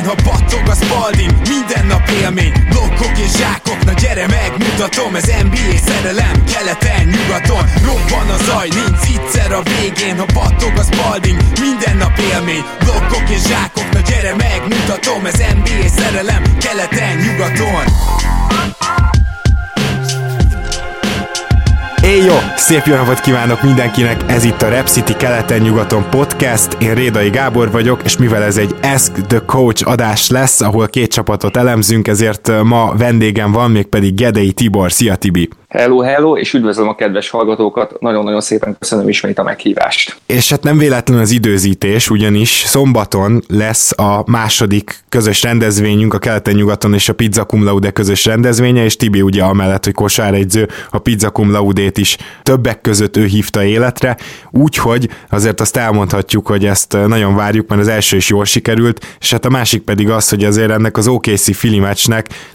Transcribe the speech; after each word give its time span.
végén, 0.00 0.08
ha 0.08 0.30
battog 0.30 0.68
a 0.68 0.74
Spalding 0.74 1.32
Minden 1.48 1.86
nap 1.86 2.08
élmény, 2.22 2.52
blokkok 2.68 3.18
és 3.18 3.30
zsákok 3.38 3.84
Na 3.84 3.92
gyere 3.92 4.26
megmutatom, 4.26 5.14
ez 5.14 5.26
NBA 5.42 5.76
szerelem 5.86 6.44
Keleten, 6.52 7.04
nyugaton, 7.06 7.64
robban 7.84 8.28
a 8.34 8.36
zaj 8.44 8.68
Nincs 8.68 9.18
egyszer 9.18 9.52
a 9.52 9.62
végén, 9.62 10.18
ha 10.18 10.26
battog 10.34 10.72
a 10.76 10.82
Spalding 10.82 11.40
Minden 11.60 11.96
nap 11.96 12.18
élmény, 12.32 12.64
blokkok 12.78 13.28
és 13.28 13.42
zsákok 13.48 13.92
Na 13.92 14.00
gyere 14.00 14.34
megmutatom, 14.34 15.26
ez 15.26 15.38
NBA 15.38 15.88
szerelem 15.98 16.42
Keleten, 16.58 17.16
nyugaton 17.16 17.84
Éj! 22.02 22.30
Szép 22.56 22.86
jó 22.86 22.94
napot 22.94 23.20
kívánok 23.20 23.62
mindenkinek! 23.62 24.20
Ez 24.26 24.44
itt 24.44 24.62
a 24.62 24.68
Rep 24.68 24.88
City 24.88 25.16
keleten-nyugaton 25.16 26.10
podcast. 26.10 26.29
Én 26.78 26.94
Rédai 26.94 27.30
Gábor 27.30 27.70
vagyok, 27.70 28.00
és 28.04 28.16
mivel 28.16 28.42
ez 28.42 28.56
egy 28.56 28.74
Ask 28.82 29.12
the 29.26 29.42
Coach 29.46 29.88
adás 29.88 30.30
lesz, 30.30 30.60
ahol 30.60 30.88
két 30.88 31.12
csapatot 31.12 31.56
elemzünk, 31.56 32.08
ezért 32.08 32.62
ma 32.62 32.94
vendégem 32.96 33.52
van, 33.52 33.70
még 33.70 33.86
pedig 33.86 34.14
Gedei 34.14 34.52
Tibor. 34.52 34.92
Szia 34.92 35.16
Tibi! 35.16 35.48
Hello, 35.68 36.00
hello, 36.00 36.36
és 36.36 36.54
üdvözlöm 36.54 36.88
a 36.88 36.94
kedves 36.94 37.30
hallgatókat, 37.30 38.00
nagyon-nagyon 38.00 38.40
szépen 38.40 38.76
köszönöm 38.78 39.08
ismét 39.08 39.38
a 39.38 39.42
meghívást. 39.42 40.16
És 40.26 40.50
hát 40.50 40.62
nem 40.62 40.78
véletlen 40.78 41.18
az 41.18 41.30
időzítés, 41.30 42.10
ugyanis 42.10 42.48
szombaton 42.66 43.42
lesz 43.48 43.98
a 43.98 44.22
második 44.26 44.98
közös 45.08 45.42
rendezvényünk, 45.42 46.14
a 46.14 46.18
keleten-nyugaton 46.18 46.94
és 46.94 47.08
a 47.08 47.12
Pizza 47.12 47.46
Cum 47.46 47.64
Laude 47.64 47.90
közös 47.90 48.24
rendezvénye, 48.24 48.84
és 48.84 48.96
Tibi 48.96 49.22
ugye 49.22 49.42
amellett, 49.42 49.84
hogy 49.84 49.94
kosáregyző, 49.94 50.68
a 50.90 50.98
Pizza 50.98 51.30
Cum 51.30 51.50
Laude-t 51.50 51.98
is 51.98 52.16
többek 52.42 52.80
között 52.80 53.16
ő 53.16 53.24
hívta 53.24 53.64
életre, 53.64 54.16
úgyhogy 54.50 55.08
azért 55.28 55.60
azt 55.60 55.76
elmondhatjuk, 55.76 56.29
hogy 56.46 56.66
ezt 56.66 56.92
nagyon 57.06 57.34
várjuk, 57.34 57.68
mert 57.68 57.80
az 57.80 57.88
első 57.88 58.16
is 58.16 58.28
jól 58.28 58.44
sikerült, 58.44 59.16
és 59.20 59.30
hát 59.30 59.44
a 59.44 59.50
másik 59.50 59.82
pedig 59.82 60.10
az, 60.10 60.28
hogy 60.28 60.44
azért 60.44 60.70
ennek 60.70 60.96
az 60.96 61.08
OKC 61.08 61.56
Fili 61.56 61.78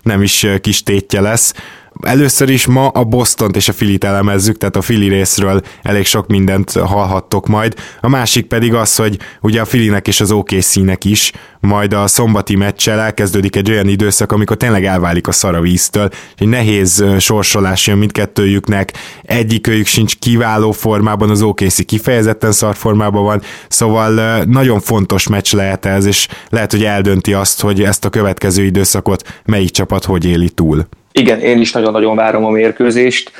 nem 0.02 0.22
is 0.22 0.48
kis 0.62 0.84
tétje 0.84 1.22
lesz, 1.22 1.54
Először 2.02 2.50
is 2.50 2.66
ma 2.66 2.88
a 2.88 3.04
boston 3.04 3.52
és 3.54 3.68
a 3.68 3.74
Filit 3.74 4.04
elemezzük, 4.04 4.58
tehát 4.58 4.76
a 4.76 4.82
Fili 4.82 5.08
részről 5.08 5.62
elég 5.82 6.06
sok 6.06 6.28
mindent 6.28 6.72
hallhattok 6.72 7.48
majd. 7.48 7.76
A 8.02 8.08
másik 8.08 8.46
pedig 8.46 8.74
az, 8.74 8.96
hogy 8.96 9.20
ugye 9.42 9.62
a 9.62 9.66
Filinek 9.66 10.08
és 10.08 10.22
az 10.22 10.32
OKC-nek 10.32 11.06
is 11.06 11.32
majd 11.60 11.94
a 11.94 12.08
szombati 12.08 12.56
meccsel 12.56 13.00
elkezdődik 13.00 13.56
egy 13.56 13.72
olyan 13.72 13.88
időszak, 13.88 14.32
amikor 14.32 14.58
tényleg 14.58 14.86
elválik 14.86 15.28
a 15.28 15.32
szar 15.32 15.56
a 15.56 15.62
víztől, 15.62 16.10
és 16.12 16.18
egy 16.38 16.48
nehéz 16.48 17.06
sorsolás 17.20 17.88
jön 17.88 17.98
mindkettőjüknek, 17.98 18.94
egyikőjük 19.22 19.86
sincs 19.86 20.16
kiváló 20.16 20.72
formában, 20.72 21.30
az 21.30 21.42
OKC 21.42 21.86
kifejezetten 21.86 22.52
szar 22.52 22.76
formában 22.76 23.24
van, 23.24 23.42
szóval 23.68 24.44
nagyon 24.44 24.80
fontos 24.80 25.28
meccs 25.28 25.54
lehet 25.54 25.86
ez, 25.86 26.06
és 26.06 26.28
lehet, 26.50 26.72
hogy 26.72 26.84
eldönti 26.84 27.34
azt, 27.34 27.62
hogy 27.62 27.84
ezt 27.84 28.06
a 28.06 28.10
következő 28.10 28.64
időszakot 28.64 29.42
melyik 29.46 29.70
csapat 29.70 30.06
hogy 30.06 30.26
éli 30.26 30.50
túl. 30.50 30.88
Igen, 31.20 31.40
én 31.40 31.60
is 31.60 31.72
nagyon-nagyon 31.72 32.16
várom 32.16 32.46
a 32.46 32.50
mérkőzést. 32.50 33.32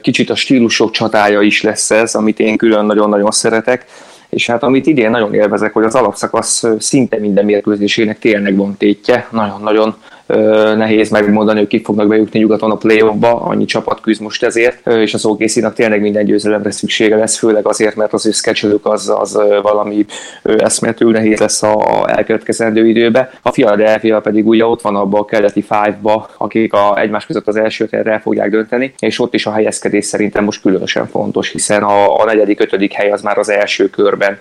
Kicsit 0.00 0.30
a 0.30 0.34
stílusok 0.34 0.90
csatája 0.90 1.40
is 1.40 1.62
lesz 1.62 1.90
ez, 1.90 2.14
amit 2.14 2.40
én 2.40 2.56
külön 2.56 2.84
nagyon-nagyon 2.84 3.30
szeretek. 3.30 3.84
És 4.28 4.46
hát 4.46 4.62
amit 4.62 4.86
idén 4.86 5.10
nagyon 5.10 5.34
élvezek, 5.34 5.72
hogy 5.72 5.84
az 5.84 5.94
alapszakasz 5.94 6.64
szinte 6.78 7.18
minden 7.18 7.44
mérkőzésének 7.44 8.18
tényleg 8.18 8.56
van 8.56 8.76
tétje. 8.76 9.28
Nagyon-nagyon 9.30 9.96
nehéz 10.76 11.10
megmondani, 11.10 11.58
hogy 11.58 11.68
kik 11.68 11.84
fognak 11.84 12.08
bejutni 12.08 12.38
nyugaton 12.38 12.70
a 12.70 12.76
playoffba, 12.76 13.40
annyi 13.40 13.64
csapat 13.64 14.00
küzd 14.00 14.22
most 14.22 14.42
ezért, 14.42 14.86
és 14.86 15.14
az 15.14 15.24
okc 15.24 15.74
tényleg 15.74 16.00
minden 16.00 16.24
győzelemre 16.24 16.70
szüksége 16.70 17.16
lesz, 17.16 17.38
főleg 17.38 17.66
azért, 17.66 17.96
mert 17.96 18.12
az 18.12 18.26
ő 18.26 18.30
sketchelük 18.30 18.86
az, 18.86 19.12
az 19.18 19.38
valami 19.62 20.06
eszméletül 20.42 21.10
nehéz 21.10 21.38
lesz 21.38 21.62
a 21.62 22.04
elkövetkezendő 22.06 22.86
időbe. 22.86 23.30
A 23.42 23.50
Philadelphia 23.50 24.20
pedig 24.20 24.46
ugye 24.46 24.66
ott 24.66 24.80
van 24.80 24.96
abban 24.96 25.20
a 25.20 25.24
keleti 25.24 25.62
five-ba, 25.62 26.28
akik 26.36 26.72
a, 26.72 27.00
egymás 27.00 27.26
között 27.26 27.46
az 27.46 27.56
első 27.56 27.88
erre 27.90 28.12
el 28.12 28.20
fogják 28.20 28.50
dönteni, 28.50 28.94
és 28.98 29.20
ott 29.20 29.34
is 29.34 29.46
a 29.46 29.52
helyezkedés 29.52 30.04
szerintem 30.04 30.44
most 30.44 30.60
különösen 30.60 31.06
fontos, 31.06 31.50
hiszen 31.50 31.82
a, 31.82 32.20
a 32.20 32.24
negyedik, 32.24 32.60
ötödik 32.60 32.92
hely 32.92 33.10
az 33.10 33.22
már 33.22 33.38
az 33.38 33.48
első 33.48 33.90
körben 33.90 34.38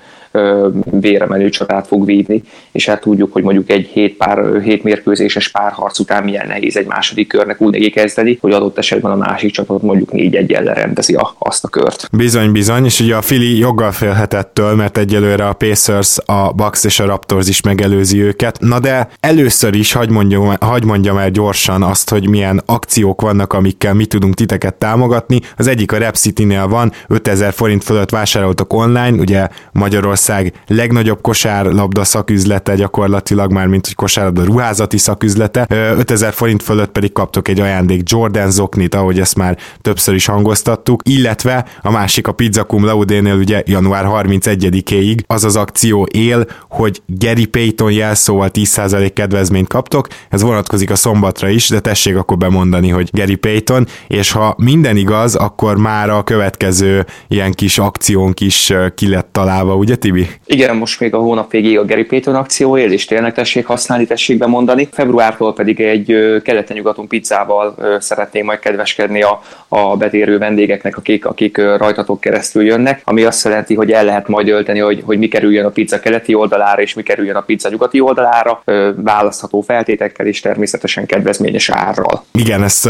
véremenő 1.00 1.50
csatát 1.50 1.88
fog 1.88 2.06
vívni, 2.06 2.44
és 2.72 2.86
hát 2.86 3.02
tudjuk, 3.02 3.34
hogy 3.34 3.44
mondjuk 3.44 3.70
egy 3.70 3.86
hét, 3.86 4.18
pár, 4.18 4.62
hét 4.62 4.84
mérkőzéses 4.84 5.50
párharc 5.50 6.00
után 6.00 6.24
milyen 6.24 6.48
nehéz 6.48 6.78
egy 6.78 6.86
második 6.86 7.28
körnek 7.28 7.62
úgy 7.62 7.72
neki 7.72 7.90
kezdeni, 7.90 8.38
hogy 8.42 8.52
adott 8.52 8.78
esetben 8.78 9.12
a 9.12 9.16
másik 9.16 9.52
csapat 9.52 9.82
mondjuk 9.82 10.12
négy 10.12 10.36
egy 10.36 10.52
rendezi 10.52 11.14
a, 11.14 11.36
azt 11.38 11.64
a 11.64 11.68
kört. 11.68 12.10
Bizony, 12.12 12.52
bizony, 12.52 12.86
és 12.86 13.00
ugye 13.00 13.16
a 13.16 13.22
Fili 13.22 13.58
joggal 13.58 13.92
félhetettől, 13.92 14.76
mert 14.76 14.98
egyelőre 14.98 15.48
a 15.48 15.54
Pacers, 15.54 16.18
a 16.26 16.54
Bucks 16.54 16.84
és 16.84 17.00
a 17.00 17.06
Raptors 17.06 17.48
is 17.48 17.62
megelőzi 17.62 18.22
őket. 18.22 18.60
Na 18.60 18.80
de 18.80 19.08
először 19.20 19.76
is 19.76 19.94
hagy 19.94 20.10
mondjam, 20.10 20.54
hagy 20.60 20.86
mondjam 20.86 21.18
el 21.18 21.30
gyorsan 21.30 21.84
azt, 21.84 22.10
hogy 22.10 22.30
milyen 22.30 22.62
akciók 22.66 23.22
vannak, 23.22 23.54
amikkel 23.54 23.94
mi 23.94 24.06
tudunk 24.06 24.34
titeket 24.34 24.74
támogatni. 24.74 25.40
Az 25.58 25.68
egyik 25.68 25.92
a 25.92 25.98
Rep 25.98 26.16
City-nél 26.16 26.68
van, 26.68 26.92
5000 27.08 27.54
forint 27.54 27.84
fölött 27.84 28.10
vásároltak 28.10 28.74
online, 28.74 29.12
ugye 29.12 29.48
Magyarország 29.72 30.17
Magyarország 30.18 30.62
legnagyobb 30.68 31.22
kosárlabda 31.22 32.04
szaküzlete 32.04 32.76
gyakorlatilag, 32.76 33.52
már 33.52 33.68
mint 33.68 33.86
hogy 33.86 33.96
kosárlabda 33.96 34.44
ruházati 34.44 34.98
szaküzlete. 34.98 35.66
5000 35.70 36.34
forint 36.34 36.64
fölött 36.64 36.92
pedig 36.92 37.12
kaptok 37.12 37.48
egy 37.48 37.60
ajándék 37.60 38.10
Jordan 38.10 38.52
zoknit, 38.52 38.96
ahogy 38.96 39.20
ezt 39.20 39.36
már 39.36 39.58
többször 39.82 40.16
is 40.16 40.26
hangoztattuk, 40.26 41.02
illetve 41.10 41.66
a 41.82 41.92
másik 41.92 42.28
a 42.28 42.32
Pizza 42.32 42.66
Cum 42.66 42.86
Laude-nél 42.86 43.36
ugye 43.36 43.64
január 43.66 44.06
31-ig 44.08 45.18
az 45.28 45.44
az 45.44 45.56
akció 45.56 46.08
él, 46.12 46.46
hogy 46.70 47.02
Gary 47.06 47.46
Payton 47.46 47.92
jelszóval 47.92 48.50
10% 48.54 49.12
kedvezményt 49.14 49.68
kaptok, 49.68 50.08
ez 50.30 50.42
vonatkozik 50.42 50.90
a 50.90 50.96
szombatra 50.96 51.50
is, 51.50 51.70
de 51.70 51.80
tessék 51.80 52.18
akkor 52.18 52.38
bemondani, 52.38 52.90
hogy 52.90 53.10
Gary 53.12 53.36
Payton, 53.36 53.88
és 54.08 54.32
ha 54.32 54.56
minden 54.58 54.98
igaz, 54.98 55.36
akkor 55.36 55.78
már 55.78 56.10
a 56.10 56.24
következő 56.24 57.06
ilyen 57.28 57.52
kis 57.52 57.78
akciónk 57.78 58.40
is 58.40 58.74
ki 58.96 59.08
lett 59.08 59.30
találva, 59.32 59.76
ugye 59.76 59.96
Tibi? 60.08 60.28
Igen, 60.46 60.76
most 60.76 61.00
még 61.00 61.14
a 61.14 61.18
hónap 61.18 61.52
végéig 61.52 61.78
a 61.78 61.86
Gary 61.86 62.04
Payton 62.04 62.36
akció 62.36 62.78
él, 62.78 62.92
és 62.92 63.06
tényleg 63.06 63.34
tessék 63.34 63.66
használni, 63.66 64.06
tessék 64.06 64.38
bemondani. 64.38 64.88
Februártól 64.92 65.54
pedig 65.54 65.82
egy 65.82 66.16
keleten-nyugaton 66.44 67.08
pizzával 67.08 67.76
szeretném 68.00 68.46
majd 68.46 68.60
kedveskedni 68.60 69.22
a, 69.22 69.42
a 69.68 69.98
betérő 69.98 70.38
vendégeknek, 70.38 70.98
akik, 70.98 71.26
akik 71.26 71.58
rajtatok 71.58 72.20
keresztül 72.20 72.64
jönnek, 72.64 73.02
ami 73.04 73.24
azt 73.24 73.46
jelenti, 73.46 73.76
hogy 73.76 73.92
el 73.92 74.06
lehet 74.06 74.28
majd 74.28 74.48
ölteni, 74.48 74.80
hogy, 74.80 75.02
hogy 75.06 75.18
mi 75.18 75.28
kerüljön 75.28 75.66
a 75.66 75.70
pizza 75.70 76.00
keleti 76.00 76.34
oldalára, 76.34 76.82
és 76.82 76.94
mi 76.94 77.04
kerüljön 77.04 77.36
a 77.36 77.42
pizza 77.42 77.70
nyugati 77.70 78.00
oldalára, 78.00 78.64
választható 78.96 79.62
feltétekkel 79.62 80.26
és 80.26 80.40
természetesen 80.40 81.06
kedvezményes 81.06 81.70
árral. 81.70 82.24
Igen, 82.34 82.64
ezt 82.64 82.90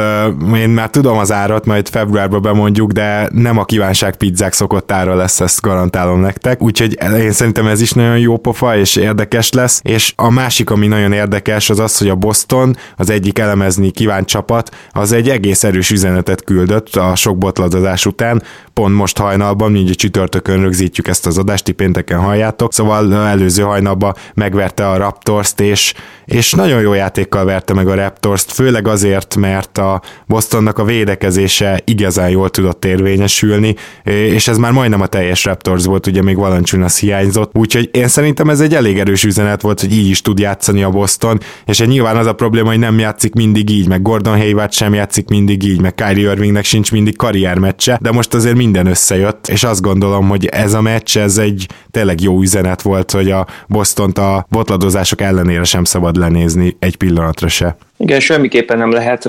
én 0.55 0.69
már 0.69 0.89
tudom 0.89 1.17
az 1.17 1.31
árat, 1.31 1.65
majd 1.65 1.87
februárban 1.87 2.41
bemondjuk, 2.41 2.91
de 2.91 3.29
nem 3.31 3.57
a 3.57 3.65
kívánság 3.65 4.15
pizzák 4.15 4.53
szokott 4.53 4.91
ára 4.91 5.15
lesz, 5.15 5.39
ezt 5.39 5.61
garantálom 5.61 6.19
nektek. 6.19 6.61
Úgyhogy 6.61 6.97
én 7.15 7.31
szerintem 7.31 7.67
ez 7.67 7.81
is 7.81 7.91
nagyon 7.91 8.19
jó 8.19 8.37
pofa, 8.37 8.77
és 8.77 8.95
érdekes 8.95 9.51
lesz, 9.51 9.79
és 9.83 10.13
a 10.15 10.29
másik, 10.29 10.69
ami 10.69 10.87
nagyon 10.87 11.11
érdekes, 11.11 11.69
az 11.69 11.79
az, 11.79 11.97
hogy 11.97 12.09
a 12.09 12.15
Boston, 12.15 12.77
az 12.95 13.09
egyik 13.09 13.39
elemezni 13.39 13.91
kívánt 13.91 14.27
csapat, 14.27 14.75
az 14.91 15.11
egy 15.11 15.29
egész 15.29 15.63
erős 15.63 15.91
üzenetet 15.91 16.43
küldött 16.43 16.95
a 16.95 17.15
sok 17.15 17.37
botladozás 17.37 18.05
után, 18.05 18.43
pont 18.73 18.95
most 18.95 19.17
hajnalban, 19.17 19.75
a 19.75 19.95
csütörtökön 19.95 20.61
rögzítjük 20.61 21.07
ezt 21.07 21.25
az 21.25 21.37
adást, 21.37 21.63
ti 21.63 21.71
pénteken 21.71 22.19
halljátok, 22.19 22.73
szóval 22.73 23.13
előző 23.13 23.63
hajnalban 23.63 24.15
megverte 24.33 24.89
a 24.89 24.97
Raptors-t, 24.97 25.59
és, 25.59 25.93
és 26.25 26.51
nagyon 26.51 26.81
jó 26.81 26.93
játékkal 26.93 27.45
verte 27.45 27.73
meg 27.73 27.87
a 27.87 27.95
Raptors-t, 27.95 28.51
főleg 28.51 28.87
azért, 28.87 29.35
mert 29.35 29.77
a 29.77 30.01
Bostonnak 30.27 30.77
a 30.77 30.83
védekezése 30.83 31.81
igazán 31.85 32.29
jól 32.29 32.49
tudott 32.49 32.85
érvényesülni, 32.85 33.75
és 34.03 34.47
ez 34.47 34.57
már 34.57 34.71
majdnem 34.71 35.01
a 35.01 35.07
teljes 35.07 35.45
Raptors 35.45 35.85
volt, 35.85 36.07
ugye 36.07 36.21
még 36.21 36.35
Valanciunas 36.35 36.96
hiányzott, 36.99 37.51
úgyhogy 37.53 37.89
én 37.93 38.07
szerintem 38.07 38.49
ez 38.49 38.59
egy 38.59 38.75
elég 38.75 38.99
erős 38.99 39.23
üzenet 39.23 39.61
volt, 39.61 39.79
hogy 39.79 39.93
így 39.93 40.09
is 40.09 40.21
tud 40.21 40.39
játszani 40.39 40.83
a 40.83 40.89
Boston, 40.89 41.39
és 41.65 41.79
nyilván 41.79 42.17
az 42.17 42.25
a 42.25 42.33
probléma, 42.33 42.69
hogy 42.69 42.79
nem 42.79 42.99
játszik 42.99 43.33
mindig 43.33 43.69
így, 43.69 43.87
meg 43.87 44.01
Gordon 44.01 44.37
Hayward 44.37 44.73
sem 44.73 44.93
játszik 44.93 45.29
mindig 45.29 45.63
így, 45.63 45.81
meg 45.81 45.95
Kyrie 45.95 46.31
Irvingnek 46.31 46.65
sincs 46.65 46.91
mindig 46.91 47.15
karriermeccse, 47.15 47.99
de 48.01 48.11
most 48.11 48.33
azért 48.33 48.55
minden 48.55 48.85
összejött, 48.85 49.47
és 49.47 49.63
azt 49.63 49.81
gondolom, 49.81 50.27
hogy 50.27 50.45
ez 50.45 50.73
a 50.73 50.81
meccs, 50.81 51.17
ez 51.17 51.37
egy 51.37 51.67
tényleg 51.91 52.21
jó 52.21 52.41
üzenet 52.41 52.81
volt, 52.81 53.11
hogy 53.11 53.31
a 53.31 53.47
Boston 53.67 54.11
a 54.11 54.45
botladozások 54.49 55.21
ellenére 55.21 55.63
sem 55.63 55.83
szabad 55.83 56.15
lenézni 56.15 56.75
egy 56.79 56.95
pillanatra 56.95 57.47
se. 57.47 57.77
Igen, 57.99 58.19
semmiképpen 58.19 58.77
nem 58.77 58.91
lehet. 58.91 59.25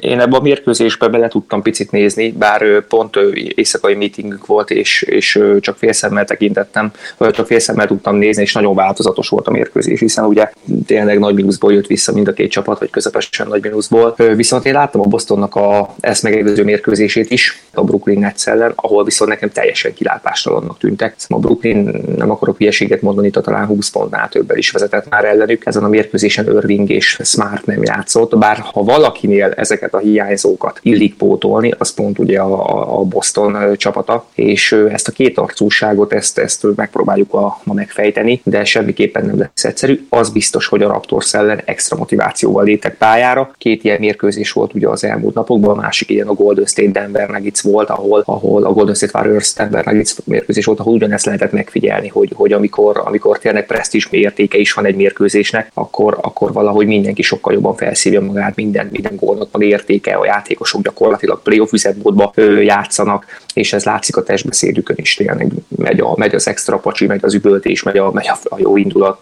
Én 0.00 0.20
ebben 0.20 0.32
a 0.32 0.42
mérkőzésbe 0.42 1.08
bele 1.08 1.28
tudtam 1.28 1.62
picit 1.62 1.90
nézni, 1.90 2.32
bár 2.32 2.86
pont 2.86 3.16
éjszakai 3.54 3.94
meetingünk 3.94 4.46
volt, 4.46 4.70
és, 4.70 5.02
és 5.02 5.40
csak 5.60 5.76
félszemmel 5.76 6.24
tekintettem, 6.24 6.92
csak 7.30 7.46
félszemmel 7.46 7.86
tudtam 7.86 8.16
nézni, 8.16 8.42
és 8.42 8.52
nagyon 8.52 8.74
változatos 8.74 9.28
volt 9.28 9.46
a 9.46 9.50
mérkőzés, 9.50 10.00
hiszen 10.00 10.24
ugye 10.24 10.50
tényleg 10.86 11.18
nagy 11.18 11.34
mínuszból 11.34 11.72
jött 11.72 11.86
vissza 11.86 12.12
mind 12.12 12.28
a 12.28 12.32
két 12.32 12.50
csapat, 12.50 12.78
vagy 12.78 12.90
közepesen 12.90 13.46
nagy 13.46 13.62
mínuszból. 13.62 14.14
Viszont 14.34 14.66
én 14.66 14.72
láttam 14.72 15.00
a 15.00 15.04
Bostonnak 15.04 15.54
a 15.54 15.94
ezt 16.00 16.22
megelőző 16.22 16.64
mérkőzését 16.64 17.30
is, 17.30 17.62
a 17.74 17.84
Brooklyn 17.84 18.18
Nets 18.18 18.46
ellen, 18.46 18.72
ahol 18.74 19.04
viszont 19.04 19.30
nekem 19.30 19.50
teljesen 19.50 19.94
kilátástalannak 19.94 20.78
tűntek. 20.78 21.16
A 21.28 21.38
Brooklyn, 21.38 22.04
nem 22.16 22.30
akarok 22.30 22.56
hülyeséget 22.56 23.02
mondani, 23.02 23.30
talán 23.30 23.66
20 23.66 23.90
pontnál 23.90 24.28
többel 24.28 24.56
is 24.56 24.70
vezetett 24.70 25.08
már 25.08 25.24
ellenük. 25.24 25.66
Ezen 25.66 25.84
a 25.84 25.88
mérkőzésen 25.88 26.44
Irving 26.44 26.90
és 26.90 27.18
Smart 27.22 27.66
nem 27.66 27.82
járt 27.82 28.05
játszott, 28.06 28.38
bár 28.38 28.58
ha 28.58 28.82
valakinél 28.82 29.52
ezeket 29.56 29.94
a 29.94 29.98
hiányzókat 29.98 30.78
illik 30.82 31.16
pótolni, 31.16 31.74
az 31.78 31.94
pont 31.94 32.18
ugye 32.18 32.40
a, 32.40 32.98
a 32.98 33.02
Boston 33.02 33.76
csapata, 33.76 34.26
és 34.34 34.72
ezt 34.72 35.08
a 35.08 35.12
két 35.12 35.38
arcúságot, 35.38 36.12
ezt, 36.12 36.38
ezt 36.38 36.66
megpróbáljuk 36.76 37.34
a, 37.34 37.60
ma 37.64 37.72
megfejteni, 37.72 38.40
de 38.44 38.64
semmiképpen 38.64 39.24
nem 39.24 39.38
lesz 39.38 39.64
egyszerű. 39.64 40.06
Az 40.08 40.30
biztos, 40.30 40.66
hogy 40.66 40.82
a 40.82 40.88
Raptors 40.88 41.34
ellen 41.34 41.60
extra 41.64 41.96
motivációval 41.96 42.64
léptek 42.64 42.96
pályára. 42.96 43.50
Két 43.58 43.84
ilyen 43.84 43.98
mérkőzés 44.00 44.52
volt 44.52 44.74
ugye 44.74 44.88
az 44.88 45.04
elmúlt 45.04 45.34
napokban, 45.34 45.78
a 45.78 45.80
másik 45.80 46.10
ilyen 46.10 46.28
a 46.28 46.32
Golden 46.32 46.66
State 46.66 46.90
Denver 46.90 47.28
Nuggets 47.28 47.60
volt, 47.60 47.90
ahol, 47.90 48.22
ahol 48.26 48.64
a 48.64 48.72
Golden 48.72 48.94
State 48.94 49.18
Warriors 49.18 49.54
Denver 49.54 49.84
Nuggets 49.84 50.14
mérkőzés 50.24 50.64
volt, 50.64 50.80
ahol 50.80 50.94
ugyanezt 50.94 51.24
lehetett 51.24 51.52
megfigyelni, 51.52 52.08
hogy, 52.08 52.32
hogy 52.34 52.52
amikor, 52.52 53.02
amikor 53.04 53.38
tényleg 53.38 53.66
presztis 53.66 54.08
értéke 54.10 54.58
is 54.58 54.72
van 54.72 54.86
egy 54.86 54.96
mérkőzésnek, 54.96 55.70
akkor, 55.74 56.18
akkor 56.20 56.52
valahogy 56.52 56.86
mindenki 56.86 57.22
sokkal 57.22 57.52
jobban 57.52 57.74
fel 57.76 57.94
felszívja 57.96 58.20
magát, 58.20 58.56
minden, 58.56 58.88
minden 58.92 59.16
gólnak 59.16 59.48
van 59.52 59.62
értéke, 59.62 60.14
a 60.14 60.24
játékosok 60.24 60.82
gyakorlatilag 60.82 61.42
playoff 61.42 61.72
üzletmódba 61.72 62.32
játszanak, 62.62 63.40
és 63.56 63.72
ez 63.72 63.84
látszik 63.84 64.16
a 64.16 64.22
testbeszédükön 64.22 64.96
is 64.98 65.14
tényleg, 65.14 65.52
megy, 65.76 66.00
a, 66.00 66.14
megy 66.16 66.34
az 66.34 66.48
extra 66.48 66.76
pacsi, 66.76 67.06
megy 67.06 67.20
az 67.22 67.34
üvöltés, 67.34 67.82
megy 67.82 67.96
a, 67.96 68.12
megy 68.12 68.30
a 68.42 68.56
jó 68.58 68.76
indulat, 68.76 69.18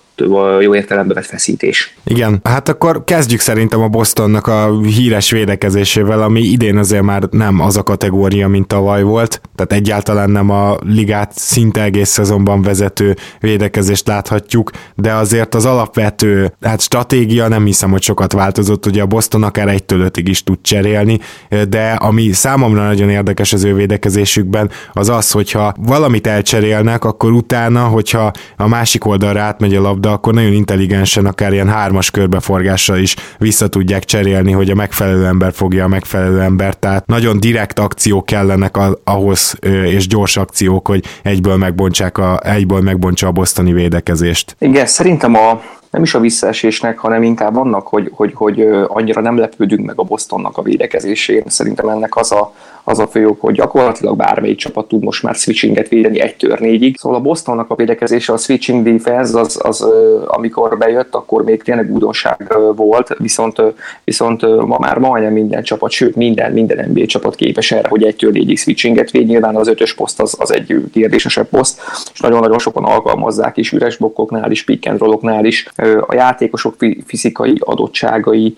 jó 0.60 0.74
értelembe 0.74 1.14
vett 1.14 1.24
feszítés. 1.24 1.96
Igen, 2.04 2.40
hát 2.44 2.68
akkor 2.68 3.04
kezdjük 3.04 3.40
szerintem 3.40 3.80
a 3.80 3.88
Bostonnak 3.88 4.46
a 4.46 4.80
híres 4.80 5.30
védekezésével, 5.30 6.22
ami 6.22 6.40
idén 6.40 6.76
azért 6.76 7.02
már 7.02 7.22
nem 7.30 7.60
az 7.60 7.76
a 7.76 7.82
kategória, 7.82 8.48
mint 8.48 8.66
tavaly 8.66 9.02
volt, 9.02 9.40
tehát 9.54 9.72
egyáltalán 9.72 10.30
nem 10.30 10.50
a 10.50 10.76
ligát 10.80 11.32
szinte 11.34 11.82
egész 11.82 12.08
szezonban 12.08 12.62
vezető 12.62 13.16
védekezést 13.40 14.06
láthatjuk, 14.06 14.70
de 14.94 15.12
azért 15.12 15.54
az 15.54 15.64
alapvető 15.64 16.52
hát 16.60 16.80
stratégia 16.80 17.48
nem 17.48 17.64
hiszem, 17.64 17.90
hogy 17.90 18.02
sokat 18.02 18.32
változott, 18.32 18.86
ugye 18.86 19.02
a 19.02 19.06
Boston 19.06 19.42
akár 19.42 19.68
egytől 19.68 20.00
ötig 20.00 20.28
is 20.28 20.42
tud 20.42 20.58
cserélni, 20.62 21.20
de 21.68 21.90
ami 21.92 22.32
számomra 22.32 22.82
nagyon 22.86 23.10
érdekes 23.10 23.52
az 23.52 23.64
ő 23.64 23.74
védekezésükben, 24.24 24.70
az 24.92 25.08
az, 25.08 25.30
hogyha 25.30 25.74
valamit 25.78 26.26
elcserélnek, 26.26 27.04
akkor 27.04 27.32
utána, 27.32 27.84
hogyha 27.84 28.30
a 28.56 28.68
másik 28.68 29.06
oldalra 29.06 29.40
átmegy 29.40 29.74
a 29.74 29.80
labda, 29.80 30.12
akkor 30.12 30.34
nagyon 30.34 30.52
intelligensen, 30.52 31.26
akár 31.26 31.52
ilyen 31.52 31.68
hármas 31.68 32.10
körbeforgással 32.10 32.98
is 32.98 33.16
vissza 33.38 33.68
tudják 33.68 34.04
cserélni, 34.04 34.52
hogy 34.52 34.70
a 34.70 34.74
megfelelő 34.74 35.26
ember 35.26 35.52
fogja 35.52 35.84
a 35.84 35.88
megfelelő 35.88 36.40
embert, 36.40 36.78
tehát 36.78 37.06
nagyon 37.06 37.40
direkt 37.40 37.78
akciók 37.78 38.26
kellenek 38.26 38.76
ahhoz, 39.04 39.56
és 39.84 40.06
gyors 40.06 40.36
akciók, 40.36 40.88
hogy 40.88 41.04
egyből 41.22 41.56
megbontsák 41.56 42.18
a, 42.18 42.40
egyből 42.42 42.80
megbontsa 42.80 43.26
a 43.26 43.32
bosztoni 43.32 43.72
védekezést. 43.72 44.56
Igen, 44.58 44.86
szerintem 44.86 45.34
a, 45.34 45.60
nem 45.90 46.02
is 46.02 46.14
a 46.14 46.20
visszaesésnek, 46.20 46.98
hanem 46.98 47.22
inkább 47.22 47.56
annak, 47.56 47.86
hogy, 47.86 48.10
hogy, 48.12 48.32
hogy 48.34 48.60
annyira 48.86 49.20
nem 49.20 49.38
lepődünk 49.38 49.86
meg 49.86 49.98
a 49.98 50.02
Bostonnak 50.02 50.58
a 50.58 50.62
védekezésén. 50.62 51.42
Szerintem 51.46 51.88
ennek 51.88 52.16
az 52.16 52.32
a, 52.32 52.52
az 52.84 52.98
a 52.98 53.06
fő 53.06 53.26
ok, 53.26 53.40
hogy 53.40 53.54
gyakorlatilag 53.54 54.16
bármelyik 54.16 54.56
csapat 54.56 54.88
tud 54.88 55.02
most 55.02 55.22
már 55.22 55.34
switchinget 55.34 55.88
védeni 55.88 56.20
egy 56.20 56.36
tör 56.36 56.58
négyig. 56.58 56.96
Szóval 56.98 57.18
a 57.18 57.22
Bostonnak 57.22 57.70
a 57.70 57.74
védekezése, 57.74 58.32
a 58.32 58.36
switching 58.36 58.84
defense, 58.84 59.40
az, 59.40 59.60
az 59.62 59.86
amikor 60.26 60.78
bejött, 60.78 61.14
akkor 61.14 61.44
még 61.44 61.62
tényleg 61.62 61.92
újdonság 61.92 62.56
volt, 62.76 63.16
viszont, 63.18 63.62
viszont 64.04 64.66
ma 64.66 64.78
már 64.78 64.98
majdnem 64.98 65.32
minden 65.32 65.62
csapat, 65.62 65.90
sőt 65.90 66.16
minden, 66.16 66.52
minden 66.52 66.88
NBA 66.90 67.06
csapat 67.06 67.34
képes 67.34 67.72
erre, 67.72 67.88
hogy 67.88 68.02
egy 68.02 68.16
tör 68.16 68.32
négyig 68.32 68.58
switchinget 68.58 69.10
véd. 69.10 69.26
Nyilván 69.26 69.56
az 69.56 69.68
ötös 69.68 69.94
poszt 69.94 70.20
az, 70.20 70.36
az 70.38 70.52
egy 70.52 70.84
kérdésesebb 70.92 71.48
poszt, 71.48 71.80
és 72.12 72.20
nagyon-nagyon 72.20 72.58
sokan 72.58 72.84
alkalmazzák 72.84 73.56
is 73.56 73.72
üres 73.72 73.96
blokkoknál 73.96 74.50
is, 74.50 74.64
pick 74.64 74.86
and 74.88 75.46
is. 75.46 75.68
A 76.06 76.14
játékosok 76.14 76.76
fizikai 77.06 77.56
adottságai 77.60 78.56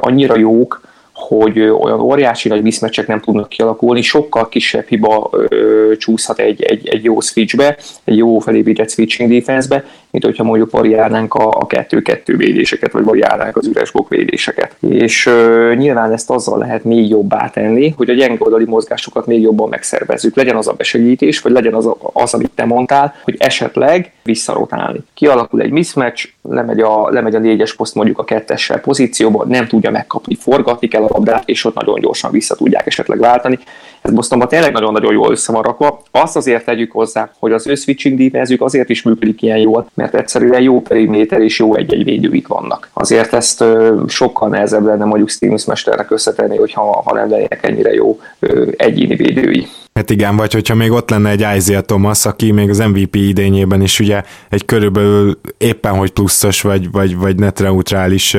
annyira 0.00 0.38
jók, 0.38 0.80
hogy 1.20 1.60
olyan 1.60 2.00
óriási 2.00 2.48
nagy 2.48 2.62
miszmecsek 2.62 3.06
nem 3.06 3.20
tudnak 3.20 3.48
kialakulni, 3.48 4.02
sokkal 4.02 4.48
kisebb 4.48 4.86
hiba 4.88 5.30
ö, 5.32 5.92
csúszhat 5.98 6.38
egy, 6.38 6.62
egy, 6.62 6.88
egy 6.88 7.04
jó 7.04 7.20
switchbe, 7.20 7.78
egy 8.04 8.16
jó 8.16 8.38
felépített 8.38 8.90
switching 8.90 9.30
defensebe, 9.30 9.84
mint 10.10 10.24
hogyha 10.24 10.44
mondjuk 10.44 10.70
variálnánk 10.70 11.34
a, 11.34 11.48
a 11.48 11.66
kettő-kettő 11.66 12.36
védéseket, 12.36 12.92
vagy 12.92 13.04
variálnánk 13.04 13.56
az 13.56 13.66
üres 13.66 13.90
blokk 13.90 14.08
védéseket. 14.08 14.76
És 14.80 15.26
ö, 15.26 15.72
nyilván 15.76 16.12
ezt 16.12 16.30
azzal 16.30 16.58
lehet 16.58 16.84
még 16.84 17.08
jobbá 17.08 17.48
tenni, 17.50 17.94
hogy 17.96 18.10
a 18.10 18.14
gyenge 18.14 18.36
oldali 18.38 18.64
mozgásokat 18.64 19.26
még 19.26 19.40
jobban 19.40 19.68
megszervezzük. 19.68 20.36
Legyen 20.36 20.56
az 20.56 20.68
a 20.68 20.72
besegítés, 20.72 21.40
vagy 21.40 21.52
legyen 21.52 21.74
az, 21.74 21.86
a, 21.86 21.96
az 22.12 22.34
amit 22.34 22.50
te 22.54 22.64
mondtál, 22.64 23.14
hogy 23.24 23.34
esetleg 23.38 24.12
visszarotálni. 24.22 25.00
Kialakul 25.14 25.60
egy 25.60 25.70
mismatch, 25.70 26.28
lemegy 26.42 26.80
a, 26.80 27.08
lemegy 27.10 27.34
a 27.34 27.38
négyes 27.38 27.74
poszt 27.74 27.94
mondjuk 27.94 28.18
a 28.18 28.24
kettessel 28.24 28.80
pozícióba, 28.80 29.44
nem 29.44 29.66
tudja 29.66 29.90
megkapni, 29.90 30.34
forgatni 30.34 30.88
kell 30.88 31.02
a 31.02 31.08
labdát, 31.12 31.48
és 31.48 31.64
ott 31.64 31.74
nagyon 31.74 32.00
gyorsan 32.00 32.30
vissza 32.30 32.54
tudják 32.54 32.86
esetleg 32.86 33.18
váltani. 33.18 33.58
Ez 34.02 34.12
Bostonban 34.12 34.48
tényleg 34.48 34.72
nagyon-nagyon 34.72 35.12
jól 35.12 35.30
össze 35.30 35.52
van 35.52 35.62
rakva. 35.62 36.02
Azt 36.10 36.36
azért 36.36 36.64
tegyük 36.64 36.92
hozzá, 36.92 37.30
hogy 37.38 37.52
az 37.52 37.66
ő 37.66 37.74
switching 37.74 38.18
defense 38.18 38.54
azért 38.58 38.88
is 38.88 39.02
működik 39.02 39.42
ilyen 39.42 39.58
jól, 39.58 39.86
mert 39.94 40.14
egyszerűen 40.14 40.60
jó 40.60 40.80
periméter 40.80 41.40
és 41.40 41.58
jó 41.58 41.74
egy-egy 41.74 42.04
védőik 42.04 42.48
vannak. 42.48 42.90
Azért 42.92 43.32
ezt 43.32 43.60
ö, 43.60 44.02
sokkal 44.08 44.48
nehezebb 44.48 44.84
lenne 44.84 45.04
mondjuk 45.04 45.28
Stevens 45.28 45.64
mesternek 45.64 46.10
összetenni, 46.10 46.56
hogyha 46.56 47.02
ha 47.02 47.14
nem 47.14 47.30
lennének 47.30 47.66
ennyire 47.66 47.92
jó 47.92 48.20
ö, 48.38 48.68
egyéni 48.76 49.16
védői. 49.16 49.66
Hát 49.94 50.10
igen, 50.10 50.36
vagy 50.36 50.52
hogyha 50.52 50.74
még 50.74 50.90
ott 50.90 51.10
lenne 51.10 51.30
egy 51.30 51.46
Isaiah 51.56 51.82
Thomas, 51.82 52.26
aki 52.26 52.50
még 52.52 52.68
az 52.68 52.78
MVP 52.78 53.14
idényében 53.14 53.82
is 53.82 54.00
ugye 54.00 54.22
egy 54.50 54.64
körülbelül 54.64 55.40
éppen 55.58 55.94
hogy 55.94 56.10
pluszos, 56.10 56.60
vagy, 56.62 56.90
vagy, 56.90 57.16
vagy 57.16 57.36
net 57.36 57.58
neutrális 57.58 58.36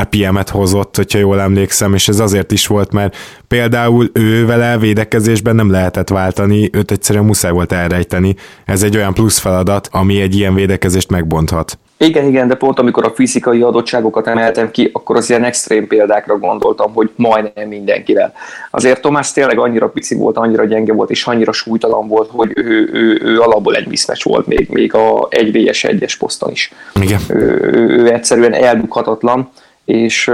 RPM-et 0.00 0.48
hozott, 0.48 0.96
hogyha 0.96 1.18
jól 1.18 1.40
emlékszem, 1.40 1.94
és 1.94 2.08
ez 2.08 2.20
azért 2.20 2.52
is 2.52 2.66
volt, 2.66 2.92
mert 2.92 3.16
például 3.48 4.10
ő 4.12 4.46
vele 4.46 4.78
védekezésben 4.78 5.54
nem 5.54 5.70
lehetett 5.70 6.08
váltani, 6.08 6.70
őt 6.72 6.90
egyszerűen 6.90 7.24
muszáj 7.24 7.50
volt 7.50 7.72
elrejteni. 7.72 8.34
Ez 8.64 8.82
egy 8.82 8.96
olyan 8.96 9.14
plusz 9.14 9.38
feladat, 9.38 9.88
ami 9.92 10.20
egy 10.20 10.36
ilyen 10.36 10.54
védekezést 10.54 11.10
megbonthat. 11.10 11.78
Igen, 11.96 12.26
igen, 12.26 12.48
de 12.48 12.54
pont 12.54 12.78
amikor 12.78 13.04
a 13.04 13.12
fizikai 13.14 13.62
adottságokat 13.62 14.26
emeltem 14.26 14.70
ki, 14.70 14.90
akkor 14.92 15.16
az 15.16 15.30
ilyen 15.30 15.44
extrém 15.44 15.86
példákra 15.86 16.38
gondoltam, 16.38 16.92
hogy 16.92 17.10
majdnem 17.16 17.68
mindenkivel. 17.68 18.32
Azért 18.70 19.00
Tomás 19.00 19.32
tényleg 19.32 19.58
annyira 19.58 19.88
pici 19.88 20.14
volt, 20.14 20.36
annyira 20.36 20.64
gyenge 20.64 20.92
volt, 20.92 21.10
és 21.10 21.26
annyira 21.26 21.52
súlytalan 21.52 22.08
volt, 22.08 22.30
hogy 22.32 22.52
ő, 22.54 22.90
ő, 22.92 23.20
ő 23.22 23.40
alapból 23.40 23.74
egy 23.74 23.86
mismatch 23.86 24.26
volt 24.26 24.46
még, 24.46 24.68
még 24.70 24.94
a 24.94 25.26
1 25.30 25.52
vs 25.52 25.84
1-es 25.88 26.14
poszton 26.18 26.50
is. 26.50 26.72
Igen. 27.00 27.20
Ő, 27.28 27.70
ő, 27.72 27.88
ő 27.88 28.12
egyszerűen 28.12 28.52
elbukhatatlan 28.52 29.50
és 29.84 30.30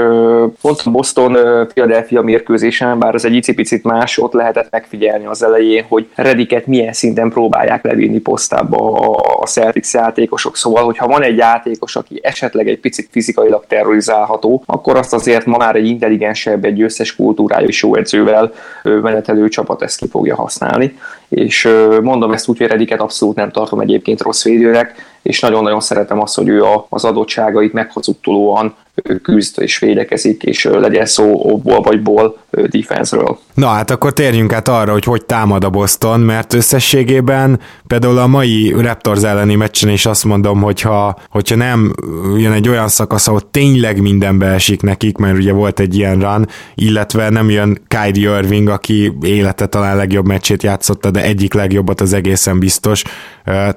pont 0.61 0.80
a 0.85 0.90
Boston-Philadelphia 0.90 2.23
mérkőzésen, 2.23 2.99
bár 2.99 3.14
ez 3.14 3.25
egy 3.25 3.35
icipicit 3.35 3.85
más, 3.85 4.19
ott 4.19 4.33
lehetett 4.33 4.71
megfigyelni 4.71 5.26
az 5.26 5.42
elején, 5.42 5.85
hogy 5.88 6.09
Rediket 6.14 6.66
milyen 6.66 6.92
szinten 6.92 7.30
próbálják 7.30 7.85
levinni 7.85 8.19
posztába 8.19 8.99
a 9.40 9.47
Celtics 9.47 9.92
játékosok, 9.92 10.57
szóval 10.57 10.85
hogyha 10.85 11.07
van 11.07 11.23
egy 11.23 11.37
játékos, 11.37 11.97
aki 11.97 12.21
esetleg 12.23 12.69
egy 12.69 12.78
picit 12.78 13.09
fizikailag 13.11 13.64
terrorizálható, 13.66 14.62
akkor 14.66 14.97
azt 14.97 15.12
azért 15.12 15.47
ma 15.47 15.57
már 15.57 15.76
egy 15.76 15.87
intelligensebb, 15.87 16.64
egy 16.64 16.83
összes 16.83 17.16
kultúrájú 17.16 17.69
jó 17.80 17.95
edzővel 17.95 18.52
menetelő 18.83 19.49
csapat 19.49 19.83
ezt 19.83 19.99
ki 19.99 20.09
fogja 20.09 20.35
használni. 20.35 20.99
És 21.28 21.69
mondom 22.02 22.33
ezt 22.33 22.49
úgy, 22.49 22.59
hogy 22.59 22.66
Rediket 22.66 23.00
abszolút 23.00 23.37
nem 23.37 23.50
tartom 23.50 23.80
egyébként 23.80 24.23
rossz 24.23 24.45
védőnek, 24.45 24.95
és 25.23 25.40
nagyon-nagyon 25.40 25.80
szeretem 25.80 26.21
azt, 26.21 26.37
hogy 26.37 26.49
ő 26.49 26.62
az 26.88 27.04
adottságait 27.04 27.73
meghazudtolóan 27.73 28.75
küzd 29.23 29.61
és 29.61 29.78
védekezik, 29.78 30.42
és 30.42 30.64
legyen 30.64 31.07
szó 31.07 31.52
obból 31.52 31.80
vagy 31.80 32.02
ból, 32.02 32.38
defense-ről. 32.50 33.38
Na 33.54 33.66
hát 33.66 33.90
akkor 33.90 34.12
térjünk 34.12 34.52
át 34.52 34.69
arra, 34.69 34.92
hogy 34.92 35.04
hogy 35.04 35.25
támad 35.25 35.64
a 35.64 35.71
Boston, 35.71 36.21
mert 36.21 36.54
összességében 36.54 37.61
például 37.87 38.19
a 38.19 38.26
mai 38.26 38.75
Raptors 38.78 39.23
elleni 39.23 39.54
meccsen 39.54 39.90
is 39.90 40.07
azt 40.07 40.25
mondom, 40.25 40.61
hogyha, 40.61 41.19
hogyha 41.30 41.57
nem 41.57 41.95
jön 42.37 42.52
egy 42.52 42.69
olyan 42.69 42.88
szakasz, 42.88 43.28
ahol 43.28 43.50
tényleg 43.50 44.00
minden 44.00 44.38
beesik 44.38 44.83
nekik, 44.83 45.16
mert 45.16 45.37
ugye 45.37 45.52
volt 45.52 45.80
egy 45.80 45.97
ilyen 45.97 46.21
run, 46.21 46.49
illetve 46.75 47.28
nem 47.28 47.50
jön 47.50 47.83
Kyrie 47.88 48.38
Irving, 48.38 48.69
aki 48.69 49.12
élete 49.23 49.66
talán 49.66 49.97
legjobb 49.97 50.26
meccsét 50.26 50.62
játszotta, 50.62 51.11
de 51.11 51.23
egyik 51.23 51.54
legjobbat 51.54 52.00
az 52.00 52.12
egészen 52.12 52.59
biztos. 52.59 53.02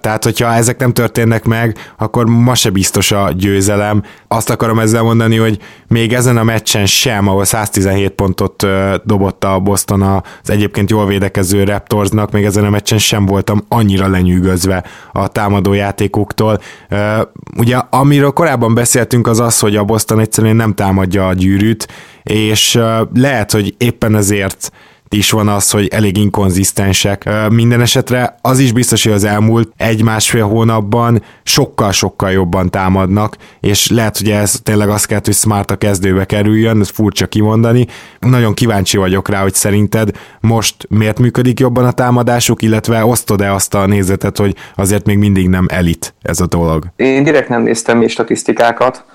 Tehát, 0.01 0.23
hogyha 0.23 0.53
ezek 0.53 0.79
nem 0.79 0.93
történnek 0.93 1.43
meg, 1.43 1.77
akkor 1.97 2.25
ma 2.25 2.55
se 2.55 2.69
biztos 2.69 3.11
a 3.11 3.31
győzelem. 3.37 4.03
Azt 4.27 4.49
akarom 4.49 4.79
ezzel 4.79 5.01
mondani, 5.01 5.12
hogy 5.19 5.59
még 5.87 6.13
ezen 6.13 6.37
a 6.37 6.43
meccsen 6.43 6.85
sem, 6.85 7.27
ahol 7.27 7.45
117 7.45 8.09
pontot 8.11 8.65
dobott 9.03 9.43
a 9.43 9.59
Boston 9.59 10.01
az 10.01 10.49
egyébként 10.49 10.89
jól 10.89 11.07
védekező 11.07 11.63
Raptorsnak, 11.63 12.31
még 12.31 12.43
ezen 12.43 12.65
a 12.65 12.69
meccsen 12.69 12.97
sem 12.97 13.25
voltam 13.25 13.63
annyira 13.67 14.07
lenyűgözve 14.07 14.83
a 15.11 15.27
támadó 15.27 15.73
játékoktól. 15.73 16.59
Ugye 17.57 17.77
amiről 17.89 18.31
korábban 18.31 18.73
beszéltünk 18.73 19.27
az 19.27 19.39
az, 19.39 19.59
hogy 19.59 19.75
a 19.75 19.83
Boston 19.83 20.19
egyszerűen 20.19 20.55
nem 20.55 20.73
támadja 20.73 21.27
a 21.27 21.33
gyűrűt, 21.33 21.87
és 22.23 22.79
lehet, 23.13 23.51
hogy 23.51 23.75
éppen 23.77 24.15
ezért 24.15 24.71
is 25.13 25.31
van 25.31 25.47
az, 25.47 25.71
hogy 25.71 25.87
elég 25.87 26.17
inkonzisztensek. 26.17 27.29
Minden 27.49 27.81
esetre 27.81 28.35
az 28.41 28.59
is 28.59 28.71
biztos, 28.71 29.03
hogy 29.03 29.11
az 29.13 29.23
elmúlt 29.23 29.71
egy-másfél 29.77 30.47
hónapban 30.47 31.23
sokkal-sokkal 31.43 32.31
jobban 32.31 32.69
támadnak, 32.69 33.37
és 33.59 33.89
lehet, 33.89 34.17
hogy 34.17 34.29
ez 34.29 34.59
tényleg 34.63 34.89
azt 34.89 35.05
kell, 35.05 35.19
hogy 35.23 35.33
Smart 35.33 35.71
a 35.71 35.75
kezdőbe 35.75 36.25
kerüljön, 36.25 36.79
ez 36.79 36.89
furcsa 36.89 37.27
kimondani. 37.27 37.87
Nagyon 38.19 38.53
kíváncsi 38.53 38.97
vagyok 38.97 39.29
rá, 39.29 39.41
hogy 39.41 39.53
szerinted 39.53 40.09
most 40.39 40.75
miért 40.89 41.19
működik 41.19 41.59
jobban 41.59 41.85
a 41.85 41.91
támadásuk, 41.91 42.61
illetve 42.61 43.05
osztod-e 43.05 43.53
azt 43.53 43.73
a 43.73 43.85
nézetet, 43.85 44.37
hogy 44.37 44.55
azért 44.75 45.05
még 45.05 45.17
mindig 45.17 45.47
nem 45.47 45.65
elit 45.69 46.13
ez 46.21 46.39
a 46.39 46.47
dolog? 46.47 46.87
Én 46.95 47.23
direkt 47.23 47.49
nem 47.49 47.61
néztem 47.61 47.97
még 47.97 48.09
statisztikákat, 48.09 49.05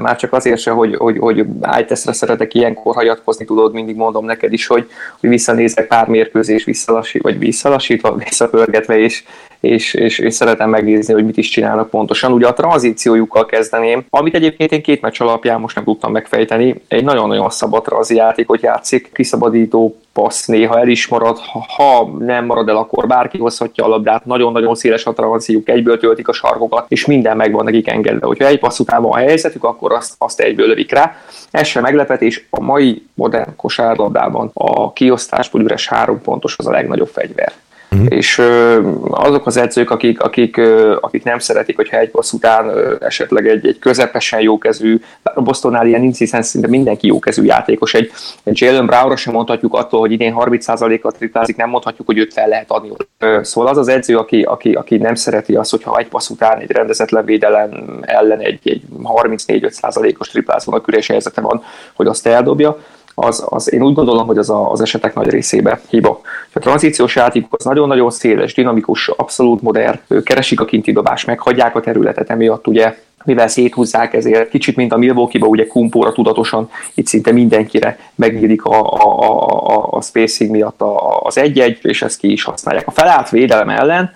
már 0.00 0.16
csak 0.16 0.32
azért 0.32 0.60
se, 0.60 0.70
hogy, 0.70 0.94
hogy, 0.94 1.18
hogy 1.18 1.44
ájteszre 1.60 2.12
szeretek 2.12 2.54
ilyenkor 2.54 2.94
hagyatkozni, 2.94 3.44
tudod, 3.44 3.72
mindig 3.72 3.96
mondom 3.96 4.24
neked 4.24 4.52
is, 4.52 4.66
hogy, 4.66 4.90
hogy 5.20 5.28
visszanézek 5.28 5.86
pár 5.86 6.08
mérkőzés 6.08 6.64
visszalassít, 6.64 7.22
vagy 7.22 7.38
visszalassítva, 7.38 8.16
visszapörgetve, 8.16 8.98
és, 8.98 9.24
és, 9.60 9.94
és, 9.94 10.18
és 10.18 10.34
szeretem 10.34 10.70
megnézni, 10.70 11.14
hogy 11.14 11.24
mit 11.24 11.36
is 11.36 11.48
csinálnak 11.48 11.90
pontosan. 11.90 12.32
Ugye 12.32 12.46
a 12.46 12.52
tranzíciójukkal 12.52 13.46
kezdeném, 13.46 14.04
amit 14.10 14.34
egyébként 14.34 14.72
én 14.72 14.82
két 14.82 15.00
meccs 15.00 15.20
alapján 15.20 15.60
most 15.60 15.74
nem 15.74 15.84
tudtam 15.84 16.12
megfejteni. 16.12 16.82
Egy 16.88 17.04
nagyon-nagyon 17.04 17.50
szabad 17.50 17.82
tranzi 17.82 18.14
játékot 18.14 18.62
játszik, 18.62 19.10
kiszabadító 19.12 19.96
passz 20.12 20.46
néha 20.46 20.78
el 20.78 20.88
is 20.88 21.08
marad, 21.08 21.38
ha, 21.76 22.10
nem 22.18 22.44
marad 22.44 22.68
el, 22.68 22.76
akkor 22.76 23.06
bárki 23.06 23.38
hozhatja 23.38 23.84
a 23.84 23.88
labdát, 23.88 24.24
nagyon-nagyon 24.24 24.74
széles 24.74 25.04
a 25.04 25.12
tranzíjuk, 25.12 25.68
egyből 25.68 25.98
töltik 25.98 26.28
a 26.28 26.32
sarkokat, 26.32 26.84
és 26.88 27.06
minden 27.06 27.36
megvan 27.36 27.64
nekik 27.64 27.88
engedve. 27.88 28.26
Hogyha 28.26 28.46
egy 28.46 28.58
passz 28.58 28.78
után 28.78 29.02
van 29.02 29.12
a 29.12 29.16
helyzetük, 29.16 29.64
akkor 29.64 29.92
azt, 29.92 30.14
azt 30.18 30.40
egyből 30.40 30.66
lövik 30.66 30.92
rá. 30.92 31.16
Ez 31.50 31.66
sem 31.66 31.82
meglepetés, 31.82 32.46
a 32.50 32.60
mai 32.60 33.06
modern 33.14 33.56
kosárlabdában 33.56 34.50
a 34.54 34.92
kiosztásból 34.92 35.60
üres 35.60 35.88
három 35.88 36.20
pontos 36.20 36.54
az 36.58 36.66
a 36.66 36.70
legnagyobb 36.70 37.08
fegyver. 37.08 37.52
Uh-huh. 37.90 38.06
És 38.08 38.38
ö, 38.38 38.80
azok 39.10 39.46
az 39.46 39.56
edzők, 39.56 39.90
akik, 39.90 40.20
akik, 40.20 40.56
ö, 40.56 40.96
akik 41.00 41.24
nem 41.24 41.38
szeretik, 41.38 41.76
hogyha 41.76 41.98
egy 41.98 42.10
passz 42.10 42.32
után 42.32 42.68
ö, 42.68 42.94
esetleg 43.00 43.48
egy, 43.48 43.66
egy 43.66 43.78
közepesen 43.78 44.40
jókezű, 44.40 45.00
a 45.22 45.40
Bostonnál 45.40 45.86
ilyen 45.86 46.00
nincs, 46.00 46.18
hiszen 46.18 46.42
szinte 46.42 46.68
mindenki 46.68 47.06
jókezű 47.06 47.44
játékos. 47.44 47.94
Egy, 47.94 48.10
egy 48.42 48.60
Jalen 48.60 48.86
Brownra 48.86 49.16
sem 49.16 49.32
mondhatjuk 49.32 49.74
attól, 49.74 50.00
hogy 50.00 50.12
idén 50.12 50.34
30%-at 50.38 51.16
triplázik, 51.16 51.56
nem 51.56 51.68
mondhatjuk, 51.68 52.06
hogy 52.06 52.18
őt 52.18 52.32
fel 52.32 52.48
lehet 52.48 52.70
adni. 52.70 52.90
Ö, 53.18 53.40
szóval 53.42 53.70
az 53.70 53.78
az 53.78 53.88
edző, 53.88 54.16
aki, 54.18 54.42
aki, 54.42 54.72
aki 54.72 54.96
nem 54.96 55.14
szereti 55.14 55.54
azt, 55.54 55.70
hogyha 55.70 55.98
egy 55.98 56.08
passz 56.08 56.28
után 56.28 56.58
egy 56.58 56.70
rendezetlen 56.70 57.24
védelem 57.24 57.98
ellen 58.00 58.38
egy, 58.38 58.60
egy 58.64 58.82
34-5%-os 59.02 60.28
triplázónak 60.28 60.88
üres 60.88 61.06
helyzete 61.06 61.40
van, 61.40 61.62
hogy 61.94 62.06
azt 62.06 62.26
eldobja, 62.26 62.78
az, 63.14 63.44
az 63.48 63.72
én 63.72 63.82
úgy 63.82 63.94
gondolom, 63.94 64.26
hogy 64.26 64.38
az 64.38 64.50
a, 64.50 64.70
az 64.70 64.80
esetek 64.80 65.14
nagy 65.14 65.28
részébe 65.28 65.80
hiba. 65.88 66.20
A 66.52 66.58
tranzíciós 66.58 67.16
játék 67.16 67.46
az 67.50 67.64
nagyon-nagyon 67.64 68.10
széles, 68.10 68.54
dinamikus, 68.54 69.08
abszolút 69.08 69.62
modern, 69.62 69.98
keresik 70.24 70.60
a 70.60 70.64
kinti 70.64 70.92
dobást, 70.92 71.26
meghagyják 71.26 71.76
a 71.76 71.80
területet, 71.80 72.30
emiatt 72.30 72.66
ugye 72.66 72.94
mivel 73.24 73.48
széthúzzák, 73.48 74.14
ezért 74.14 74.48
kicsit, 74.48 74.76
mint 74.76 74.92
a 74.92 74.96
Milwaukee-ba, 74.96 75.46
ugye 75.46 75.66
kumpóra 75.66 76.12
tudatosan, 76.12 76.70
itt 76.94 77.06
szinte 77.06 77.32
mindenkire 77.32 77.98
megnyílik 78.14 78.64
a, 78.64 78.92
a, 78.92 79.18
a, 79.68 79.88
a 79.90 80.00
spacing 80.00 80.50
miatt 80.50 80.80
az 81.22 81.38
egy-egy, 81.38 81.78
és 81.82 82.02
ezt 82.02 82.18
ki 82.18 82.32
is 82.32 82.44
használják. 82.44 82.86
A 82.86 82.90
felállt 82.90 83.28
védelem 83.28 83.68
ellen 83.68 84.14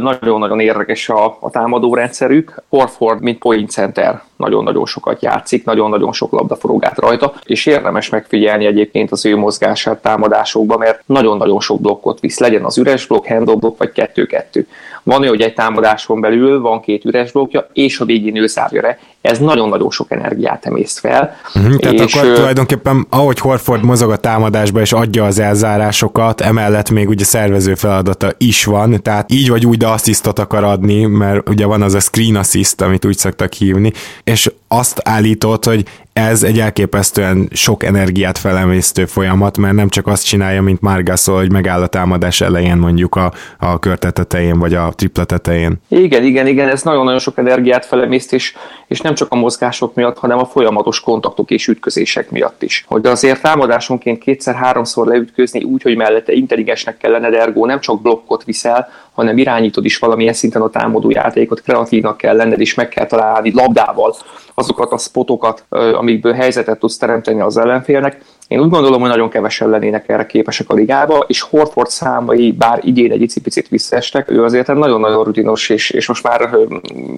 nagyon-nagyon 0.00 0.60
érdekes 0.60 1.08
a, 1.08 1.36
a 1.40 1.50
támadó 1.50 1.94
rendszerük. 1.94 2.62
Horford, 2.68 3.22
mint 3.22 3.38
point 3.38 3.70
center, 3.70 4.22
nagyon-nagyon 4.36 4.86
sokat 4.86 5.22
játszik, 5.22 5.64
nagyon-nagyon 5.64 6.12
sok 6.12 6.32
labda 6.32 6.56
forogát 6.56 6.98
rajta, 6.98 7.32
és 7.44 7.66
érdemes 7.66 8.08
megfigyelni 8.08 8.66
egyébként 8.66 9.10
az 9.10 9.26
ő 9.26 9.36
mozgását 9.36 10.02
támadásokban, 10.02 10.78
mert 10.78 11.02
nagyon-nagyon 11.06 11.60
sok 11.60 11.80
blokkot 11.80 12.20
visz, 12.20 12.38
legyen 12.38 12.64
az 12.64 12.78
üres 12.78 13.06
blokk, 13.06 13.26
handle 13.26 13.54
blokk, 13.54 13.78
vagy 13.78 13.92
kettő-kettő. 13.92 14.66
Van 15.02 15.20
olyan, 15.20 15.32
hogy 15.32 15.40
egy 15.40 15.54
támadáson 15.54 16.20
belül 16.20 16.60
van 16.60 16.80
két 16.80 17.04
üres 17.04 17.32
blokkja, 17.32 17.66
és 17.72 18.00
a 18.00 18.04
végén 18.04 18.36
ő 18.36 18.46
zárja 18.46 18.82
le. 18.82 18.98
Ez 19.20 19.38
nagyon-nagyon 19.38 19.90
sok 19.90 20.10
energiát 20.10 20.66
emészt 20.66 20.98
fel. 20.98 21.36
Uh-huh, 21.54 21.76
tehát 21.76 22.00
és, 22.00 22.14
akkor 22.14 22.32
tulajdonképpen, 22.32 23.06
ahogy 23.10 23.38
Horford 23.38 23.84
mozog 23.84 24.10
a 24.10 24.16
támadásba 24.16 24.80
és 24.80 24.92
adja 24.92 25.24
az 25.24 25.38
elzárásokat, 25.38 26.40
emellett 26.40 26.90
még 26.90 27.08
ugye 27.08 27.24
szervező 27.24 27.74
feladata 27.74 28.32
is 28.38 28.64
van, 28.64 29.02
tehát 29.02 29.32
így 29.32 29.48
vagy 29.48 29.66
úgy, 29.66 29.76
de 29.76 29.86
asszisztot 29.86 30.38
akar 30.38 30.64
adni, 30.64 31.04
mert 31.04 31.48
ugye 31.48 31.66
van 31.66 31.82
az 31.82 31.94
a 31.94 32.00
screen 32.00 32.36
assist, 32.36 32.80
amit 32.80 33.04
úgy 33.04 33.16
szoktak 33.16 33.52
hívni, 33.52 33.92
és 34.24 34.50
azt 34.68 35.00
állított, 35.04 35.64
hogy 35.64 35.84
ez 36.12 36.42
egy 36.42 36.58
elképesztően 36.58 37.48
sok 37.52 37.84
energiát 37.84 38.38
felemésztő 38.38 39.04
folyamat, 39.04 39.58
mert 39.58 39.74
nem 39.74 39.88
csak 39.88 40.06
azt 40.06 40.24
csinálja, 40.24 40.62
mint 40.62 40.80
Margasol, 40.80 41.36
hogy 41.36 41.52
megáll 41.52 41.82
a 41.82 41.86
támadás 41.86 42.40
elején 42.40 42.76
mondjuk 42.76 43.14
a, 43.14 43.32
a 43.58 43.78
körte 43.78 44.10
tetején, 44.10 44.58
vagy 44.58 44.74
a 44.74 44.92
tripla 44.96 45.24
tetején. 45.24 45.80
Igen, 45.88 46.24
igen, 46.24 46.46
igen, 46.46 46.68
ez 46.68 46.82
nagyon-nagyon 46.82 47.20
sok 47.20 47.38
energiát 47.38 47.86
felemészt, 47.86 48.32
és, 48.32 48.54
és 48.86 49.00
nem 49.00 49.14
csak 49.14 49.32
a 49.32 49.36
mozgások 49.36 49.94
miatt, 49.94 50.18
hanem 50.18 50.38
a 50.38 50.44
folyamatos 50.44 51.00
kontaktok 51.00 51.50
és 51.50 51.68
ütközések 51.68 52.30
miatt 52.30 52.62
is. 52.62 52.84
Hogy 52.86 53.06
azért 53.06 53.42
támadásonként 53.42 54.18
kétszer-háromszor 54.18 55.06
leütközni 55.06 55.62
úgy, 55.62 55.82
hogy 55.82 55.96
mellette 55.96 56.32
intelligensnek 56.32 56.96
kell 56.96 57.10
lenned, 57.10 57.34
ergo 57.34 57.66
nem 57.66 57.80
csak 57.80 58.02
blokkot 58.02 58.44
viszel, 58.44 58.88
hanem 59.12 59.38
irányítod 59.38 59.84
is 59.84 59.98
valamilyen 59.98 60.32
szinten 60.32 60.62
a 60.62 60.68
támadó 60.68 61.10
játékot, 61.10 61.62
kreatívnak 61.62 62.16
kell 62.16 62.36
lenned, 62.36 62.60
és 62.60 62.74
meg 62.74 62.88
kell 62.88 63.06
találni 63.06 63.52
labdával 63.54 64.14
azokat 64.54 64.92
a 64.92 64.98
spotokat, 64.98 65.64
amikből 65.68 66.32
helyzetet 66.32 66.78
tudsz 66.78 66.96
teremteni 66.96 67.40
az 67.40 67.56
ellenfélnek. 67.56 68.22
Én 68.50 68.60
úgy 68.60 68.68
gondolom, 68.68 69.00
hogy 69.00 69.10
nagyon 69.10 69.28
kevesen 69.28 69.68
lennének 69.68 70.08
erre 70.08 70.26
képesek 70.26 70.70
a 70.70 70.74
ligába, 70.74 71.24
és 71.26 71.40
Horford 71.40 71.88
számai, 71.88 72.52
bár 72.52 72.80
idén 72.82 73.12
egy 73.12 73.22
icipicit 73.22 73.68
visszaestek, 73.68 74.30
ő 74.30 74.44
azért 74.44 74.68
egy 74.68 74.76
nagyon-nagyon 74.76 75.24
rutinos, 75.24 75.68
és, 75.68 75.90
és 75.90 76.08
most 76.08 76.22
már 76.22 76.56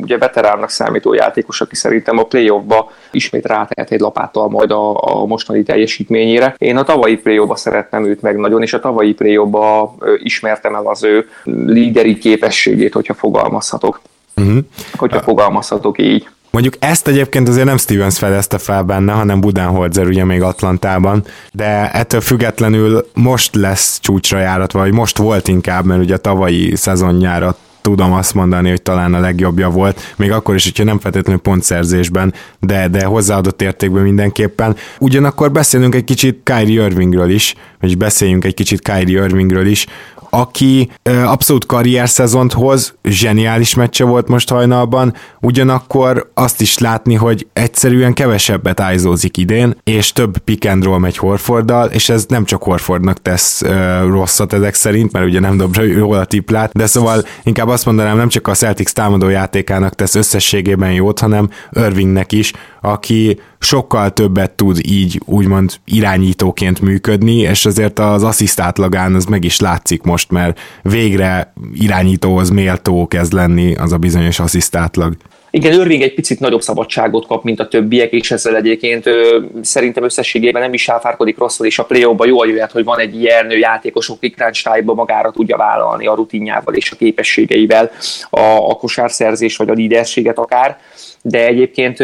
ugye 0.01 0.19
veteránnak 0.19 0.71
számító 0.71 1.12
játékos, 1.12 1.61
aki 1.61 1.75
szerintem 1.75 2.19
a 2.19 2.23
playoffba 2.23 2.91
ismét 3.11 3.47
rátehet 3.47 3.91
egy 3.91 4.01
lapáttal 4.01 4.49
majd 4.49 4.71
a, 4.71 5.03
a 5.03 5.25
mostani 5.27 5.62
teljesítményére. 5.62 6.55
Én 6.59 6.77
a 6.77 6.83
tavalyi 6.83 7.17
playoffba 7.17 7.57
szerettem 7.57 8.05
őt 8.05 8.23
meg 8.23 8.37
nagyon, 8.37 8.62
és 8.62 8.73
a 8.73 8.81
tavalyi 8.81 9.12
playoffba 9.12 9.95
ismertem 10.17 10.75
el 10.75 10.87
az 10.87 11.05
ő 11.05 11.29
líderi 11.45 12.19
képességét, 12.19 12.93
hogyha 12.93 13.15
fogalmazhatok. 13.15 14.01
Uh-huh. 14.37 14.59
Hogyha 14.97 15.21
fogalmazhatok 15.21 15.99
így. 15.99 16.29
Mondjuk 16.52 16.76
ezt 16.78 17.09
egyébként 17.09 17.49
azért 17.49 17.66
nem 17.66 17.76
Stevens 17.76 18.18
fedezte 18.18 18.59
fel 18.59 18.82
benne, 18.82 19.12
hanem 19.12 19.40
Budenholzer 19.40 20.06
ugye 20.06 20.25
még 20.25 20.42
Atlantában, 20.42 21.25
de 21.52 21.90
ettől 21.90 22.21
függetlenül 22.21 23.06
most 23.14 23.54
lesz 23.54 23.99
csúcsra 24.00 24.38
járat, 24.38 24.73
vagy 24.73 24.92
most 24.92 25.18
volt 25.18 25.49
inkább, 25.49 25.85
mert 25.85 26.00
ugye 26.00 26.14
a 26.14 26.18
tavalyi 26.18 26.76
szezonjára 26.76 27.56
tudom 27.80 28.12
azt 28.12 28.35
mondani, 28.35 28.68
hogy 28.68 28.82
talán 28.82 29.14
a 29.14 29.21
legjobbja 29.21 29.71
volt, 29.71 30.14
még 30.16 30.30
akkor 30.32 30.54
is, 30.54 30.64
hogyha 30.64 30.85
nem 30.85 30.99
feltétlenül 30.99 31.40
pontszerzésben, 31.40 32.35
de, 32.61 32.88
de 32.88 33.04
hozzáadott 33.04 33.62
értékben 33.62 34.02
mindenképpen. 34.02 34.76
Ugyanakkor 34.99 35.52
beszélünk 35.52 35.94
egy 35.94 36.04
kicsit 36.04 36.40
Kyrie 36.44 36.85
Irvingről 36.85 37.30
is, 37.30 37.54
vagy 37.80 37.97
beszéljünk 37.97 38.44
egy 38.44 38.54
kicsit 38.54 38.80
Kyrie 38.80 39.25
Irvingről 39.25 39.66
is, 39.66 39.87
aki 40.35 40.91
abszolút 41.25 41.67
karrier 41.67 42.09
szezont 42.09 42.53
hoz, 42.53 42.95
zseniális 43.05 43.75
meccse 43.75 44.05
volt 44.05 44.29
most 44.29 44.51
hajnalban, 44.51 45.15
ugyanakkor 45.41 46.31
azt 46.35 46.61
is 46.61 46.79
látni, 46.79 47.15
hogy 47.15 47.47
egyszerűen 47.53 48.12
kevesebbet 48.12 48.81
ájzózik 48.81 49.37
idén, 49.37 49.77
és 49.85 50.12
több 50.12 50.39
pick 50.39 50.69
and 50.69 50.85
roll 50.85 50.99
megy 50.99 51.17
Horforddal, 51.17 51.89
és 51.89 52.09
ez 52.09 52.25
nem 52.29 52.45
csak 52.45 52.62
Horfordnak 52.62 53.23
tesz 53.23 53.62
rosszat 54.07 54.53
ezek 54.53 54.75
szerint, 54.75 55.12
mert 55.12 55.27
ugye 55.27 55.41
nem 55.41 55.57
dobja 55.57 55.83
jól 55.83 56.17
a 56.17 56.25
tiplát, 56.25 56.73
de 56.73 56.87
szóval 56.87 57.23
inkább 57.43 57.69
azt 57.69 57.87
mondanám, 57.87 58.17
nem 58.17 58.29
csak 58.29 58.49
a 58.49 58.55
Celtics 58.55 58.91
támadó 58.91 59.29
játékának 59.29 59.95
tesz 59.95 60.15
összességében 60.15 60.93
jót, 60.93 61.19
hanem 61.19 61.49
Irvingnek 61.73 62.33
is, 62.33 62.53
aki 62.83 63.41
sokkal 63.59 64.12
többet 64.12 64.51
tud 64.51 64.79
így 64.89 65.21
úgymond 65.25 65.75
irányítóként 65.85 66.81
működni, 66.81 67.37
és 67.37 67.67
azért 67.67 67.99
az 67.99 68.23
assziszt 68.23 68.61
átlagán 68.61 69.15
az 69.15 69.25
meg 69.25 69.45
is 69.45 69.61
látszik 69.61 70.03
most, 70.03 70.31
mert 70.31 70.61
végre 70.83 71.53
irányítóhoz 71.75 72.51
méltó 72.51 73.07
kezd 73.07 73.33
lenni 73.33 73.75
az 73.75 73.93
a 73.93 73.99
bizonyos 73.99 74.39
assziszt 74.39 74.77
átlag. 74.77 75.17
Igen, 75.55 75.73
Irving 75.73 76.03
egy 76.03 76.15
picit 76.15 76.41
nagyobb 76.41 76.61
szabadságot 76.61 77.27
kap, 77.27 77.45
mint 77.45 77.61
a 77.61 77.69
többiek, 77.69 78.12
és 78.12 78.31
ezzel 78.31 78.57
egyébként 78.57 79.07
ö, 79.07 79.39
szerintem 79.62 80.05
összességében 80.05 80.62
nem 80.62 80.73
is 80.73 80.83
sáfárkodik 80.83 81.39
rosszul, 81.39 81.67
és 81.67 81.79
a 81.79 81.85
play 81.85 82.15
ba 82.17 82.27
jól 82.27 82.49
jöhet, 82.49 82.73
hogy 82.73 82.85
van 82.85 82.99
egy 82.99 83.21
ilyen 83.21 83.51
játékos, 83.51 84.09
aki 84.09 84.31
crunch 84.31 84.85
magára 84.85 85.31
tudja 85.31 85.57
vállalni 85.57 86.07
a 86.07 86.15
rutinjával 86.15 86.75
és 86.75 86.91
a 86.91 86.97
képességeivel 86.97 87.91
a, 88.31 88.41
a 88.41 88.75
kosárszerzés 88.75 89.57
vagy 89.57 89.69
a 89.69 89.73
líderséget 89.73 90.39
akár 90.39 90.79
de 91.23 91.47
egyébként 91.47 92.00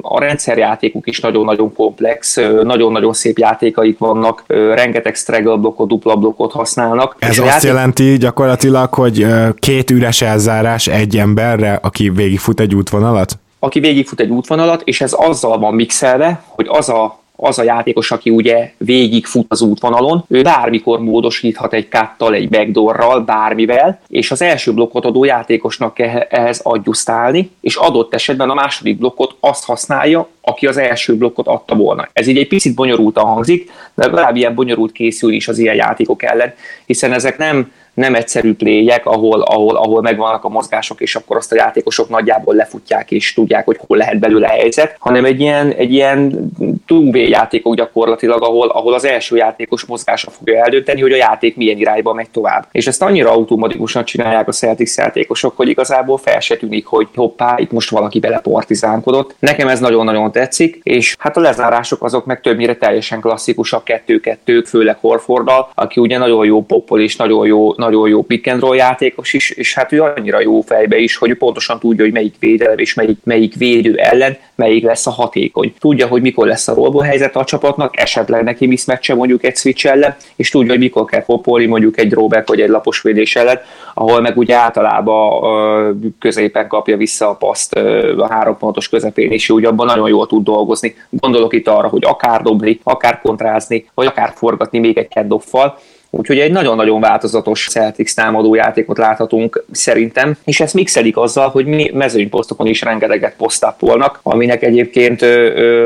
a 0.00 0.20
rendszerjátékuk 0.20 1.06
is 1.06 1.20
nagyon-nagyon 1.20 1.72
komplex, 1.74 2.36
nagyon-nagyon 2.62 3.12
szép 3.12 3.38
játékaik 3.38 3.98
vannak, 3.98 4.44
rengeteg 4.74 5.14
struggle 5.14 5.56
blokkot, 5.56 5.88
dupla 5.88 6.16
blokkot 6.16 6.52
használnak. 6.52 7.16
Ez 7.18 7.38
azt 7.38 7.46
játék... 7.46 7.70
jelenti 7.70 8.16
gyakorlatilag, 8.18 8.94
hogy 8.94 9.26
két 9.58 9.90
üres 9.90 10.22
elzárás 10.22 10.86
egy 10.86 11.16
emberre, 11.16 11.78
aki 11.82 12.10
végigfut 12.10 12.60
egy 12.60 12.74
útvonalat? 12.74 13.38
Aki 13.58 13.80
végigfut 13.80 14.20
egy 14.20 14.30
útvonalat, 14.30 14.82
és 14.84 15.00
ez 15.00 15.12
azzal 15.12 15.58
van 15.58 15.74
mixelve, 15.74 16.42
hogy 16.46 16.66
az 16.68 16.88
a 16.88 17.18
az 17.36 17.58
a 17.58 17.62
játékos, 17.62 18.10
aki 18.10 18.30
ugye 18.30 18.70
végig 18.76 19.26
fut 19.26 19.46
az 19.48 19.62
útvonalon, 19.62 20.24
ő 20.28 20.42
bármikor 20.42 21.00
módosíthat 21.00 21.72
egy 21.72 21.88
káttal, 21.88 22.34
egy 22.34 22.48
backdoorral, 22.48 23.20
bármivel, 23.20 24.00
és 24.08 24.30
az 24.30 24.42
első 24.42 24.72
blokkot 24.72 25.04
adó 25.04 25.24
játékosnak 25.24 25.94
kell 25.94 26.18
ehhez 26.18 26.60
adjusztálni, 26.62 27.50
és 27.60 27.76
adott 27.76 28.14
esetben 28.14 28.50
a 28.50 28.54
második 28.54 28.98
blokkot 28.98 29.36
azt 29.40 29.64
használja, 29.64 30.28
aki 30.40 30.66
az 30.66 30.76
első 30.76 31.16
blokkot 31.16 31.46
adta 31.46 31.74
volna. 31.74 32.08
Ez 32.12 32.26
így 32.26 32.38
egy 32.38 32.48
picit 32.48 32.74
bonyolultan 32.74 33.24
hangzik, 33.24 33.70
de 33.94 34.06
legalább 34.06 34.36
ilyen 34.36 34.54
bonyolult 34.54 34.92
készül 34.92 35.32
is 35.32 35.48
az 35.48 35.58
ilyen 35.58 35.74
játékok 35.74 36.22
ellen, 36.22 36.54
hiszen 36.86 37.12
ezek 37.12 37.38
nem 37.38 37.72
nem 37.96 38.14
egyszerű 38.14 38.54
pléjek, 38.54 39.06
ahol, 39.06 39.40
ahol, 39.40 39.76
ahol 39.76 40.02
megvannak 40.02 40.44
a 40.44 40.48
mozgások, 40.48 41.00
és 41.00 41.14
akkor 41.14 41.36
azt 41.36 41.52
a 41.52 41.56
játékosok 41.56 42.08
nagyjából 42.08 42.54
lefutják, 42.54 43.10
és 43.10 43.34
tudják, 43.34 43.64
hogy 43.64 43.78
hol 43.86 43.96
lehet 43.96 44.18
belőle 44.18 44.48
helyzet, 44.48 44.96
hanem 44.98 45.24
egy 45.24 45.40
ilyen, 45.40 45.72
egy 45.72 45.92
ilyen 45.92 46.50
2 46.86 47.18
játékok 47.18 47.74
gyakorlatilag, 47.74 48.42
ahol, 48.42 48.68
ahol 48.68 48.94
az 48.94 49.04
első 49.04 49.36
játékos 49.36 49.84
mozgása 49.84 50.30
fogja 50.30 50.62
eldönteni, 50.62 51.00
hogy 51.00 51.12
a 51.12 51.16
játék 51.16 51.56
milyen 51.56 51.78
irányba 51.78 52.12
megy 52.12 52.30
tovább. 52.30 52.66
És 52.72 52.86
ezt 52.86 53.02
annyira 53.02 53.30
automatikusan 53.30 54.04
csinálják 54.04 54.48
a 54.48 54.52
Celtics 54.52 54.96
játékosok, 54.96 55.56
hogy 55.56 55.68
igazából 55.68 56.18
fel 56.18 56.40
se 56.40 56.56
tűnik, 56.56 56.86
hogy 56.86 57.08
hoppá, 57.14 57.54
itt 57.58 57.70
most 57.70 57.90
valaki 57.90 58.18
belepartizánkodott. 58.18 59.34
Nekem 59.38 59.68
ez 59.68 59.80
nagyon-nagyon 59.80 60.32
tetszik, 60.32 60.80
és 60.82 61.16
hát 61.18 61.36
a 61.36 61.40
lezárások 61.40 62.02
azok 62.02 62.24
meg 62.24 62.40
többnyire 62.40 62.76
teljesen 62.76 63.20
klasszikusak, 63.20 63.84
kettő-kettők, 63.84 64.66
főleg 64.66 64.96
Horforddal, 65.00 65.70
aki 65.74 66.00
ugye 66.00 66.18
nagyon 66.18 66.44
jó 66.44 66.62
poppol 66.62 67.00
és 67.00 67.16
nagyon 67.16 67.46
jó, 67.46 67.74
nagyon 67.86 68.08
jó 68.08 68.22
pick 68.22 68.46
and 68.46 68.60
roll 68.60 68.76
játékos 68.76 69.32
is, 69.32 69.50
és 69.50 69.74
hát 69.74 69.92
ő 69.92 70.02
annyira 70.02 70.40
jó 70.40 70.60
fejbe 70.60 70.96
is, 70.96 71.16
hogy 71.16 71.34
pontosan 71.34 71.78
tudja, 71.78 72.04
hogy 72.04 72.12
melyik 72.12 72.34
védelem 72.38 72.78
és 72.78 72.94
melyik, 72.94 73.18
melyik 73.24 73.54
védő 73.54 73.94
ellen 73.96 74.36
melyik 74.54 74.84
lesz 74.84 75.06
a 75.06 75.10
hatékony. 75.10 75.74
Tudja, 75.78 76.06
hogy 76.06 76.22
mikor 76.22 76.46
lesz 76.46 76.68
a 76.68 76.74
rollból 76.74 77.02
helyzet 77.02 77.36
a 77.36 77.44
csapatnak, 77.44 78.00
esetleg 78.00 78.42
neki 78.42 78.66
mismatch 78.66 79.14
mondjuk 79.14 79.44
egy 79.44 79.56
switch 79.56 79.86
ellen, 79.86 80.16
és 80.36 80.50
tudja, 80.50 80.70
hogy 80.70 80.80
mikor 80.80 81.04
kell 81.04 81.24
popolni 81.24 81.66
mondjuk 81.66 81.98
egy 81.98 82.08
drawback 82.08 82.48
vagy 82.48 82.60
egy 82.60 82.68
lapos 82.68 83.02
védés 83.02 83.36
ellen, 83.36 83.60
ahol 83.94 84.20
meg 84.20 84.36
ugye 84.36 84.56
általában 84.56 86.14
középen 86.18 86.68
kapja 86.68 86.96
vissza 86.96 87.28
a 87.28 87.34
paszt 87.34 87.74
a 88.18 88.26
három 88.30 88.56
pontos 88.56 88.88
közepén, 88.88 89.30
és 89.30 89.50
úgy 89.50 89.64
abban 89.64 89.86
nagyon 89.86 90.08
jól 90.08 90.26
tud 90.26 90.44
dolgozni. 90.44 90.94
Gondolok 91.10 91.54
itt 91.54 91.68
arra, 91.68 91.88
hogy 91.88 92.04
akár 92.04 92.42
dobni, 92.42 92.80
akár 92.82 93.20
kontrázni, 93.20 93.88
vagy 93.94 94.06
akár 94.06 94.32
forgatni 94.34 94.78
még 94.78 94.98
egy 94.98 95.08
keddoffal, 95.08 95.78
Úgyhogy 96.16 96.38
egy 96.38 96.52
nagyon-nagyon 96.52 97.00
változatos 97.00 97.68
Celtics 97.70 98.14
támadó 98.14 98.54
játékot 98.54 98.98
láthatunk 98.98 99.64
szerintem, 99.70 100.36
és 100.44 100.60
ezt 100.60 100.74
mixelik 100.74 101.16
azzal, 101.16 101.48
hogy 101.48 101.66
mi 101.66 101.90
mezőnyposztokon 101.94 102.66
is 102.66 102.82
rengeteget 102.82 103.36
posztápolnak, 103.36 104.20
aminek 104.22 104.62
egyébként 104.62 105.24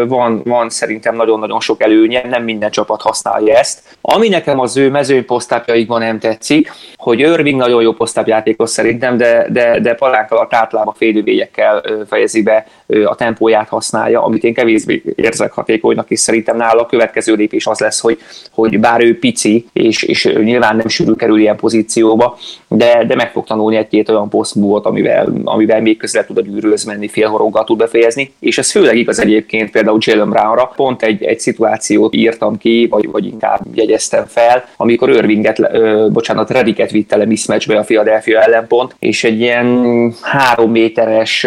van, 0.06 0.42
van 0.44 0.70
szerintem 0.70 1.16
nagyon-nagyon 1.16 1.60
sok 1.60 1.82
előnye, 1.82 2.22
nem 2.28 2.42
minden 2.44 2.70
csapat 2.70 3.02
használja 3.02 3.58
ezt. 3.58 3.82
Ami 4.00 4.28
nekem 4.28 4.58
az 4.58 4.76
ő 4.76 4.90
mezőnyposztápjaikban 4.90 6.00
nem 6.00 6.18
tetszik, 6.18 6.72
hogy 6.96 7.18
Irving 7.18 7.60
nagyon 7.60 7.82
jó 7.82 7.92
posztápjátékos 7.92 8.70
szerintem, 8.70 9.16
de, 9.16 9.46
de, 9.50 9.80
de 9.80 9.94
palánk 9.94 10.30
alatt 10.30 10.54
általában 10.54 10.94
félővélyekkel 10.94 11.82
fejezi 12.08 12.42
be 12.42 12.66
a 13.04 13.14
tempóját 13.14 13.68
használja, 13.68 14.24
amit 14.24 14.44
én 14.44 14.54
kevésbé 14.54 15.02
érzek 15.14 15.52
hatékonynak, 15.52 16.10
és 16.10 16.20
szerintem 16.20 16.56
nála 16.56 16.80
a 16.80 16.86
következő 16.86 17.34
lépés 17.34 17.66
az 17.66 17.78
lesz, 17.78 18.00
hogy, 18.00 18.18
hogy 18.50 18.80
bár 18.80 19.04
ő 19.04 19.18
pici, 19.18 19.66
és, 19.72 20.02
és 20.02 20.24
nyilván 20.24 20.76
nem 20.76 20.88
sűrű 20.88 21.12
kerül 21.12 21.38
ilyen 21.38 21.56
pozícióba, 21.56 22.38
de, 22.68 23.04
de 23.06 23.14
meg 23.14 23.30
fog 23.30 23.46
tanulni 23.46 23.76
egy-két 23.76 24.08
olyan 24.08 24.28
posztmúvot, 24.28 24.86
amivel, 24.86 25.32
amivel 25.44 25.80
még 25.80 25.96
közel 25.96 26.26
tud 26.26 26.38
a 26.38 26.40
gyűrűhöz 26.40 26.84
menni, 26.84 27.08
félhoroggal 27.08 27.64
tud 27.64 27.78
befejezni, 27.78 28.32
és 28.40 28.58
ez 28.58 28.70
főleg 28.70 28.96
igaz 28.96 29.20
egyébként 29.20 29.70
például 29.70 29.98
Jalen 30.00 30.30
Brownra. 30.30 30.72
Pont 30.76 31.02
egy, 31.02 31.22
egy 31.22 31.40
szituációt 31.40 32.14
írtam 32.14 32.58
ki, 32.58 32.86
vagy, 32.90 33.10
vagy 33.10 33.26
inkább 33.26 33.60
jegyeztem 33.74 34.24
fel, 34.26 34.64
amikor 34.76 35.10
Irvinget, 35.10 35.58
ö, 35.58 36.06
bocsánat, 36.12 36.50
Rediket 36.50 36.90
vitte 36.90 37.16
le 37.16 37.24
mismatchbe 37.24 37.78
a 37.78 37.82
Philadelphia 37.82 38.40
ellenpont, 38.40 38.94
és 38.98 39.24
egy 39.24 39.40
ilyen 39.40 40.12
három 40.22 40.70
méteres 40.70 41.46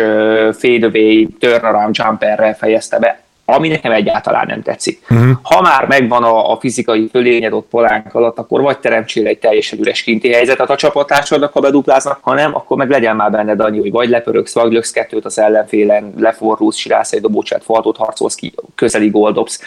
fadeaway 0.52 1.28
turnaround 1.40 1.96
jumperrel 1.98 2.56
fejezte 2.56 3.00
be 3.00 3.24
ami 3.46 3.68
nekem 3.68 3.92
egyáltalán 3.92 4.46
nem 4.48 4.62
tetszik. 4.62 5.02
Uh-huh. 5.10 5.32
Ha 5.42 5.62
már 5.62 5.88
megvan 5.88 6.24
a, 6.24 6.52
a 6.52 6.60
fizikai 6.60 7.08
fölényed 7.12 7.54
ott 7.54 7.68
polánk 7.70 8.16
alatt, 8.16 8.38
akkor 8.38 8.62
vagy 8.62 8.80
teremtsél 8.80 9.28
egy 9.28 9.40
teljesen 9.40 9.80
üres 9.80 10.04
kinti 10.04 10.34
helyzetet 10.34 10.70
a 10.70 10.76
csapattársadnak, 10.76 11.54
ha 11.54 11.60
bedupláznak, 11.60 12.18
ha 12.22 12.34
nem, 12.34 12.56
akkor 12.56 12.78
meg 12.78 12.90
legyen 12.90 13.16
már 13.16 13.32
benned 13.32 13.60
annyi, 13.60 13.80
hogy 13.80 13.92
vagy 13.92 14.10
lepörögsz, 14.10 14.54
vagy 14.54 14.72
löksz 14.72 14.92
kettőt 14.92 15.26
az 15.26 15.40
ellenfélen, 15.40 16.14
leforrulsz, 16.18 16.78
sirálsz 16.78 17.12
egy 17.12 17.22
dobócsát, 17.22 17.64
faltot 17.64 17.98
harcolsz 17.98 18.36
ki, 18.36 18.54
közeli 18.76 19.10
goldobsz. 19.10 19.62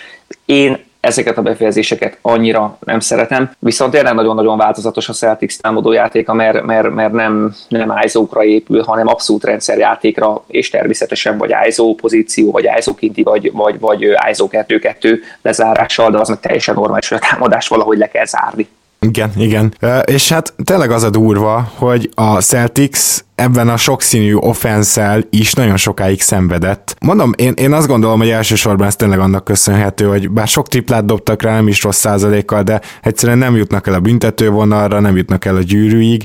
Én 0.44 0.84
ezeket 1.06 1.38
a 1.38 1.42
befejezéseket 1.42 2.18
annyira 2.22 2.78
nem 2.84 3.00
szeretem, 3.00 3.50
viszont 3.58 3.92
tényleg 3.92 4.14
nagyon-nagyon 4.14 4.58
változatos 4.58 5.08
a 5.08 5.12
Celtics 5.12 5.58
támadójátéka, 5.58 6.34
mert, 6.34 6.62
mert, 6.62 6.90
mert 6.90 7.12
nem, 7.12 7.54
nem 7.68 7.94
iso 8.04 8.26
épül, 8.42 8.82
hanem 8.82 9.06
abszolút 9.08 9.44
rendszerjátékra, 9.44 10.44
és 10.46 10.70
természetesen 10.70 11.38
vagy 11.38 11.54
ISO 11.66 11.94
pozíció, 11.94 12.50
vagy 12.50 12.68
ISO 12.78 12.94
kinti, 12.94 13.22
vagy, 13.22 13.52
vagy, 13.52 13.80
vagy 13.80 14.02
ISO 14.30 14.48
2-2 14.50 15.18
lezárással, 15.42 16.10
de 16.10 16.18
az 16.18 16.28
meg 16.28 16.40
teljesen 16.40 16.74
normális, 16.74 17.08
hogy 17.08 17.18
a 17.22 17.26
támadás 17.30 17.68
valahogy 17.68 17.98
le 17.98 18.08
kell 18.08 18.24
zárni. 18.24 18.68
Igen, 19.00 19.30
igen. 19.36 19.74
És 20.04 20.28
hát 20.28 20.54
tényleg 20.64 20.90
az 20.90 21.02
a 21.02 21.10
durva, 21.10 21.70
hogy 21.74 22.10
a 22.14 22.40
Celtics 22.40 23.18
ebben 23.34 23.68
a 23.68 23.76
sokszínű 23.76 24.34
offenszel 24.34 25.24
is 25.30 25.52
nagyon 25.52 25.76
sokáig 25.76 26.20
szenvedett. 26.20 26.96
Mondom, 27.00 27.32
én, 27.36 27.52
én 27.56 27.72
azt 27.72 27.86
gondolom, 27.86 28.18
hogy 28.18 28.28
elsősorban 28.28 28.86
ez 28.86 28.96
tényleg 28.96 29.18
annak 29.18 29.44
köszönhető, 29.44 30.06
hogy 30.06 30.30
bár 30.30 30.48
sok 30.48 30.68
triplát 30.68 31.04
dobtak 31.04 31.42
rá, 31.42 31.54
nem 31.54 31.68
is 31.68 31.82
rossz 31.82 31.98
százalékkal, 31.98 32.62
de 32.62 32.80
egyszerűen 33.02 33.38
nem 33.38 33.56
jutnak 33.56 33.86
el 33.86 33.94
a 33.94 34.00
büntetővonalra, 34.00 35.00
nem 35.00 35.16
jutnak 35.16 35.44
el 35.44 35.56
a 35.56 35.62
gyűrűig. 35.62 36.24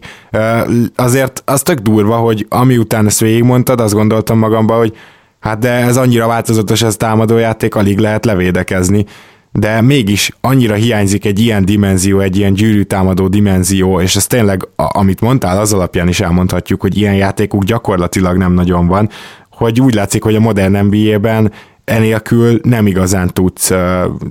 Azért 0.96 1.42
az 1.46 1.62
tök 1.62 1.80
durva, 1.80 2.16
hogy 2.16 2.46
ami 2.50 2.78
után 2.78 3.06
ezt 3.06 3.20
végigmondtad, 3.20 3.82
azt 3.82 3.94
gondoltam 3.94 4.38
magamban, 4.38 4.78
hogy 4.78 4.98
hát 5.40 5.60
de 5.60 5.70
ez 5.70 5.98
annyira 5.98 6.28
változatos 6.28 6.82
ez 6.82 6.96
támadójáték, 6.96 7.76
alig 7.76 8.00
lehet 8.00 8.26
levédekezni 8.26 9.06
de 9.52 9.82
mégis 9.82 10.32
annyira 10.42 10.74
hiányzik 10.74 11.26
egy 11.26 11.40
ilyen 11.40 11.66
dimenzió, 11.66 12.20
egy 12.20 12.38
ilyen 12.38 12.54
gyűrűtámadó 12.54 13.28
dimenzió, 13.28 14.02
és 14.02 14.16
ez 14.16 14.28
tényleg, 14.28 14.68
amit 14.76 15.22
mondtál, 15.22 15.60
az 15.60 15.74
alapján 15.74 16.08
is 16.08 16.20
elmondhatjuk, 16.20 16.82
hogy 16.82 16.98
ilyen 16.98 17.16
játékuk 17.16 17.64
gyakorlatilag 17.64 18.38
nem 18.38 18.54
nagyon 18.54 18.88
van, 18.88 19.10
hogy 19.52 19.82
úgy 19.82 19.94
látszik, 19.94 20.24
hogy 20.24 20.36
a 20.36 20.40
modern 20.40 20.86
NBA-ben 20.86 21.52
enélkül 21.92 22.60
nem 22.64 22.88
igazán 22.88 23.34
tudsz 23.34 23.72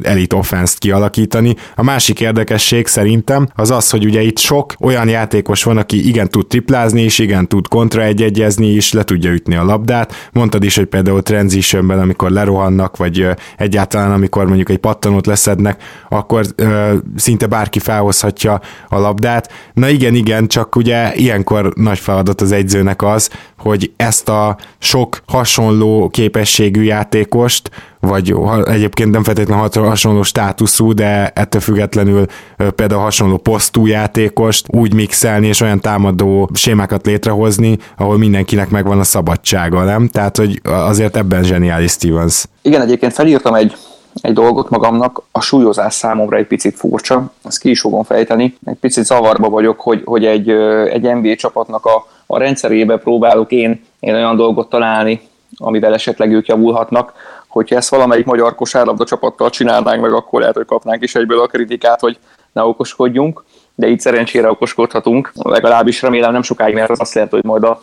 elit 0.02 0.32
offenszt 0.32 0.78
kialakítani. 0.78 1.56
A 1.74 1.82
másik 1.82 2.20
érdekesség 2.20 2.86
szerintem 2.86 3.48
az 3.54 3.70
az, 3.70 3.90
hogy 3.90 4.04
ugye 4.04 4.20
itt 4.20 4.38
sok 4.38 4.74
olyan 4.80 5.08
játékos 5.08 5.62
van, 5.62 5.76
aki 5.76 6.08
igen 6.08 6.28
tud 6.28 6.46
triplázni 6.46 7.02
is, 7.02 7.18
igen 7.18 7.48
tud 7.48 7.68
kontraegyegyezni 7.68 8.66
is, 8.66 8.92
le 8.92 9.02
tudja 9.02 9.30
ütni 9.30 9.54
a 9.54 9.64
labdát. 9.64 10.28
Mondtad 10.32 10.64
is, 10.64 10.76
hogy 10.76 10.86
például 10.86 11.22
transitionben, 11.22 11.98
amikor 11.98 12.30
lerohannak, 12.30 12.96
vagy 12.96 13.26
egyáltalán 13.56 14.12
amikor 14.12 14.46
mondjuk 14.46 14.68
egy 14.68 14.78
pattanót 14.78 15.26
leszednek, 15.26 15.82
akkor 16.08 16.44
uh, 16.58 16.92
szinte 17.16 17.46
bárki 17.46 17.78
felhozhatja 17.78 18.60
a 18.88 18.98
labdát. 18.98 19.52
Na 19.74 19.88
igen, 19.88 20.14
igen, 20.14 20.46
csak 20.46 20.76
ugye 20.76 21.14
ilyenkor 21.14 21.72
nagy 21.74 21.98
feladat 21.98 22.40
az 22.40 22.52
egyzőnek 22.52 23.02
az, 23.02 23.30
hogy 23.62 23.92
ezt 23.96 24.28
a 24.28 24.56
sok 24.78 25.22
hasonló 25.26 26.08
képességű 26.08 26.82
játékos 26.82 27.28
játékost, 27.30 27.70
vagy 28.00 28.34
egyébként 28.64 29.10
nem 29.10 29.22
feltétlenül 29.22 29.68
hasonló 29.74 30.22
státuszú, 30.22 30.92
de 30.92 31.30
ettől 31.34 31.60
függetlenül 31.60 32.26
például 32.74 33.00
hasonló 33.00 33.36
posztú 33.36 33.86
játékost 33.86 34.66
úgy 34.68 34.94
mixelni 34.94 35.46
és 35.46 35.60
olyan 35.60 35.80
támadó 35.80 36.50
sémákat 36.54 37.06
létrehozni, 37.06 37.78
ahol 37.96 38.18
mindenkinek 38.18 38.70
megvan 38.70 38.98
a 38.98 39.04
szabadsága, 39.04 39.84
nem? 39.84 40.08
Tehát, 40.08 40.36
hogy 40.36 40.60
azért 40.64 41.16
ebben 41.16 41.42
zseniális 41.42 41.90
Stevens. 41.90 42.44
Igen, 42.62 42.80
egyébként 42.80 43.12
felírtam 43.12 43.54
egy 43.54 43.76
egy 44.14 44.32
dolgot 44.32 44.70
magamnak, 44.70 45.22
a 45.32 45.40
súlyozás 45.40 45.94
számomra 45.94 46.36
egy 46.36 46.46
picit 46.46 46.76
furcsa, 46.76 47.32
ezt 47.44 47.58
ki 47.58 47.70
is 47.70 47.80
fogom 47.80 48.02
fejteni. 48.02 48.56
Egy 48.64 48.76
picit 48.80 49.04
zavarba 49.04 49.48
vagyok, 49.48 49.80
hogy, 49.80 50.02
hogy 50.04 50.24
egy, 50.24 50.48
egy 50.90 51.14
NBA 51.14 51.34
csapatnak 51.34 51.86
a, 51.86 52.06
a 52.32 52.38
rendszerébe 52.38 52.96
próbálok 52.96 53.52
én, 53.52 53.84
én 54.00 54.14
olyan 54.14 54.36
dolgot 54.36 54.68
találni, 54.68 55.20
amivel 55.56 55.94
esetleg 55.94 56.32
ők 56.32 56.46
javulhatnak. 56.46 57.12
Hogyha 57.48 57.76
ezt 57.76 57.88
valamelyik 57.88 58.26
magyar 58.26 58.54
kosárlabda 58.54 59.04
csapattal 59.04 59.50
csinálnánk 59.50 60.00
meg, 60.00 60.12
akkor 60.12 60.40
lehet, 60.40 60.54
hogy 60.54 60.64
kapnánk 60.64 61.02
is 61.02 61.14
egyből 61.14 61.40
a 61.40 61.46
kritikát, 61.46 62.00
hogy 62.00 62.18
ne 62.52 62.62
okoskodjunk, 62.62 63.44
de 63.74 63.86
itt 63.88 64.00
szerencsére 64.00 64.50
okoskodhatunk. 64.50 65.32
Legalábbis 65.34 66.02
remélem 66.02 66.32
nem 66.32 66.42
sokáig, 66.42 66.74
mert 66.74 66.90
az 66.90 67.00
azt 67.00 67.14
jelenti, 67.14 67.36
hogy 67.36 67.44
majd 67.44 67.62
a 67.64 67.80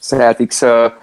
Celtics 0.00 0.60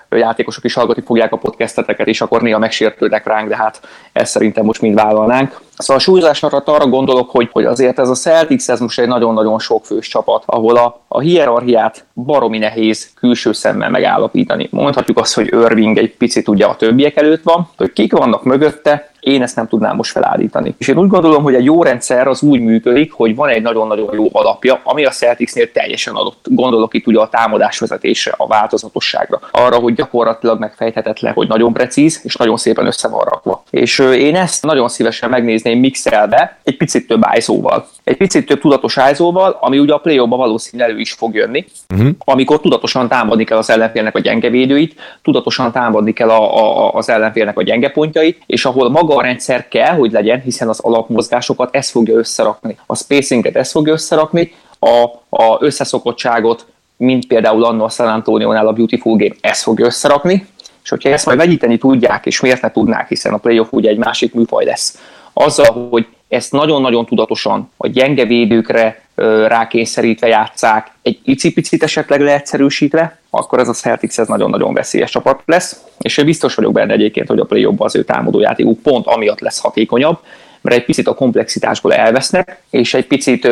játékosok 0.09 0.63
is 0.63 0.73
hallgatni 0.73 1.03
fogják 1.05 1.31
a 1.31 1.37
podcasteteket, 1.37 2.07
és 2.07 2.21
akkor 2.21 2.41
néha 2.41 2.59
megsértődnek 2.59 3.25
ránk, 3.25 3.47
de 3.47 3.55
hát 3.55 3.81
ezt 4.13 4.31
szerintem 4.31 4.65
most 4.65 4.81
mind 4.81 4.95
vállalnánk. 4.95 5.59
Szóval 5.77 5.95
a 5.95 5.99
súlyzásra 5.99 6.47
arra 6.65 6.87
gondolok, 6.87 7.29
hogy, 7.29 7.49
hogy 7.51 7.65
azért 7.65 7.99
ez 7.99 8.09
a 8.09 8.13
Celtics 8.13 8.69
ez 8.69 8.79
most 8.79 8.99
egy 8.99 9.07
nagyon-nagyon 9.07 9.59
sokfős 9.59 10.07
csapat, 10.07 10.43
ahol 10.45 10.77
a, 10.77 11.01
a 11.07 11.19
hierarchiát 11.19 12.05
baromi 12.13 12.57
nehéz 12.57 13.09
külső 13.15 13.51
szemmel 13.51 13.89
megállapítani. 13.89 14.67
Mondhatjuk 14.71 15.17
azt, 15.17 15.33
hogy 15.33 15.45
Irving 15.45 15.97
egy 15.97 16.15
picit 16.17 16.47
ugye 16.47 16.65
a 16.65 16.75
többiek 16.75 17.15
előtt 17.15 17.43
van, 17.43 17.69
hogy 17.77 17.93
kik 17.93 18.13
vannak 18.13 18.43
mögötte, 18.43 19.09
én 19.25 19.41
ezt 19.41 19.55
nem 19.55 19.67
tudnám 19.67 19.95
most 19.95 20.11
felállítani. 20.11 20.75
És 20.77 20.87
én 20.87 20.97
úgy 20.97 21.07
gondolom, 21.07 21.43
hogy 21.43 21.55
egy 21.55 21.63
jó 21.63 21.83
rendszer 21.83 22.27
az 22.27 22.41
úgy 22.41 22.59
működik, 22.59 23.11
hogy 23.11 23.35
van 23.35 23.49
egy 23.49 23.61
nagyon-nagyon 23.61 24.13
jó 24.13 24.27
alapja, 24.31 24.79
ami 24.83 25.05
a 25.05 25.09
Celticsnél 25.09 25.71
teljesen 25.71 26.15
adott. 26.15 26.45
Gondolok 26.49 26.93
itt 26.93 27.07
ugye 27.07 27.19
a 27.19 27.29
támadás 27.29 27.79
vezetésre, 27.79 28.33
a 28.37 28.47
változatosságra, 28.47 29.39
arra, 29.51 29.75
hogy 29.75 29.93
gyakorlatilag 29.93 30.59
megfejthetetlen, 30.59 31.33
hogy 31.33 31.47
nagyon 31.47 31.73
precíz, 31.73 32.19
és 32.23 32.35
nagyon 32.35 32.57
szépen 32.57 32.85
össze 32.85 33.07
van 33.07 33.23
rakva. 33.23 33.63
És 33.69 33.99
én 33.99 34.35
ezt 34.35 34.63
nagyon 34.63 34.87
szívesen 34.87 35.29
megnézném 35.29 35.79
mixelve, 35.79 36.57
egy 36.63 36.77
picit 36.77 37.07
több 37.07 37.25
ISO-val. 37.35 37.87
Egy 38.03 38.17
picit 38.17 38.45
több 38.45 38.59
tudatos 38.59 38.97
iso 39.11 39.33
ami 39.59 39.79
ugye 39.79 39.93
a 39.93 39.97
play 39.97 40.17
valószínűleg 40.17 40.89
elő 40.89 40.99
is 40.99 41.11
fog 41.11 41.35
jönni, 41.35 41.65
uh-huh. 41.93 42.09
amikor 42.19 42.59
tudatosan 42.59 43.07
támadni 43.07 43.43
kell 43.43 43.57
az 43.57 43.69
ellenfélnek 43.69 44.15
a 44.15 44.19
gyenge 44.19 44.49
védőit, 44.49 44.95
tudatosan 45.21 45.71
támadni 45.71 46.13
kell 46.13 46.29
a, 46.29 46.57
a, 46.57 46.93
az 46.93 47.09
ellenfélnek 47.09 47.57
a 47.57 47.63
gyenge 47.63 47.89
pontjait, 47.89 48.41
és 48.45 48.65
ahol 48.65 48.89
maga 48.89 49.14
rendszer 49.21 49.67
kell, 49.67 49.95
hogy 49.95 50.11
legyen, 50.11 50.41
hiszen 50.41 50.69
az 50.69 50.79
alapmozgásokat 50.79 51.75
ez 51.75 51.89
fogja 51.89 52.15
összerakni, 52.15 52.77
a 52.85 52.95
spacinget 52.95 53.55
ez 53.55 53.71
fogja 53.71 53.93
összerakni, 53.93 54.53
a, 54.79 55.03
a 55.29 55.57
összeszokottságot, 55.59 56.65
mint 56.97 57.27
például 57.27 57.63
anno 57.63 57.83
a 57.83 57.89
San 57.89 58.07
Antonio-nál 58.07 58.67
a 58.67 58.73
Beautiful 58.73 59.17
Game, 59.17 59.35
ezt 59.41 59.61
fogja 59.61 59.85
összerakni, 59.85 60.47
és 60.83 60.89
hogyha 60.89 61.09
ezt 61.09 61.25
majd 61.25 61.37
vegyíteni 61.37 61.77
tudják, 61.77 62.25
és 62.25 62.39
miért 62.39 62.61
ne 62.61 62.71
tudnák, 62.71 63.07
hiszen 63.07 63.33
a 63.33 63.37
playoff 63.37 63.67
ugye 63.71 63.89
egy 63.89 63.97
másik 63.97 64.33
műfaj 64.33 64.65
lesz, 64.65 64.99
azzal, 65.33 65.87
hogy 65.89 66.07
ezt 66.35 66.51
nagyon-nagyon 66.51 67.05
tudatosan 67.05 67.71
a 67.77 67.87
gyenge 67.87 68.25
védőkre 68.25 69.01
rákényszerítve 69.47 70.27
játszák, 70.27 70.91
egy 71.01 71.19
icipicit 71.23 71.83
esetleg 71.83 72.21
leegyszerűsítve, 72.21 73.19
akkor 73.29 73.59
ez 73.59 73.67
a 73.67 73.73
Celtics 73.73 74.19
ez 74.19 74.27
nagyon-nagyon 74.27 74.73
veszélyes 74.73 75.11
csapat 75.11 75.41
lesz, 75.45 75.83
és 75.99 76.17
én 76.17 76.25
biztos 76.25 76.55
vagyok 76.55 76.73
benne 76.73 76.93
egyébként, 76.93 77.27
hogy 77.27 77.39
a 77.39 77.45
play 77.45 77.67
az 77.77 77.95
ő 77.95 78.03
támadójátékuk 78.03 78.81
pont 78.81 79.07
amiatt 79.07 79.39
lesz 79.39 79.59
hatékonyabb, 79.59 80.19
mert 80.61 80.77
egy 80.77 80.85
picit 80.85 81.07
a 81.07 81.13
komplexitásból 81.13 81.93
elvesznek, 81.93 82.61
és 82.69 82.93
egy 82.93 83.07
picit 83.07 83.47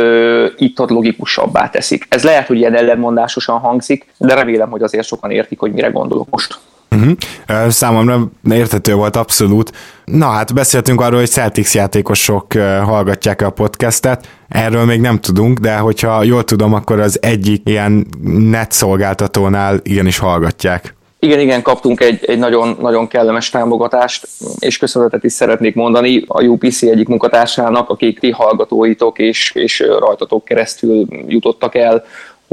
itt-ott 0.58 0.89
logikusabbá 0.89 1.69
teszik. 1.69 2.06
Ez 2.10 2.24
lehet, 2.24 2.48
hogy 2.48 2.58
ilyen 2.58 2.76
ellenmondásosan 2.76 3.60
hangzik, 3.60 4.06
de 4.17 4.34
remélem, 4.34 4.69
hogy 4.69 4.84
azért 4.84 5.08
sokan 5.08 5.32
értik, 5.32 5.60
hogy 5.60 5.72
mire 5.72 5.88
gondolok 5.88 6.30
most. 6.30 6.58
Uh-huh. 6.94 7.70
Számomra 7.70 8.32
értető 8.52 8.94
volt 8.94 9.16
abszolút. 9.16 9.72
Na 10.06 10.26
hát 10.26 10.54
beszéltünk 10.54 11.02
arról, 11.02 11.20
hogy 11.20 11.30
Celtics 11.30 11.74
játékosok 11.74 12.54
hallgatják 12.84 13.42
a 13.42 13.50
podcastet, 13.50 14.28
erről 14.50 14.86
még 14.86 15.02
nem 15.02 15.20
tudunk, 15.20 15.60
de 15.60 15.78
hogyha 15.78 16.24
jól 16.24 16.44
tudom, 16.44 16.74
akkor 16.74 17.00
az 17.00 17.22
egyik 17.22 17.62
ilyen 17.66 18.08
net 18.50 18.72
szolgáltatónál 18.72 19.80
igenis 19.84 20.18
hallgatják. 20.18 20.96
Igen, 21.24 21.40
igen, 21.40 21.62
kaptunk 21.62 22.02
egy, 22.02 22.26
egy 22.26 22.38
nagyon, 22.38 22.78
nagyon 22.82 23.08
kellemes 23.08 23.50
támogatást, 23.50 24.28
és 24.60 24.78
köszönetet 24.78 25.24
is 25.24 25.32
szeretnék 25.32 25.76
mondani 25.76 26.24
a 26.28 26.44
UPC 26.44 26.82
egyik 26.82 27.08
munkatársának, 27.08 27.90
akik 27.90 28.20
ti 28.20 28.32
hallgatóitok 28.32 29.20
és, 29.20 29.52
és 29.56 29.84
rajtatok 30.00 30.46
keresztül 30.46 31.08
jutottak 31.28 31.76
el 31.76 32.04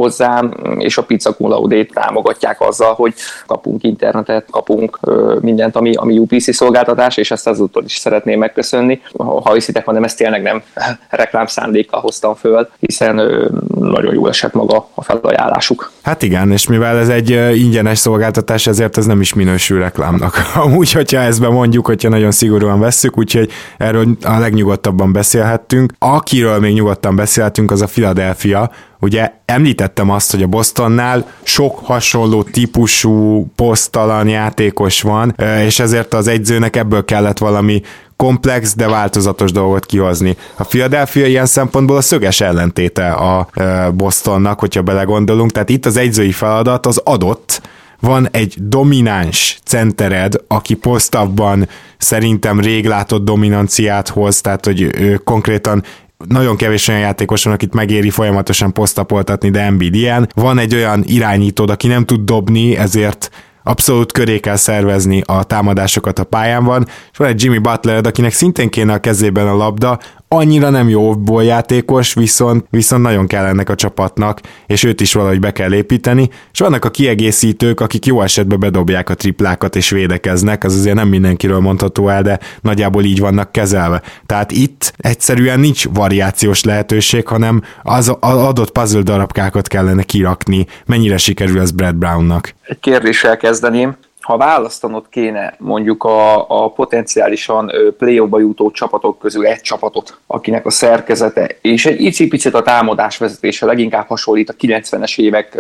hozzám, 0.00 0.54
és 0.78 0.98
a 0.98 1.02
Pizza 1.02 1.32
Cum 1.34 1.68
támogatják 1.92 2.60
azzal, 2.60 2.94
hogy 2.94 3.14
kapunk 3.46 3.82
internetet, 3.82 4.46
kapunk 4.50 4.98
mindent, 5.40 5.76
ami, 5.76 5.94
ami 5.94 6.18
UPC 6.18 6.54
szolgáltatás, 6.54 7.16
és 7.16 7.30
ezt 7.30 7.46
azúttal 7.46 7.84
is 7.84 7.96
szeretném 7.96 8.38
megköszönni. 8.38 9.02
Ha 9.16 9.52
hiszitek, 9.52 9.84
hanem 9.84 10.04
ezt 10.04 10.16
tényleg 10.16 10.42
nem 10.42 10.62
reklám 11.08 11.46
szándékkal 11.46 12.00
hoztam 12.00 12.34
föl, 12.34 12.68
hiszen 12.78 13.14
nagyon 13.78 14.14
jól 14.14 14.28
esett 14.28 14.52
maga 14.52 14.88
a 14.94 15.02
felajánlásuk. 15.02 15.90
Hát 16.10 16.22
igen, 16.22 16.52
és 16.52 16.66
mivel 16.66 16.98
ez 16.98 17.08
egy 17.08 17.30
ingyenes 17.54 17.98
szolgáltatás, 17.98 18.66
ezért 18.66 18.96
ez 18.96 19.06
nem 19.06 19.20
is 19.20 19.34
minősül 19.34 19.78
reklámnak. 19.78 20.36
Amúgy, 20.64 20.92
hogyha 20.92 21.20
ezt 21.20 21.40
mondjuk, 21.40 21.86
hogyha 21.86 22.08
nagyon 22.08 22.30
szigorúan 22.30 22.80
vesszük, 22.80 23.18
úgyhogy 23.18 23.50
erről 23.78 24.16
a 24.22 24.38
legnyugodtabban 24.38 25.12
beszélhettünk. 25.12 25.92
Akiről 25.98 26.58
még 26.58 26.74
nyugodtan 26.74 27.16
beszélhetünk, 27.16 27.70
az 27.70 27.82
a 27.82 27.86
Philadelphia, 27.86 28.70
Ugye 29.02 29.32
említettem 29.44 30.10
azt, 30.10 30.30
hogy 30.30 30.42
a 30.42 30.46
Bostonnál 30.46 31.26
sok 31.42 31.78
hasonló 31.78 32.42
típusú 32.42 33.46
posztalan 33.56 34.28
játékos 34.28 35.02
van, 35.02 35.34
és 35.66 35.78
ezért 35.78 36.14
az 36.14 36.26
egyzőnek 36.26 36.76
ebből 36.76 37.04
kellett 37.04 37.38
valami 37.38 37.82
komplex, 38.20 38.74
de 38.74 38.88
változatos 38.88 39.52
dolgot 39.52 39.86
kihozni. 39.86 40.36
A 40.56 40.64
Philadelphia 40.64 41.26
ilyen 41.26 41.46
szempontból 41.46 41.96
a 41.96 42.00
szöges 42.00 42.40
ellentéte 42.40 43.12
a 43.12 43.48
Bostonnak, 43.94 44.60
hogyha 44.60 44.82
belegondolunk, 44.82 45.50
tehát 45.50 45.68
itt 45.68 45.86
az 45.86 45.96
egyzői 45.96 46.32
feladat 46.32 46.86
az 46.86 47.00
adott, 47.04 47.62
van 48.00 48.28
egy 48.30 48.54
domináns 48.58 49.58
centered, 49.64 50.34
aki 50.48 50.74
posztabban 50.74 51.68
szerintem 51.98 52.60
rég 52.60 52.86
látott 52.86 53.24
dominanciát 53.24 54.08
hoz, 54.08 54.40
tehát 54.40 54.64
hogy 54.64 54.90
konkrétan 55.24 55.84
nagyon 56.28 56.56
kevés 56.56 56.88
olyan 56.88 57.00
játékos 57.00 57.44
van, 57.44 57.52
akit 57.52 57.74
megéri 57.74 58.10
folyamatosan 58.10 58.72
posztapoltatni, 58.72 59.50
de 59.50 59.60
Embiid 59.60 59.94
ilyen. 59.94 60.28
Van 60.34 60.58
egy 60.58 60.74
olyan 60.74 61.02
irányítód, 61.06 61.70
aki 61.70 61.86
nem 61.86 62.04
tud 62.04 62.20
dobni, 62.20 62.76
ezért 62.76 63.30
abszolút 63.62 64.12
köré 64.12 64.38
kell 64.40 64.56
szervezni 64.56 65.22
a 65.26 65.42
támadásokat 65.42 66.18
a 66.18 66.24
pályán 66.24 66.64
van, 66.64 66.86
és 67.12 67.18
van 67.18 67.28
egy 67.28 67.42
Jimmy 67.42 67.58
Butler, 67.58 68.06
akinek 68.06 68.32
szintén 68.32 68.70
kéne 68.70 68.92
a 68.92 69.00
kezében 69.00 69.48
a 69.48 69.56
labda, 69.56 69.98
annyira 70.34 70.70
nem 70.70 70.88
jó 70.88 71.40
játékos, 71.40 72.14
viszont, 72.14 72.66
viszont 72.70 73.02
nagyon 73.02 73.26
kell 73.26 73.44
ennek 73.44 73.68
a 73.68 73.74
csapatnak, 73.74 74.40
és 74.66 74.82
őt 74.82 75.00
is 75.00 75.12
valahogy 75.12 75.40
be 75.40 75.52
kell 75.52 75.72
építeni, 75.72 76.28
és 76.52 76.58
vannak 76.58 76.84
a 76.84 76.90
kiegészítők, 76.90 77.80
akik 77.80 78.06
jó 78.06 78.22
esetben 78.22 78.60
bedobják 78.60 79.10
a 79.10 79.14
triplákat 79.14 79.76
és 79.76 79.90
védekeznek, 79.90 80.64
az 80.64 80.74
azért 80.74 80.94
nem 80.94 81.08
mindenkiről 81.08 81.60
mondható 81.60 82.08
el, 82.08 82.22
de 82.22 82.38
nagyjából 82.60 83.04
így 83.04 83.20
vannak 83.20 83.52
kezelve. 83.52 84.02
Tehát 84.26 84.52
itt 84.52 84.92
egyszerűen 84.96 85.60
nincs 85.60 85.88
variációs 85.88 86.64
lehetőség, 86.64 87.26
hanem 87.26 87.62
az, 87.82 88.16
az 88.20 88.36
adott 88.36 88.70
puzzle 88.70 89.02
darabkákat 89.02 89.68
kellene 89.68 90.02
kirakni. 90.02 90.66
Mennyire 90.86 91.16
sikerül 91.16 91.60
ez 91.60 91.70
Brad 91.70 91.94
Brownnak? 91.94 92.54
Egy 92.62 92.80
kérdéssel 92.80 93.36
kezdeném 93.36 93.96
ha 94.20 94.36
választanod 94.36 95.04
kéne 95.10 95.54
mondjuk 95.58 96.04
a, 96.04 96.50
a 96.64 96.68
potenciálisan 96.68 97.72
play 97.98 98.18
ba 98.20 98.38
jutó 98.38 98.70
csapatok 98.70 99.18
közül 99.18 99.46
egy 99.46 99.60
csapatot, 99.60 100.18
akinek 100.26 100.66
a 100.66 100.70
szerkezete 100.70 101.56
és 101.60 101.86
egy 101.86 102.00
icipicit 102.00 102.54
a 102.54 102.62
támadás 102.62 103.18
vezetése 103.18 103.66
leginkább 103.66 104.06
hasonlít 104.06 104.50
a 104.50 104.54
90-es 104.54 105.18
évek 105.18 105.58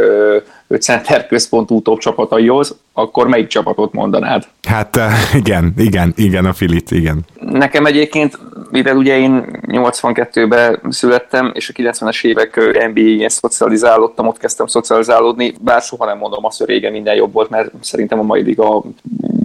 center 0.78 1.26
központú 1.26 1.82
top 1.82 1.98
csapataihoz, 1.98 2.76
akkor 2.92 3.28
melyik 3.28 3.46
csapatot 3.46 3.92
mondanád? 3.92 4.46
Hát 4.68 5.00
igen, 5.34 5.72
igen, 5.76 6.12
igen, 6.16 6.44
a 6.44 6.52
Filit, 6.52 6.90
igen. 6.90 7.24
Nekem 7.40 7.86
egyébként, 7.86 8.38
mivel 8.70 8.96
ugye 8.96 9.18
én 9.18 9.60
82-ben 9.66 10.80
születtem, 10.88 11.52
és 11.54 11.68
a 11.68 11.72
90-es 11.72 12.24
évek 12.24 12.56
NBA-én 12.88 13.28
szocializálódtam, 13.28 14.26
ott 14.26 14.38
kezdtem 14.38 14.66
szocializálódni, 14.66 15.54
bár 15.60 15.82
soha 15.82 16.04
nem 16.04 16.18
mondom 16.18 16.44
azt, 16.44 16.58
hogy 16.58 16.66
régen 16.66 16.92
minden 16.92 17.14
jobb 17.14 17.32
volt, 17.32 17.50
mert 17.50 17.70
szerintem 17.80 18.18
a 18.18 18.22
mai 18.22 18.42
liga 18.50 18.82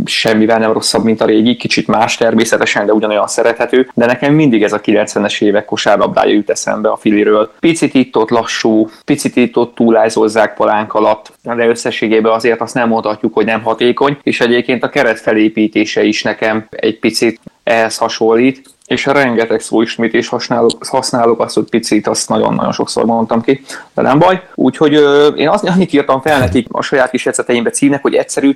semmivel 0.06 0.60
nem 0.60 0.74
rosszabb, 0.74 1.04
mint 1.04 1.22
a 1.22 1.26
régi, 1.26 1.56
kicsit 1.56 1.88
más 1.88 2.18
természetesen, 2.18 2.86
de 2.86 2.94
ugyanolyan 2.94 3.28
szerethető, 3.28 3.90
de 3.94 4.06
nekem 4.06 4.34
mindig 4.34 4.64
ez 4.64 4.74
a 4.74 4.82
90-es 4.82 5.42
évek 5.42 5.66
kosárlabdája 5.66 6.34
jut 6.34 6.50
eszembe 6.50 6.90
a 6.90 6.96
filiről. 6.96 7.52
Picit 7.60 7.94
itt 7.94 8.18
ott 8.18 8.30
lassú, 8.30 8.90
picit 9.06 9.36
itt 9.36 9.58
ott 9.58 9.76
túlájzozzák 9.76 10.54
palánk 10.54 10.94
alatt, 10.94 11.32
de 11.44 11.68
összességében 11.68 12.32
azért 12.32 12.62
azt 12.62 12.74
nem 12.74 12.88
mondhatjuk, 12.88 13.34
hogy 13.34 13.46
nem 13.46 13.62
hatékony, 13.62 14.18
és 14.24 14.40
egyébként 14.42 14.84
a 14.84 14.90
keret 14.90 15.20
felépítése 15.20 16.04
is 16.04 16.24
nekem 16.24 16.68
egy 16.70 17.00
picit 17.00 17.40
ehhez 17.64 17.98
hasonlít 17.98 18.75
és 18.86 19.06
rengeteg 19.06 19.60
szóismét 19.60 20.28
használok, 20.28 20.86
használok 20.86 21.40
azt, 21.40 21.56
hogy 21.56 21.70
picit, 21.70 22.08
azt 22.08 22.30
nagyon-nagyon 22.30 22.72
sokszor 22.72 23.06
mondtam 23.06 23.42
ki, 23.42 23.62
de 23.94 24.02
nem 24.02 24.20
baj. 24.20 24.42
Úgyhogy 24.56 24.94
ö, 24.94 25.28
én 25.28 25.50
azt 25.50 25.64
annyit 25.68 25.94
írtam 25.94 26.22
fel 26.22 26.40
nekik 26.40 26.68
a 26.72 26.82
saját 26.82 27.10
kis 27.10 27.26
jegyzeteimbe 27.26 27.70
címnek, 27.70 28.02
hogy 28.02 28.16
egyszerű 28.16 28.56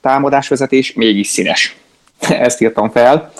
támadásvezetés, 0.00 0.92
mégis 0.92 1.26
színes. 1.26 1.76
Ezt 2.28 2.60
írtam 2.60 2.90
fel. 2.90 3.32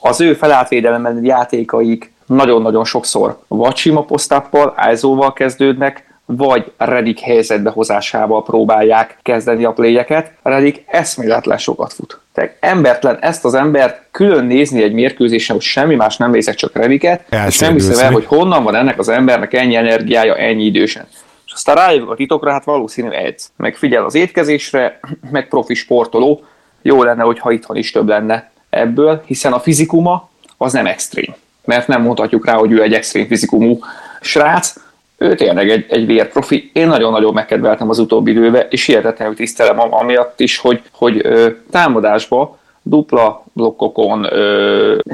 Az 0.00 0.20
ő 0.20 0.34
felátvédelemben 0.34 1.24
játékaik 1.24 2.12
nagyon-nagyon 2.26 2.84
sokszor 2.84 3.38
vagy 3.48 3.76
sima 3.76 4.02
posztappal, 4.02 4.72
ájzóval 4.76 5.32
kezdődnek, 5.32 6.05
vagy 6.26 6.72
Redik 6.76 7.20
helyzetbe 7.20 7.70
hozásával 7.70 8.42
próbálják 8.42 9.18
kezdeni 9.22 9.64
a 9.64 9.72
pléjeket. 9.72 10.32
Redik 10.42 10.84
eszméletlen 10.86 11.58
sokat 11.58 11.92
fut. 11.92 12.20
Tehát 12.32 12.56
embertlen 12.60 13.18
ezt 13.20 13.44
az 13.44 13.54
embert 13.54 14.02
külön 14.10 14.44
nézni 14.44 14.82
egy 14.82 14.92
mérkőzésen, 14.92 15.56
hogy 15.56 15.64
semmi 15.64 15.94
más 15.94 16.16
nem 16.16 16.30
nézek, 16.30 16.54
csak 16.54 16.76
Rediket, 16.76 17.24
és 17.46 17.58
nem 17.58 17.72
hiszem 17.72 18.04
el, 18.04 18.12
hogy 18.12 18.24
honnan 18.24 18.62
van 18.62 18.74
ennek 18.74 18.98
az 18.98 19.08
embernek 19.08 19.52
ennyi 19.52 19.74
energiája 19.74 20.36
ennyi 20.36 20.64
idősen. 20.64 21.06
És 21.46 21.52
aztán 21.52 21.74
rájövök 21.74 22.10
a 22.10 22.14
titokra, 22.14 22.52
hát 22.52 22.64
valószínű 22.64 23.08
edz. 23.08 23.50
Meg 23.56 23.76
figyel 23.76 24.04
az 24.04 24.14
étkezésre, 24.14 25.00
meg 25.30 25.48
profi 25.48 25.74
sportoló. 25.74 26.44
Jó 26.82 27.02
lenne, 27.02 27.22
hogyha 27.22 27.50
itthon 27.50 27.76
is 27.76 27.90
több 27.90 28.08
lenne 28.08 28.50
ebből, 28.70 29.22
hiszen 29.26 29.52
a 29.52 29.60
fizikuma 29.60 30.30
az 30.56 30.72
nem 30.72 30.86
extrém. 30.86 31.34
Mert 31.64 31.88
nem 31.88 32.02
mondhatjuk 32.02 32.46
rá, 32.46 32.54
hogy 32.54 32.72
ő 32.72 32.82
egy 32.82 32.94
extrém 32.94 33.26
fizikumú 33.26 33.78
srác, 34.20 34.74
ő 35.18 35.34
tényleg 35.34 35.70
egy, 35.70 35.86
egy 35.88 36.06
vérprofi. 36.06 36.70
Én 36.72 36.86
nagyon-nagyon 36.86 37.34
megkedveltem 37.34 37.88
az 37.88 37.98
utóbbi 37.98 38.30
időben, 38.30 38.66
és 38.70 38.84
hihetetlenül 38.84 39.34
tisztelem 39.34 39.94
amiatt 39.94 40.40
is, 40.40 40.58
hogy, 40.58 40.82
hogy 40.92 41.20
ö, 41.22 41.48
támadásba 41.70 42.58
dupla 42.88 43.44
blokkokon, 43.52 44.26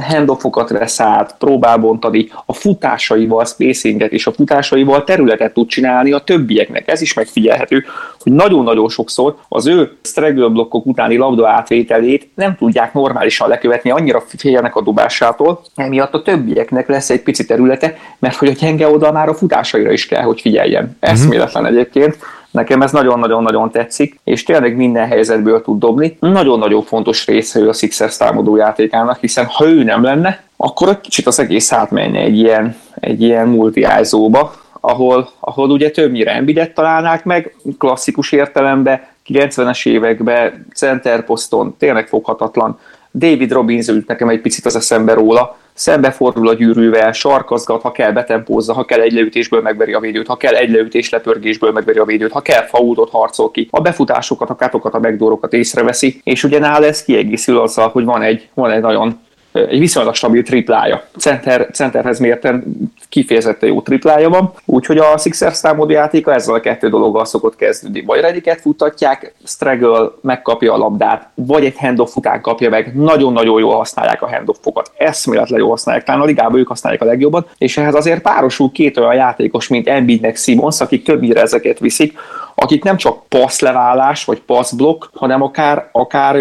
handoffokat 0.00 0.70
vesz 0.70 1.00
át, 1.00 1.34
próbál 1.38 1.76
bontani, 1.76 2.28
a 2.46 2.52
futásaival 2.52 3.44
spacinget 3.44 4.12
és 4.12 4.26
a 4.26 4.32
futásaival 4.32 5.04
területet 5.04 5.54
tud 5.54 5.68
csinálni 5.68 6.12
a 6.12 6.18
többieknek. 6.18 6.88
Ez 6.88 7.00
is 7.00 7.14
megfigyelhető, 7.14 7.84
hogy 8.22 8.32
nagyon-nagyon 8.32 8.88
sokszor 8.88 9.36
az 9.48 9.66
ő 9.66 9.92
straggle 10.02 10.48
blokkok 10.48 10.86
utáni 10.86 11.16
labda 11.16 11.48
átvételét 11.48 12.28
nem 12.34 12.56
tudják 12.56 12.94
normálisan 12.94 13.48
lekövetni, 13.48 13.90
annyira 13.90 14.22
félnek 14.26 14.76
a 14.76 14.82
dobásától, 14.82 15.60
emiatt 15.74 16.14
a 16.14 16.22
többieknek 16.22 16.88
lesz 16.88 17.10
egy 17.10 17.22
pici 17.22 17.46
területe, 17.46 17.96
mert 18.18 18.36
hogy 18.36 18.48
a 18.48 18.52
gyenge 18.52 18.88
oldal 18.88 19.28
a 19.28 19.34
futásaira 19.34 19.92
is 19.92 20.06
kell, 20.06 20.22
hogy 20.22 20.40
figyeljen. 20.40 20.82
Mhm. 20.82 20.94
Eszméletlen 21.00 21.66
egyébként 21.66 22.16
Nekem 22.52 22.82
ez 22.82 22.92
nagyon-nagyon-nagyon 22.92 23.70
tetszik, 23.70 24.20
és 24.24 24.42
tényleg 24.42 24.76
minden 24.76 25.06
helyzetből 25.06 25.62
tud 25.62 25.78
dobni. 25.78 26.16
Nagyon-nagyon 26.20 26.82
fontos 26.82 27.26
része 27.26 27.60
ő 27.60 27.68
a 27.68 27.72
Sixers 27.72 28.16
támadó 28.16 28.56
játékának, 28.56 29.18
hiszen 29.20 29.46
ha 29.46 29.66
ő 29.66 29.82
nem 29.82 30.02
lenne, 30.02 30.42
akkor 30.56 30.88
egy 30.88 31.00
kicsit 31.00 31.26
az 31.26 31.38
egész 31.38 31.72
átmenne 31.72 32.18
egy 32.18 32.38
ilyen, 32.38 32.76
egy 33.00 33.22
ilyen 33.22 33.48
multi 33.48 33.86
ahol, 34.80 35.30
ahol 35.40 35.70
ugye 35.70 35.90
többnyire 35.90 36.34
Embidet 36.34 36.74
találnák 36.74 37.24
meg, 37.24 37.56
klasszikus 37.78 38.32
értelemben, 38.32 39.00
90-es 39.28 39.86
években 39.86 40.66
center 40.74 41.24
poszton 41.24 41.76
tényleg 41.78 42.08
foghatatlan. 42.08 42.78
David 43.14 43.52
Robbins 43.52 43.88
ült 43.88 44.06
nekem 44.06 44.28
egy 44.28 44.40
picit 44.40 44.66
az 44.66 44.76
eszembe 44.76 45.14
róla, 45.14 45.56
szembefordul 45.74 46.48
a 46.48 46.54
gyűrűvel, 46.54 47.12
sarkazgat, 47.12 47.82
ha 47.82 47.92
kell 47.92 48.12
betempózza, 48.12 48.72
ha 48.72 48.84
kell 48.84 49.00
egy 49.00 49.12
leütésből 49.12 49.60
megveri 49.60 49.92
a 49.92 50.00
védőt, 50.00 50.26
ha 50.26 50.36
kell 50.36 50.54
egy 50.54 50.70
leütés 50.70 51.10
lepörgésből 51.10 51.72
megveri 51.72 51.98
a 51.98 52.04
védőt, 52.04 52.32
ha 52.32 52.40
kell 52.40 52.62
faúdot 52.62 53.10
harcol 53.10 53.50
ki, 53.50 53.68
a 53.70 53.80
befutásokat, 53.80 54.50
a 54.50 54.54
kátokat, 54.54 54.94
a 54.94 54.98
megdórokat 54.98 55.52
észreveszi, 55.52 56.20
és 56.24 56.44
ugye 56.44 56.58
nála 56.58 56.86
ez 56.86 57.04
kiegészül 57.04 57.58
azzal, 57.58 57.88
hogy 57.88 58.04
van 58.04 58.22
egy, 58.22 58.48
van 58.54 58.70
egy 58.70 58.80
nagyon 58.80 59.20
egy 59.52 59.78
viszonylag 59.78 60.14
stabil 60.14 60.42
triplája. 60.42 61.04
Center, 61.18 61.68
centerhez 61.72 62.18
mérten 62.18 62.64
kifejezetten 63.08 63.68
jó 63.68 63.82
triplája 63.82 64.28
van, 64.28 64.52
úgyhogy 64.64 64.98
a 64.98 65.18
Sixers 65.18 65.60
támadó 65.60 65.92
játéka 65.92 66.34
ezzel 66.34 66.54
a 66.54 66.60
kettő 66.60 66.88
dologgal 66.88 67.24
szokott 67.24 67.56
kezdődni. 67.56 68.00
Vagy 68.00 68.20
Rediket 68.20 68.60
futtatják, 68.60 69.34
Straggle 69.44 70.10
megkapja 70.20 70.72
a 70.72 70.76
labdát, 70.76 71.28
vagy 71.34 71.64
egy 71.64 71.76
handoff 71.78 72.16
után 72.16 72.40
kapja 72.40 72.68
meg, 72.68 72.94
nagyon-nagyon 72.94 73.60
jól 73.60 73.76
használják 73.76 74.22
a 74.22 74.28
handoffokat, 74.28 74.90
eszméletlen 74.96 75.58
jól 75.58 75.70
használják, 75.70 76.04
talán 76.04 76.20
a 76.20 76.24
ligában 76.24 76.58
ők 76.58 76.68
használják 76.68 77.02
a 77.02 77.04
legjobban, 77.04 77.46
és 77.58 77.76
ehhez 77.76 77.94
azért 77.94 78.22
párosul 78.22 78.72
két 78.72 78.98
olyan 78.98 79.14
játékos, 79.14 79.68
mint 79.68 79.88
Embiid 79.88 80.20
meg 80.20 80.36
Simons, 80.36 80.80
akik 80.80 81.04
többnyire 81.04 81.40
ezeket 81.40 81.78
viszik, 81.78 82.18
akik 82.62 82.84
nem 82.84 82.96
csak 82.96 83.28
passzleválás 83.28 84.24
vagy 84.24 84.40
passzblokk, 84.40 85.04
hanem 85.14 85.42
akár, 85.42 85.88
akár 85.92 86.36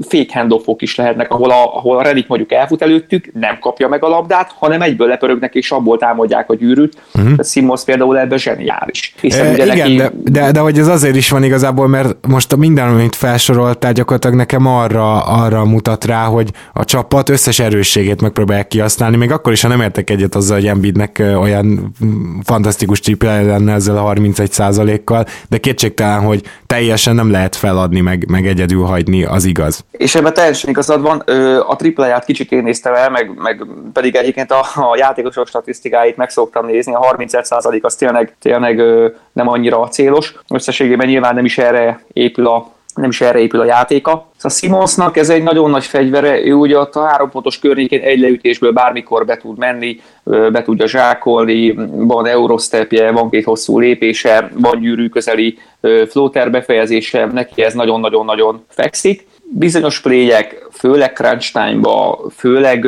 fake 0.00 0.32
handoffok 0.32 0.82
is 0.82 0.96
lehetnek, 0.96 1.30
ahol 1.30 1.50
a, 1.50 1.76
ahol 1.76 1.98
a 1.98 2.02
Redik 2.02 2.26
mondjuk 2.26 2.52
elfut 2.52 2.82
előttük, 2.82 3.32
nem 3.32 3.58
kapja 3.60 3.88
meg 3.88 4.04
a 4.04 4.08
labdát, 4.08 4.54
hanem 4.58 4.82
egyből 4.82 5.08
lepörögnek 5.08 5.54
és 5.54 5.70
abból 5.70 5.98
támadják 5.98 6.50
a 6.50 6.54
gyűrűt. 6.54 7.02
Uh-huh. 7.14 7.44
Simons 7.44 7.84
például 7.84 8.18
ebben 8.18 8.38
zseniális. 8.38 9.14
Hiszen 9.20 9.46
e, 9.46 9.50
ugye 9.50 9.64
igen, 9.64 9.76
neki... 9.76 9.96
de, 9.96 10.40
de, 10.40 10.50
de, 10.50 10.60
hogy 10.60 10.78
ez 10.78 10.88
azért 10.88 11.16
is 11.16 11.30
van 11.30 11.42
igazából, 11.42 11.88
mert 11.88 12.26
most 12.26 12.52
a 12.52 12.56
minden, 12.56 12.88
amit 12.88 13.16
felsoroltál, 13.16 13.92
gyakorlatilag 13.92 14.36
nekem 14.36 14.66
arra, 14.66 15.24
arra 15.24 15.64
mutat 15.64 16.04
rá, 16.04 16.24
hogy 16.24 16.50
a 16.72 16.84
csapat 16.84 17.28
összes 17.28 17.58
erősségét 17.58 18.20
megpróbálják 18.20 18.68
kihasználni, 18.68 19.16
még 19.16 19.30
akkor 19.30 19.52
is, 19.52 19.62
ha 19.62 19.68
nem 19.68 19.80
értek 19.80 20.10
egyet 20.10 20.34
azzal, 20.34 20.56
hogy 20.56 20.66
Embiidnek 20.66 21.22
olyan 21.40 21.92
fantasztikus 22.42 23.00
triple 23.00 23.42
lenne 23.42 23.72
ezzel 23.72 23.96
a 23.96 24.00
31 24.00 25.04
kal 25.04 25.26
de 25.48 25.58
kétségtelen, 25.58 26.20
hogy 26.20 26.42
teljesen 26.66 27.14
nem 27.14 27.30
lehet 27.30 27.56
feladni, 27.56 28.00
meg, 28.00 28.24
meg 28.28 28.46
egyedül 28.46 28.84
hagyni, 28.84 29.24
az 29.24 29.44
igaz. 29.44 29.84
És 29.90 30.14
ebben 30.14 30.34
teljesen 30.34 30.70
igazad 30.70 31.00
van, 31.00 31.18
a 31.66 31.76
tripláját 31.76 32.24
kicsit 32.24 32.52
én 32.52 32.62
néztem 32.62 32.94
el, 32.94 33.10
meg, 33.10 33.34
meg 33.36 33.66
pedig 33.92 34.14
egyébként 34.14 34.50
a, 34.50 34.60
a 34.74 34.96
játékosok 34.96 35.48
statisztikáit 35.48 36.16
meg 36.16 36.30
szoktam 36.30 36.66
nézni, 36.66 36.94
a 36.94 37.14
31% 37.16 37.80
az 37.80 37.94
tényleg, 37.94 38.36
tényleg 38.40 38.82
nem 39.32 39.48
annyira 39.48 39.88
célos. 39.88 40.34
Összességében 40.48 41.06
nyilván 41.06 41.34
nem 41.34 41.44
is 41.44 41.58
erre 41.58 42.04
épül 42.12 42.46
a 42.46 42.72
nem 42.94 43.10
is 43.10 43.20
erre 43.20 43.38
épül 43.38 43.60
a 43.60 43.64
játéka. 43.64 44.28
Szóval 44.36 44.58
Simonsnak 44.58 45.16
ez 45.16 45.30
egy 45.30 45.42
nagyon 45.42 45.70
nagy 45.70 45.84
fegyvere, 45.84 46.44
ő 46.44 46.52
ugye 46.52 46.78
a 46.78 46.88
három 47.06 47.30
pontos 47.30 47.58
környékén 47.58 48.00
egy 48.00 48.18
leütésből 48.18 48.72
bármikor 48.72 49.24
be 49.24 49.36
tud 49.36 49.58
menni, 49.58 50.00
be 50.24 50.62
tudja 50.62 50.86
zsákolni, 50.86 51.74
van 51.90 52.26
eurostepje, 52.26 53.10
van 53.10 53.30
két 53.30 53.44
hosszú 53.44 53.78
lépése, 53.78 54.50
van 54.54 54.80
gyűrű 54.80 55.08
közeli 55.08 55.58
floater 56.08 56.50
befejezése, 56.50 57.26
neki 57.26 57.62
ez 57.62 57.74
nagyon-nagyon-nagyon 57.74 58.64
fekszik. 58.68 59.26
Bizonyos 59.54 60.00
pléjek, 60.00 60.66
főleg 60.70 61.12
crunch 61.12 61.52
time-ba, 61.52 62.20
főleg 62.36 62.86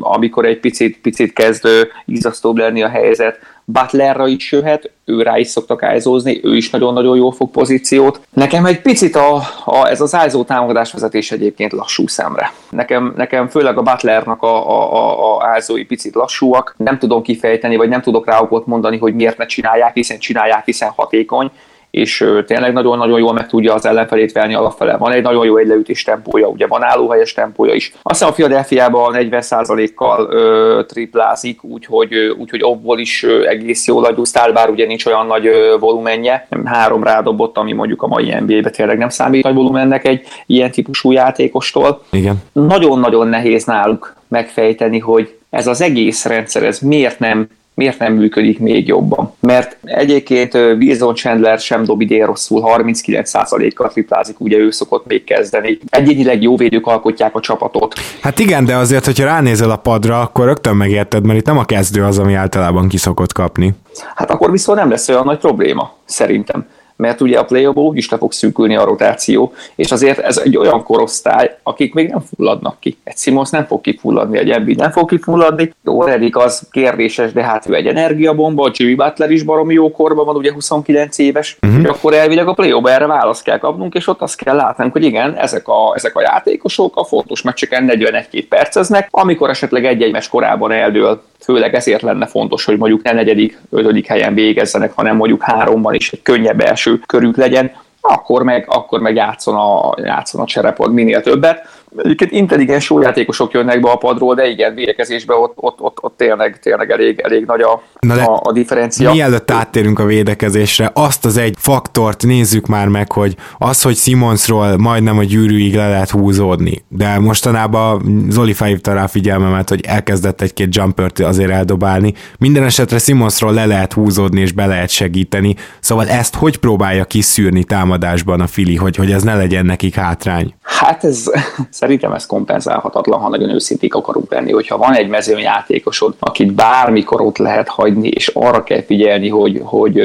amikor 0.00 0.44
egy 0.44 0.60
picit, 0.60 1.00
picit 1.00 1.32
kezd 1.32 1.68
izasztóbb 2.04 2.56
lenni 2.56 2.82
a 2.82 2.88
helyzet, 2.88 3.38
Butlerra 3.68 4.26
is 4.26 4.52
jöhet, 4.52 4.90
ő 5.04 5.22
rá 5.22 5.38
is 5.38 5.48
szoktak 5.48 5.82
ájzózni, 5.82 6.40
ő 6.42 6.56
is 6.56 6.70
nagyon-nagyon 6.70 7.16
jól 7.16 7.32
fog 7.32 7.50
pozíciót. 7.50 8.20
Nekem 8.32 8.66
egy 8.66 8.80
picit 8.80 9.16
a, 9.16 9.34
a, 9.64 9.86
ez 9.88 10.00
az 10.00 10.14
ájzó 10.14 10.44
támadás 10.44 10.92
vezetés 10.92 11.32
egyébként 11.32 11.72
lassú 11.72 12.06
szemre. 12.06 12.52
Nekem, 12.70 13.12
nekem 13.16 13.48
főleg 13.48 13.78
a 13.78 13.82
Butlernak 13.82 14.42
a, 14.42 14.70
a, 14.70 14.94
a, 14.94 15.36
a 15.36 15.46
ájzói 15.46 15.84
picit 15.84 16.14
lassúak, 16.14 16.74
nem 16.76 16.98
tudom 16.98 17.22
kifejteni, 17.22 17.76
vagy 17.76 17.88
nem 17.88 18.00
tudok 18.00 18.26
rá 18.26 18.40
okot 18.40 18.66
mondani, 18.66 18.98
hogy 18.98 19.14
miért 19.14 19.38
ne 19.38 19.46
csinálják, 19.46 19.94
hiszen 19.94 20.18
csinálják, 20.18 20.64
hiszen 20.64 20.92
hatékony 20.96 21.50
és 21.90 22.26
tényleg 22.46 22.72
nagyon-nagyon 22.72 23.18
jól 23.18 23.32
meg 23.32 23.46
tudja 23.46 23.74
az 23.74 23.86
ellenfelét 23.86 24.32
verni 24.32 24.54
alapfele. 24.54 24.96
Van 24.96 25.12
egy 25.12 25.22
nagyon 25.22 25.44
jó 25.44 25.56
egyleütés 25.56 26.02
tempója, 26.02 26.46
ugye 26.46 26.66
van 26.66 26.82
állóhelyes 26.82 27.32
tempója 27.32 27.74
is. 27.74 27.92
Azt 28.02 28.18
hiszem 28.18 28.28
a 28.28 28.32
Philadelphia-ban 28.32 29.14
40%-kal 29.18 30.26
ö, 30.30 30.80
triplázik, 30.86 31.64
úgyhogy, 31.64 32.14
úgyhogy 32.38 32.60
abból 32.62 32.98
is 32.98 33.22
ö, 33.22 33.46
egész 33.48 33.86
jól 33.86 34.04
agyusztál, 34.04 34.52
bár 34.52 34.70
ugye 34.70 34.86
nincs 34.86 35.06
olyan 35.06 35.26
nagy 35.26 35.46
ö, 35.46 35.76
volumenje. 35.80 36.48
Három 36.64 37.04
rádobott, 37.04 37.56
ami 37.56 37.72
mondjuk 37.72 38.02
a 38.02 38.06
mai 38.06 38.34
NBA-be 38.40 38.70
tényleg 38.70 38.98
nem 38.98 39.08
számít 39.08 39.42
nagy 39.42 39.54
volumennek 39.54 40.06
egy 40.06 40.26
ilyen 40.46 40.70
típusú 40.70 41.12
játékostól. 41.12 42.02
Igen. 42.10 42.42
Nagyon-nagyon 42.52 43.28
nehéz 43.28 43.64
náluk 43.64 44.14
megfejteni, 44.28 44.98
hogy 44.98 45.38
ez 45.50 45.66
az 45.66 45.80
egész 45.80 46.24
rendszer, 46.24 46.62
ez 46.62 46.78
miért 46.78 47.18
nem 47.18 47.48
miért 47.76 47.98
nem 47.98 48.12
működik 48.12 48.58
még 48.58 48.86
jobban. 48.86 49.32
Mert 49.40 49.76
egyébként 49.84 50.54
Wilson 50.54 51.14
Chandler 51.14 51.58
sem 51.58 51.84
dob 51.84 52.00
idén 52.00 52.26
rosszul, 52.26 52.62
39%-kal 52.64 53.88
triplázik, 53.88 54.40
ugye 54.40 54.56
ő 54.56 54.70
szokott 54.70 55.06
még 55.06 55.24
kezdeni. 55.24 55.78
Egyénileg 55.88 56.42
jó 56.42 56.56
védők 56.56 56.86
alkotják 56.86 57.34
a 57.34 57.40
csapatot. 57.40 57.94
Hát 58.20 58.38
igen, 58.38 58.64
de 58.64 58.76
azért, 58.76 59.04
hogyha 59.04 59.24
ránézel 59.24 59.70
a 59.70 59.76
padra, 59.76 60.20
akkor 60.20 60.44
rögtön 60.44 60.76
megérted, 60.76 61.24
mert 61.26 61.38
itt 61.38 61.46
nem 61.46 61.58
a 61.58 61.64
kezdő 61.64 62.04
az, 62.04 62.18
ami 62.18 62.34
általában 62.34 62.88
kiszokott 62.88 63.32
kapni. 63.32 63.74
Hát 64.14 64.30
akkor 64.30 64.50
viszont 64.50 64.78
nem 64.78 64.90
lesz 64.90 65.08
olyan 65.08 65.24
nagy 65.24 65.38
probléma, 65.38 65.94
szerintem 66.04 66.66
mert 66.96 67.20
ugye 67.20 67.38
a 67.38 67.44
play 67.44 67.66
úgyis 67.66 68.10
le 68.10 68.16
fog 68.16 68.32
szűkülni 68.32 68.76
a 68.76 68.84
rotáció, 68.84 69.52
és 69.74 69.92
azért 69.92 70.18
ez 70.18 70.38
egy 70.38 70.56
olyan 70.56 70.82
korosztály, 70.82 71.56
akik 71.62 71.94
még 71.94 72.08
nem 72.08 72.20
fulladnak 72.34 72.80
ki. 72.80 72.96
Egy 73.04 73.16
Simons 73.16 73.50
nem 73.50 73.64
fog 73.64 73.80
kifulladni, 73.80 74.38
egy 74.38 74.50
Embiid 74.50 74.78
nem 74.78 74.90
fog 74.90 75.08
kifulladni, 75.08 75.74
jó, 75.84 76.02
Redik 76.02 76.36
az 76.36 76.68
kérdéses, 76.70 77.32
de 77.32 77.42
hát 77.42 77.68
ő 77.68 77.74
egy 77.74 77.86
energiabomba, 77.86 78.64
a 78.64 78.70
Jimmy 78.74 78.94
Butler 78.94 79.30
is 79.30 79.42
baromi 79.42 79.74
jó 79.74 79.90
korban 79.90 80.24
van, 80.24 80.36
ugye 80.36 80.52
29 80.52 81.18
éves, 81.18 81.58
uh-huh. 81.62 81.82
és 81.82 81.88
akkor 81.88 82.14
elvileg 82.14 82.48
a 82.48 82.52
play 82.52 82.80
erre 82.84 83.06
választ 83.06 83.42
kell 83.42 83.58
kapnunk, 83.58 83.94
és 83.94 84.06
ott 84.06 84.20
azt 84.20 84.36
kell 84.36 84.56
látnunk, 84.56 84.92
hogy 84.92 85.04
igen, 85.04 85.34
ezek 85.34 85.68
a, 85.68 85.92
ezek 85.94 86.16
a 86.16 86.20
játékosok 86.20 86.96
a 86.96 87.04
fontos 87.04 87.42
meccseken 87.42 87.90
41-2 87.92 88.44
perceznek, 88.48 89.08
amikor 89.10 89.50
esetleg 89.50 89.84
egy-egy 89.84 90.12
meccs 90.12 90.28
korábban 90.28 90.72
eldől, 90.72 91.22
főleg 91.40 91.74
ezért 91.74 92.02
lenne 92.02 92.26
fontos, 92.26 92.64
hogy 92.64 92.78
mondjuk 92.78 93.02
ne 93.02 93.12
negyedik, 93.12 93.60
ötödik 93.70 94.06
helyen 94.06 94.34
végezzenek, 94.34 94.92
hanem 94.92 95.16
mondjuk 95.16 95.42
háromban 95.42 95.94
is 95.94 96.12
egy 96.12 96.22
könnyebb 96.22 96.60
első 96.60 97.00
körük 97.06 97.36
legyen, 97.36 97.72
akkor 98.00 98.42
meg, 98.42 98.64
akkor 98.68 99.00
meg 99.00 99.14
játszon 99.14 99.54
a, 99.54 99.94
játszon 100.02 100.40
a 100.40 100.46
cserepod 100.46 100.92
minél 100.92 101.20
többet. 101.20 101.75
Egyébként 101.96 102.30
intelligens 102.30 102.90
jó 102.90 103.00
játékosok 103.00 103.52
jönnek 103.52 103.80
be 103.80 103.90
a 103.90 103.96
padról, 103.96 104.34
de 104.34 104.46
igen, 104.46 104.74
védekezésben 104.74 105.36
ott, 105.36 105.52
ott, 105.56 105.80
ott, 105.80 106.02
ott 106.02 106.16
tényleg, 106.16 106.58
tényleg 106.58 106.90
elég, 106.90 107.20
elég 107.20 107.44
nagy 107.44 107.60
a, 107.60 107.82
a, 108.08 108.40
a 108.42 108.52
differencia. 108.52 109.12
Mielőtt 109.12 109.50
áttérünk 109.50 109.98
a 109.98 110.04
védekezésre, 110.04 110.90
azt 110.94 111.24
az 111.24 111.36
egy 111.36 111.54
faktort 111.58 112.22
nézzük 112.22 112.66
már 112.66 112.88
meg, 112.88 113.12
hogy 113.12 113.36
az, 113.58 113.82
hogy 113.82 113.96
Simonsról 113.96 114.76
majdnem 114.76 115.18
a 115.18 115.22
gyűrűig 115.24 115.74
le 115.74 115.88
lehet 115.88 116.10
húzódni, 116.10 116.84
de 116.88 117.18
mostanában 117.18 118.26
Zoli 118.28 118.52
felhívta 118.52 118.92
rá 118.92 119.02
a 119.02 119.08
figyelmemet, 119.08 119.68
hogy 119.68 119.80
elkezdett 119.86 120.40
egy-két 120.40 120.76
jumpert 120.76 121.18
azért 121.18 121.50
eldobálni. 121.50 122.14
Minden 122.38 122.64
esetre 122.64 122.98
Simonsról 122.98 123.52
le 123.52 123.66
lehet 123.66 123.92
húzódni 123.92 124.40
és 124.40 124.52
be 124.52 124.66
lehet 124.66 124.90
segíteni, 124.90 125.54
szóval 125.80 126.08
ezt 126.08 126.34
hogy 126.34 126.56
próbálja 126.58 127.04
kiszűrni 127.04 127.64
támadásban 127.64 128.40
a 128.40 128.46
Fili, 128.46 128.76
hogy, 128.76 128.96
hogy 128.96 129.12
ez 129.12 129.22
ne 129.22 129.36
legyen 129.36 129.66
nekik 129.66 129.94
hátrány? 129.94 130.54
Hát 130.62 131.04
ez 131.04 131.30
szerintem 131.76 132.12
ez 132.12 132.26
kompenzálhatatlan, 132.26 133.20
ha 133.20 133.28
nagyon 133.28 133.50
őszinték 133.50 133.94
akarunk 133.94 134.32
lenni, 134.32 134.52
hogyha 134.52 134.76
van 134.76 134.94
egy 134.94 135.08
mezőnyjátékosod, 135.08 136.14
akit 136.18 136.52
bármikor 136.52 137.20
ott 137.20 137.38
lehet 137.38 137.68
hagyni, 137.68 138.08
és 138.08 138.28
arra 138.28 138.62
kell 138.62 138.82
figyelni, 138.82 139.28
hogy, 139.28 139.60
hogy, 139.64 140.00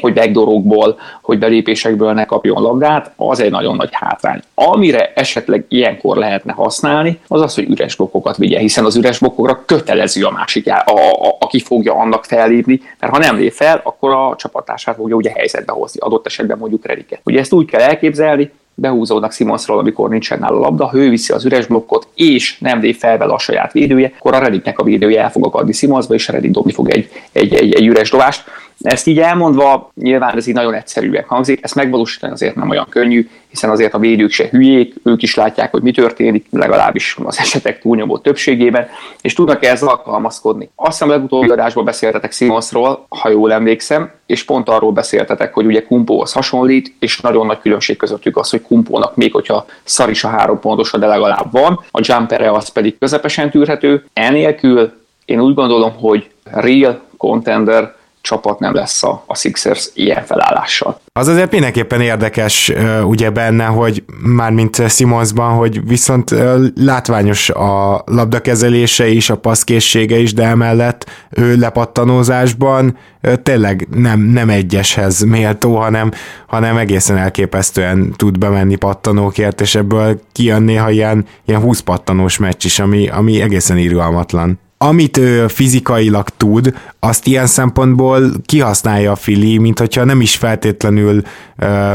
hogy 0.00 0.12
backdoorokból, 0.12 0.98
hogy 1.22 1.38
belépésekből 1.38 2.12
ne 2.12 2.24
kapjon 2.24 2.62
labdát, 2.62 3.12
az 3.16 3.40
egy 3.40 3.50
nagyon 3.50 3.76
nagy 3.76 3.88
hátrány. 3.92 4.40
Amire 4.54 5.12
esetleg 5.14 5.64
ilyenkor 5.68 6.16
lehetne 6.16 6.52
használni, 6.52 7.18
az 7.28 7.40
az, 7.40 7.54
hogy 7.54 7.70
üres 7.70 7.96
blokkokat 7.96 8.36
vigye, 8.36 8.58
hiszen 8.58 8.84
az 8.84 8.96
üres 8.96 9.18
blokkokra 9.18 9.62
kötelező 9.64 10.24
a 10.24 10.30
másik, 10.30 10.68
a, 10.68 10.92
a, 10.92 11.36
aki 11.38 11.60
fogja 11.60 11.94
annak 11.94 12.24
fellépni, 12.24 12.80
mert 13.00 13.12
ha 13.12 13.18
nem 13.18 13.36
lép 13.36 13.52
fel, 13.52 13.80
akkor 13.84 14.10
a 14.10 14.34
csapatását 14.36 14.96
fogja 14.96 15.16
ugye 15.16 15.30
helyzetbe 15.30 15.72
hozni, 15.72 16.00
adott 16.00 16.26
esetben 16.26 16.58
mondjuk 16.58 16.86
Rediket. 16.86 17.20
Ugye 17.24 17.38
ezt 17.38 17.52
úgy 17.52 17.66
kell 17.66 17.80
elképzelni, 17.80 18.50
behúzódnak 18.74 19.32
Simonsról, 19.32 19.78
amikor 19.78 20.08
nincsen 20.08 20.38
nála 20.38 20.58
labda, 20.58 20.86
ha 20.86 20.96
ő 20.96 21.08
viszi 21.08 21.32
az 21.32 21.44
üres 21.44 21.66
blokkot, 21.66 22.08
és 22.14 22.58
nem 22.58 22.80
lép 22.80 22.96
fel 22.96 23.18
vele 23.18 23.32
a 23.32 23.38
saját 23.38 23.72
védője, 23.72 24.12
akkor 24.18 24.34
a 24.34 24.38
Rediknek 24.38 24.78
a 24.78 24.84
védője 24.84 25.22
el 25.22 25.30
fog 25.30 25.44
akadni 25.44 25.72
Simonsba, 25.72 26.14
és 26.14 26.28
Redik 26.28 26.50
dobni 26.50 26.72
fog 26.72 26.90
egy, 26.90 27.10
egy, 27.32 27.54
egy, 27.54 27.72
egy 27.72 27.86
üres 27.86 28.10
dobást. 28.10 28.44
Ezt 28.80 29.06
így 29.06 29.18
elmondva, 29.18 29.90
nyilván 29.94 30.36
ez 30.36 30.46
így 30.46 30.54
nagyon 30.54 30.74
egyszerűen 30.74 31.24
hangzik, 31.26 31.58
ezt 31.62 31.74
megvalósítani 31.74 32.32
azért 32.32 32.54
nem 32.54 32.70
olyan 32.70 32.86
könnyű, 32.88 33.28
hiszen 33.48 33.70
azért 33.70 33.94
a 33.94 33.98
védők 33.98 34.30
se 34.30 34.48
hülyék, 34.50 34.94
ők 35.02 35.22
is 35.22 35.34
látják, 35.34 35.70
hogy 35.70 35.82
mi 35.82 35.90
történik, 35.90 36.46
legalábbis 36.50 37.16
az 37.24 37.38
esetek 37.38 37.80
túlnyomó 37.80 38.18
többségében, 38.18 38.88
és 39.20 39.32
tudnak 39.32 39.64
ehhez 39.64 39.82
alkalmazkodni. 39.82 40.70
Azt 40.74 40.90
hiszem, 40.90 41.08
legutóbbi 41.08 41.48
adásban 41.48 41.84
beszéltetek 41.84 42.32
Simonsról, 42.32 43.06
ha 43.08 43.28
jól 43.28 43.52
emlékszem, 43.52 44.10
és 44.26 44.44
pont 44.44 44.68
arról 44.68 44.92
beszéltetek, 44.92 45.54
hogy 45.54 45.66
ugye 45.66 45.82
Kumpóhoz 45.82 46.32
hasonlít, 46.32 46.94
és 46.98 47.20
nagyon 47.20 47.46
nagy 47.46 47.60
különbség 47.60 47.96
közöttük 47.96 48.36
az, 48.36 48.50
hogy 48.50 48.62
Kumpónak 48.62 49.16
még 49.16 49.32
hogyha 49.32 49.66
szar 49.82 50.10
is 50.10 50.24
a 50.24 50.28
három 50.28 50.60
pontosa, 50.60 50.98
de 50.98 51.06
legalább 51.06 51.52
van, 51.52 51.80
a 51.90 52.00
jumpere 52.02 52.50
az 52.50 52.68
pedig 52.68 52.98
közepesen 52.98 53.50
tűrhető. 53.50 54.04
Enélkül 54.12 54.92
én 55.24 55.40
úgy 55.40 55.54
gondolom, 55.54 55.92
hogy 55.96 56.30
real 56.44 57.00
contender 57.16 57.94
csapat 58.24 58.58
nem 58.58 58.74
lesz 58.74 59.02
a, 59.02 59.24
a 59.26 59.36
Sixers 59.36 59.90
ilyen 59.94 60.24
felállással. 60.24 61.00
Az 61.12 61.28
azért 61.28 61.50
mindenképpen 61.50 62.00
érdekes 62.00 62.72
ugye 63.04 63.30
benne, 63.30 63.64
hogy 63.64 64.04
már 64.22 64.50
mint 64.50 64.90
Simonsban, 64.90 65.56
hogy 65.56 65.86
viszont 65.86 66.34
látványos 66.74 67.50
a 67.50 68.02
labdakezelése 68.06 69.06
is, 69.06 69.30
a 69.30 69.36
passzkészsége 69.36 70.18
is, 70.18 70.32
de 70.32 70.44
emellett 70.44 71.06
ő 71.30 71.56
lepattanózásban 71.56 72.98
tényleg 73.42 73.88
nem, 73.90 74.20
nem 74.20 74.50
egyeshez 74.50 75.20
méltó, 75.20 75.76
hanem, 75.76 76.10
hanem 76.46 76.76
egészen 76.76 77.16
elképesztően 77.16 78.12
tud 78.16 78.38
bemenni 78.38 78.76
pattanókért, 78.76 79.60
és 79.60 79.74
ebből 79.74 80.20
kijön 80.32 80.62
néha 80.62 80.90
ilyen, 80.90 81.26
ilyen 81.44 81.60
20 81.60 81.80
pattanós 81.80 82.38
meccs 82.38 82.64
is, 82.64 82.78
ami, 82.78 83.08
ami 83.08 83.40
egészen 83.40 83.78
irgalmatlan 83.78 84.58
amit 84.84 85.16
ő 85.16 85.48
fizikailag 85.48 86.28
tud, 86.36 86.74
azt 86.98 87.26
ilyen 87.26 87.46
szempontból 87.46 88.30
kihasználja 88.46 89.10
a 89.10 89.16
Fili, 89.16 89.58
mint 89.58 89.78
hogyha 89.78 90.04
nem 90.04 90.20
is 90.20 90.36
feltétlenül 90.36 91.22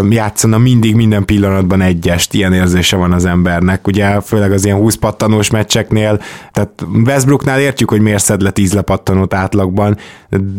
játszana 0.09 0.57
mindig 0.57 0.95
minden 0.95 1.25
pillanatban 1.25 1.81
egyest, 1.81 2.33
ilyen 2.33 2.53
érzése 2.53 2.95
van 2.95 3.11
az 3.11 3.25
embernek, 3.25 3.87
ugye 3.87 4.19
főleg 4.19 4.51
az 4.51 4.65
ilyen 4.65 4.77
20 4.77 4.95
pattanós 4.95 5.49
meccseknél, 5.49 6.21
tehát 6.51 6.85
Westbrooknál 7.05 7.59
értjük, 7.59 7.89
hogy 7.89 8.01
miért 8.01 8.23
szed 8.23 8.41
le 8.41 8.49
10 8.49 8.73
lepattanót 8.73 9.33
átlagban, 9.33 9.97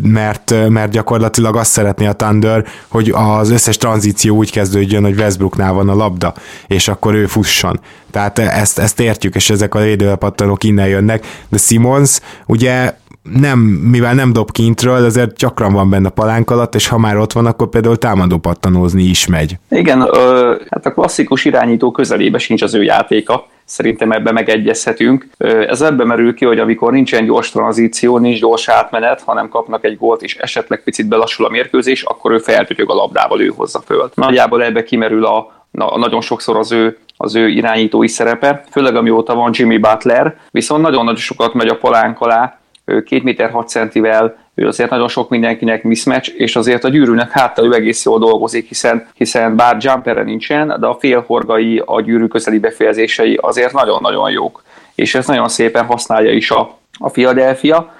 mert, 0.02 0.54
mert 0.68 0.90
gyakorlatilag 0.90 1.56
azt 1.56 1.70
szeretné 1.70 2.06
a 2.06 2.12
Thunder, 2.12 2.64
hogy 2.88 3.12
az 3.14 3.50
összes 3.50 3.76
tranzíció 3.76 4.36
úgy 4.36 4.50
kezdődjön, 4.50 5.02
hogy 5.02 5.18
Westbrooknál 5.18 5.72
van 5.72 5.88
a 5.88 5.94
labda, 5.94 6.34
és 6.66 6.88
akkor 6.88 7.14
ő 7.14 7.26
fusson. 7.26 7.80
Tehát 8.10 8.38
ezt, 8.38 8.78
ezt 8.78 9.00
értjük, 9.00 9.34
és 9.34 9.50
ezek 9.50 9.74
a 9.74 9.80
védőlepattanók 9.80 10.64
innen 10.64 10.88
jönnek, 10.88 11.26
de 11.48 11.58
Simons 11.58 12.19
ugye 12.46 12.94
nem, 13.22 13.58
mivel 13.58 14.14
nem 14.14 14.32
dob 14.32 14.50
kintről, 14.50 15.04
ezért 15.04 15.36
gyakran 15.36 15.72
van 15.72 15.90
benne 15.90 16.08
palánk 16.08 16.50
alatt, 16.50 16.74
és 16.74 16.88
ha 16.88 16.98
már 16.98 17.16
ott 17.16 17.32
van, 17.32 17.46
akkor 17.46 17.68
például 17.68 17.96
támadó 17.96 18.38
pattanózni 18.38 19.02
is 19.02 19.26
megy. 19.26 19.56
Igen, 19.68 20.00
ö, 20.00 20.54
hát 20.70 20.86
a 20.86 20.92
klasszikus 20.92 21.44
irányító 21.44 21.90
közelébe 21.90 22.38
sincs 22.38 22.62
az 22.62 22.74
ő 22.74 22.82
játéka, 22.82 23.46
szerintem 23.64 24.12
ebbe 24.12 24.32
megegyezhetünk. 24.32 25.28
Ez 25.68 25.80
ebbe 25.80 26.04
merül 26.04 26.34
ki, 26.34 26.44
hogy 26.44 26.58
amikor 26.58 26.92
nincsen 26.92 27.24
gyors 27.24 27.50
tranzíció, 27.50 28.18
nincs 28.18 28.40
gyors 28.40 28.68
átmenet, 28.68 29.22
hanem 29.22 29.48
kapnak 29.48 29.84
egy 29.84 29.96
gólt, 29.96 30.22
és 30.22 30.36
esetleg 30.36 30.82
picit 30.82 31.08
belassul 31.08 31.46
a 31.46 31.50
mérkőzés, 31.50 32.02
akkor 32.02 32.32
ő 32.32 32.38
feltötyög 32.38 32.90
a 32.90 32.94
labdával, 32.94 33.40
ő 33.40 33.52
hozza 33.56 33.80
föl. 33.86 34.10
Nagyjából 34.14 34.64
ebbe 34.64 34.82
kimerül 34.82 35.24
a, 35.24 35.64
na, 35.70 35.98
nagyon 35.98 36.20
sokszor 36.20 36.56
az 36.56 36.72
ő 36.72 36.98
az 37.22 37.34
ő 37.34 37.48
irányítói 37.48 38.08
szerepe, 38.08 38.64
főleg 38.70 38.96
amióta 38.96 39.34
van 39.34 39.50
Jimmy 39.54 39.78
Butler, 39.78 40.36
viszont 40.50 40.82
nagyon-nagyon 40.82 41.16
sokat 41.16 41.54
megy 41.54 41.68
a 41.68 41.76
palánk 41.76 42.20
alá, 42.20 42.58
2 42.84 43.20
méter 43.22 43.50
6 43.50 43.68
centivel, 43.68 44.36
ő 44.54 44.66
azért 44.66 44.90
nagyon 44.90 45.08
sok 45.08 45.28
mindenkinek 45.28 45.82
mismatch, 45.82 46.32
és 46.36 46.56
azért 46.56 46.84
a 46.84 46.88
gyűrűnek 46.88 47.30
háttal 47.30 47.64
ő 47.64 47.74
egész 47.74 48.04
jól 48.04 48.18
dolgozik, 48.18 48.68
hiszen, 48.68 49.08
hiszen 49.14 49.56
bár 49.56 49.76
jumpere 49.80 50.22
nincsen, 50.22 50.76
de 50.80 50.86
a 50.86 50.96
félhorgai, 51.00 51.82
a 51.86 52.00
gyűrű 52.00 52.26
közeli 52.26 52.58
befejezései 52.58 53.38
azért 53.40 53.72
nagyon-nagyon 53.72 54.30
jók, 54.30 54.62
és 54.94 55.14
ez 55.14 55.26
nagyon 55.26 55.48
szépen 55.48 55.84
használja 55.84 56.32
is 56.32 56.50
a, 56.50 56.78
a 56.98 57.10
Philadelphia, 57.10 57.94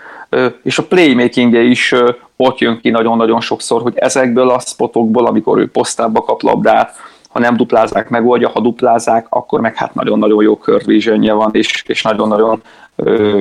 és 0.62 0.78
a 0.78 0.82
playmakingje 0.82 1.60
is 1.60 1.94
ott 2.36 2.58
jön 2.58 2.80
ki 2.80 2.90
nagyon-nagyon 2.90 3.40
sokszor, 3.40 3.82
hogy 3.82 3.92
ezekből 3.96 4.50
a 4.50 4.60
spotokból, 4.60 5.26
amikor 5.26 5.58
ő 5.58 5.70
posztába 5.70 6.22
kap 6.22 6.42
labdát, 6.42 6.94
ha 7.32 7.38
nem 7.38 7.56
duplázák, 7.56 8.08
megoldja, 8.08 8.48
ha 8.48 8.60
duplázák, 8.60 9.26
akkor 9.28 9.60
meg 9.60 9.76
hát 9.76 9.94
nagyon-nagyon 9.94 10.42
jó 10.42 10.54
curve 10.54 11.32
van, 11.32 11.50
és, 11.52 11.82
és 11.86 12.02
nagyon-nagyon 12.02 12.62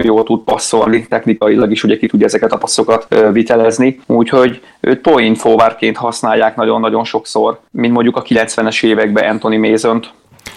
jól 0.02 0.23
tud 0.23 0.43
passzolni, 0.43 1.08
technikailag 1.08 1.71
is 1.71 1.84
ugye 1.84 1.97
ki 1.97 2.08
tudja 2.08 2.25
ezeket 2.25 2.52
a 2.52 2.58
passzokat 2.58 3.08
vitelezni, 3.32 3.99
úgyhogy 4.06 4.62
őt 4.80 4.99
point 5.02 5.38
forwardként 5.38 5.97
használják 5.97 6.56
nagyon-nagyon 6.56 7.04
sokszor, 7.04 7.60
mint 7.71 7.93
mondjuk 7.93 8.15
a 8.15 8.21
90-es 8.21 8.84
években 8.84 9.30
Anthony 9.30 9.60
mason 9.60 10.02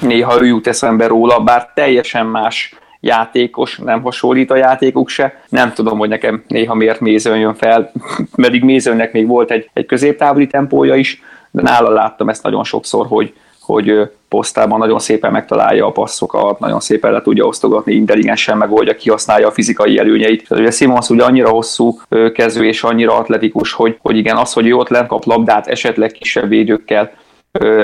Néha 0.01 0.43
ő 0.43 0.47
jut 0.47 0.67
eszembe 0.67 1.07
róla, 1.07 1.41
bár 1.41 1.71
teljesen 1.75 2.27
más 2.27 2.75
játékos, 3.01 3.79
nem 3.79 4.03
hasonlít 4.03 4.51
a 4.51 4.57
játékuk 4.57 5.09
se. 5.09 5.43
Nem 5.49 5.73
tudom, 5.73 5.99
hogy 5.99 6.09
nekem 6.09 6.43
néha 6.49 6.75
miért 6.75 7.01
Mézön 7.01 7.39
jön 7.39 7.55
fel, 7.55 7.93
pedig 8.43 8.65
Mézönnek 8.65 9.13
még 9.13 9.27
volt 9.27 9.51
egy, 9.51 9.71
egy 9.73 9.87
középtávoli 9.87 10.47
tempója 10.47 10.95
is, 10.95 11.23
de 11.53 11.63
nála 11.63 11.91
láttam 11.91 12.29
ezt 12.29 12.43
nagyon 12.43 12.65
sokszor, 12.65 13.07
hogy, 13.07 13.35
hogy 13.61 14.11
posztában 14.29 14.79
nagyon 14.79 14.99
szépen 14.99 15.33
megtalálja 15.33 15.87
a 15.87 15.91
passzokat, 15.91 16.59
nagyon 16.59 16.81
szépen 16.81 17.13
le 17.13 17.23
tudja 17.23 17.45
osztogatni, 17.45 17.95
intelligensen 17.95 18.57
megoldja, 18.57 18.97
kihasználja 18.97 19.47
a 19.47 19.53
fizikai 19.53 19.99
előnyeit. 19.99 20.49
Tehát 20.49 20.63
ugye 20.63 20.73
Simons 20.73 21.09
ugye 21.09 21.25
annyira 21.25 21.49
hosszú 21.49 21.99
kezű 22.35 22.65
és 22.65 22.83
annyira 22.83 23.17
atletikus, 23.17 23.73
hogy, 23.73 23.99
hogy 24.01 24.17
igen, 24.17 24.37
az, 24.37 24.53
hogy 24.53 24.67
ő 24.67 24.75
ott 24.75 24.89
lent 24.89 25.07
kap 25.07 25.25
labdát, 25.25 25.67
esetleg 25.67 26.11
kisebb 26.11 26.49
védőkkel, 26.49 27.13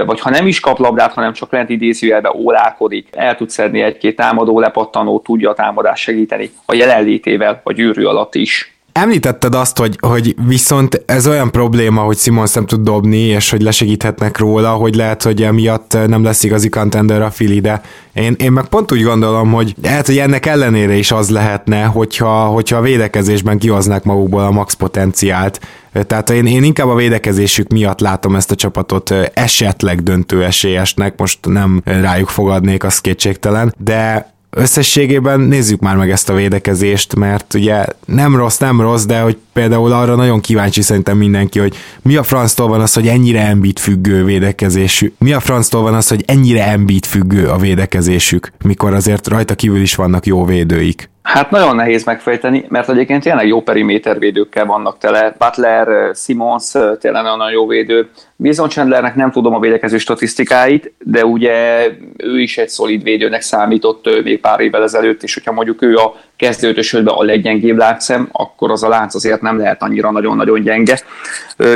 vagy 0.07 0.21
ha 0.21 0.31
nem 0.31 0.47
is 0.47 0.61
kap 0.61 0.79
labdát, 0.79 1.13
hanem 1.13 1.33
csak 1.33 1.53
lent 1.53 1.69
idézőjelbe 1.69 2.33
ólálkodik, 2.35 3.09
el 3.13 3.37
tud 3.37 3.51
szedni 3.51 3.81
egy-két 3.81 4.17
támadó 4.17 4.61
lepattanó, 4.61 5.21
tudja 5.21 5.51
a 5.51 5.55
támadást 5.55 6.03
segíteni 6.03 6.51
a 6.65 6.75
jelenlétével 6.75 7.61
a 7.65 7.73
gyűrű 7.73 8.05
alatt 8.05 8.35
is 8.35 8.78
Említetted 9.01 9.55
azt, 9.55 9.79
hogy, 9.79 9.99
hogy 10.01 10.37
viszont 10.47 11.03
ez 11.07 11.27
olyan 11.27 11.51
probléma, 11.51 12.01
hogy 12.01 12.17
Simon 12.17 12.47
nem 12.55 12.67
tud 12.67 12.81
dobni, 12.81 13.19
és 13.19 13.51
hogy 13.51 13.63
lesegíthetnek 13.63 14.39
róla, 14.39 14.71
hogy 14.71 14.95
lehet, 14.95 15.23
hogy 15.23 15.43
emiatt 15.43 15.97
nem 16.07 16.25
lesz 16.25 16.43
igazi 16.43 16.69
contender 16.69 17.23
a 17.23 17.31
Fili, 17.31 17.61
de 17.61 17.83
én, 18.13 18.35
én 18.39 18.53
meg 18.53 18.65
pont 18.65 18.93
úgy 18.93 19.03
gondolom, 19.03 19.53
hogy 19.53 19.75
lehet, 19.83 20.07
hogy 20.07 20.19
ennek 20.19 20.47
ellenére 20.47 20.95
is 20.95 21.13
az 21.13 21.31
lehetne, 21.31 21.83
hogyha, 21.85 22.45
hogyha 22.45 22.77
a 22.77 22.81
védekezésben 22.81 23.59
kihoznák 23.59 24.05
magukból 24.05 24.43
a 24.43 24.51
max 24.51 24.75
potenciált. 24.75 25.61
Tehát 26.07 26.31
én, 26.31 26.47
én 26.47 26.63
inkább 26.63 26.89
a 26.89 26.95
védekezésük 26.95 27.69
miatt 27.69 28.01
látom 28.01 28.37
ezt 28.37 28.51
a 28.51 28.55
csapatot 28.55 29.15
esetleg 29.35 30.03
döntő 30.03 30.45
esélyesnek, 30.45 31.19
most 31.19 31.39
nem 31.47 31.81
rájuk 31.85 32.29
fogadnék, 32.29 32.85
az 32.85 32.99
kétségtelen, 32.99 33.75
de 33.79 34.33
összességében 34.51 35.41
nézzük 35.41 35.81
már 35.81 35.97
meg 35.97 36.11
ezt 36.11 36.29
a 36.29 36.35
védekezést, 36.35 37.15
mert 37.15 37.55
ugye 37.55 37.85
nem 38.07 38.37
rossz, 38.37 38.57
nem 38.59 38.81
rossz, 38.81 39.05
de 39.05 39.21
hogy 39.21 39.37
például 39.53 39.93
arra 39.93 40.15
nagyon 40.15 40.41
kíváncsi 40.41 40.83
szerintem 40.83 41.17
mindenki, 41.17 41.59
hogy 41.59 41.77
mi 42.03 42.17
a 42.17 42.23
franctól 42.23 42.69
van 42.69 42.81
az, 42.81 42.93
hogy 42.93 43.07
ennyire 43.07 43.47
embit 43.47 43.79
függő 43.79 44.25
védekezésük, 44.25 45.15
mi 45.19 45.33
a 45.33 45.41
franctól 45.41 45.83
van 45.83 45.95
az, 45.95 46.09
hogy 46.09 46.25
ennyire 46.27 46.67
embit 46.67 47.07
függő 47.07 47.49
a 47.49 47.57
védekezésük, 47.57 48.53
mikor 48.65 48.95
azért 48.95 49.29
rajta 49.29 49.55
kívül 49.55 49.81
is 49.81 49.95
vannak 49.95 50.27
jó 50.27 50.45
védőik. 50.45 51.11
Hát 51.29 51.51
nagyon 51.51 51.77
nehéz 51.77 52.05
megfejteni, 52.05 52.65
mert 52.69 52.89
egyébként 52.89 53.23
tényleg 53.23 53.47
jó 53.47 53.63
perimétervédőkkel 53.63 54.67
vannak 54.67 54.99
tele. 54.99 55.35
Butler, 55.39 56.15
Simons 56.15 56.71
tényleg 57.01 57.23
nagyon 57.23 57.51
jó 57.51 57.67
védő. 57.67 58.09
Bison 58.37 58.69
Chandlernek 58.69 59.15
nem 59.15 59.31
tudom 59.31 59.55
a 59.55 59.61
védekező 59.61 59.99
statisztikáit, 59.99 60.93
de 61.05 61.25
ugye 61.25 61.87
ő 62.17 62.41
is 62.41 62.59
egy 62.59 62.69
szolid 62.69 63.03
védőnek 63.03 63.41
számított 63.41 64.23
még 64.25 64.41
pár 64.41 64.61
évvel 64.61 64.83
ezelőtt, 64.83 65.23
és 65.23 65.35
hogyha 65.35 65.53
mondjuk 65.53 65.83
ő 65.83 65.97
a 65.97 66.15
kezdőtösödben 66.37 67.15
a 67.15 67.23
leggyengébb 67.23 67.77
látszem, 67.77 68.29
akkor 68.33 68.71
az 68.71 68.83
a 68.83 68.89
lánc 68.89 69.15
azért 69.15 69.41
nem 69.41 69.59
lehet 69.59 69.83
annyira 69.83 70.11
nagyon-nagyon 70.11 70.63
gyenge. 70.63 71.01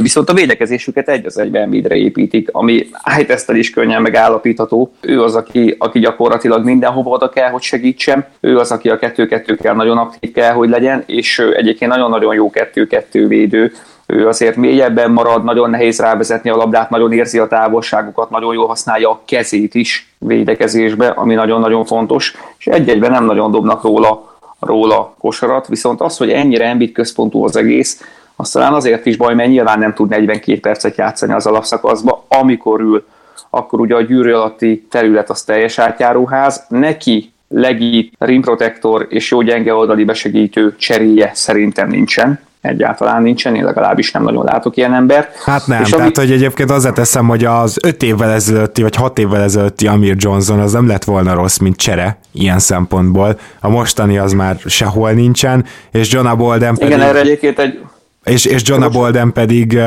Viszont 0.01 0.29
a 0.29 0.35
védekezésüket 0.35 1.09
egy 1.09 1.27
az 1.27 1.39
egyben 1.39 1.69
midre 1.69 1.95
építik, 1.95 2.49
ami 2.53 2.87
Ájtesztel 2.93 3.57
is 3.57 3.71
könnyen 3.71 4.03
megállapítható. 4.03 4.93
Ő 5.01 5.23
az, 5.23 5.35
aki, 5.35 5.75
aki 5.79 5.99
gyakorlatilag 5.99 6.65
mindenhova 6.65 7.11
oda 7.11 7.29
kell, 7.29 7.51
hogy 7.51 7.63
segítsem. 7.63 8.25
Ő 8.41 8.59
az, 8.59 8.71
aki 8.71 8.91
a 8.91 8.99
kettő-kettőkkel 9.43 9.75
nagyon 9.75 9.99
aktív 9.99 10.33
kell, 10.33 10.53
hogy 10.53 10.69
legyen, 10.69 11.03
és 11.07 11.39
egyébként 11.39 11.91
nagyon-nagyon 11.91 12.35
jó 12.35 12.51
kettő-kettő 12.51 13.27
védő. 13.27 13.73
Ő 14.07 14.29
azért 14.29 14.57
mélyebben 14.57 15.11
marad, 15.11 15.45
nagyon 15.45 15.71
nehéz 15.71 16.01
rávezetni 16.01 16.51
a 16.51 16.57
labdát, 16.57 16.91
nagyon 16.91 17.13
érzi 17.13 17.39
a 17.39 17.47
távolságokat, 17.47 18.31
nagyon 18.31 18.55
jól 18.55 18.67
használja 18.67 19.11
a 19.11 19.21
kezét 19.25 19.75
is 19.75 20.15
védekezésbe, 20.19 21.07
ami 21.07 21.35
nagyon-nagyon 21.35 21.85
fontos, 21.85 22.35
és 22.59 22.67
egy-egyben 22.67 23.11
nem 23.11 23.25
nagyon 23.25 23.51
dobnak 23.51 23.83
róla 23.83 24.31
róla 24.61 25.15
kosarat, 25.19 25.67
viszont 25.67 26.01
az, 26.01 26.17
hogy 26.17 26.31
ennyire 26.31 26.67
embit 26.67 26.93
központú 26.93 27.45
az 27.45 27.57
egész, 27.57 28.03
az 28.37 28.51
talán 28.51 28.73
azért 28.73 29.07
is 29.07 29.17
baj, 29.17 29.35
mert 29.35 29.49
nyilván 29.49 29.79
nem 29.79 29.95
tud 29.95 30.09
42 30.09 30.61
percet 30.61 30.97
játszani 30.97 31.33
az 31.33 31.47
alapszakaszba, 31.47 32.25
amikor 32.29 32.81
ül, 32.81 33.05
akkor 33.51 33.81
ugye 33.81 33.95
a 33.95 34.03
gyűrű 34.03 34.33
alatti 34.33 34.87
terület 34.91 35.31
az 35.31 35.43
teljes 35.43 35.79
átjáróház, 35.79 36.65
neki 36.69 37.33
legit, 37.53 38.13
rimprotektor 38.19 39.07
és 39.09 39.31
jó 39.31 39.41
gyenge 39.41 39.75
oldali 39.75 40.05
besegítő 40.05 40.75
cseréje 40.79 41.31
szerintem 41.35 41.89
nincsen 41.89 42.41
egyáltalán 42.63 43.23
nincsen, 43.23 43.55
én 43.55 43.65
legalábbis 43.65 44.11
nem 44.11 44.23
nagyon 44.23 44.45
látok 44.45 44.77
ilyen 44.77 44.95
embert. 44.95 45.37
Hát 45.37 45.67
nem, 45.67 45.83
és 45.83 45.89
tehát 45.89 46.17
ami... 46.17 46.27
hogy 46.27 46.37
egyébként 46.37 46.71
azért 46.71 46.95
teszem, 46.95 47.29
hogy 47.29 47.45
az 47.45 47.79
öt 47.83 48.03
évvel 48.03 48.31
ezelőtti, 48.31 48.83
vagy 48.83 48.97
hat 48.97 49.19
évvel 49.19 49.43
ezelőtti 49.43 49.87
Amir 49.87 50.15
Johnson 50.19 50.61
az 50.61 50.73
nem 50.73 50.87
lett 50.87 51.05
volna 51.05 51.35
rossz, 51.35 51.59
mint 51.59 51.77
csere, 51.77 52.19
ilyen 52.33 52.59
szempontból. 52.59 53.39
A 53.61 53.69
mostani 53.69 54.19
az 54.19 54.33
már 54.33 54.57
sehol 54.67 55.11
nincsen, 55.11 55.65
és 55.93 56.13
John 56.13 56.37
Bolden 56.37 56.75
pedig... 56.75 56.95
Igen, 56.95 57.09
erre 57.09 57.19
egyébként 57.19 57.59
egy 57.59 57.81
és, 58.25 58.45
és 58.45 58.63
John 58.65 58.93
Bolden 58.93 59.33
pedig 59.33 59.79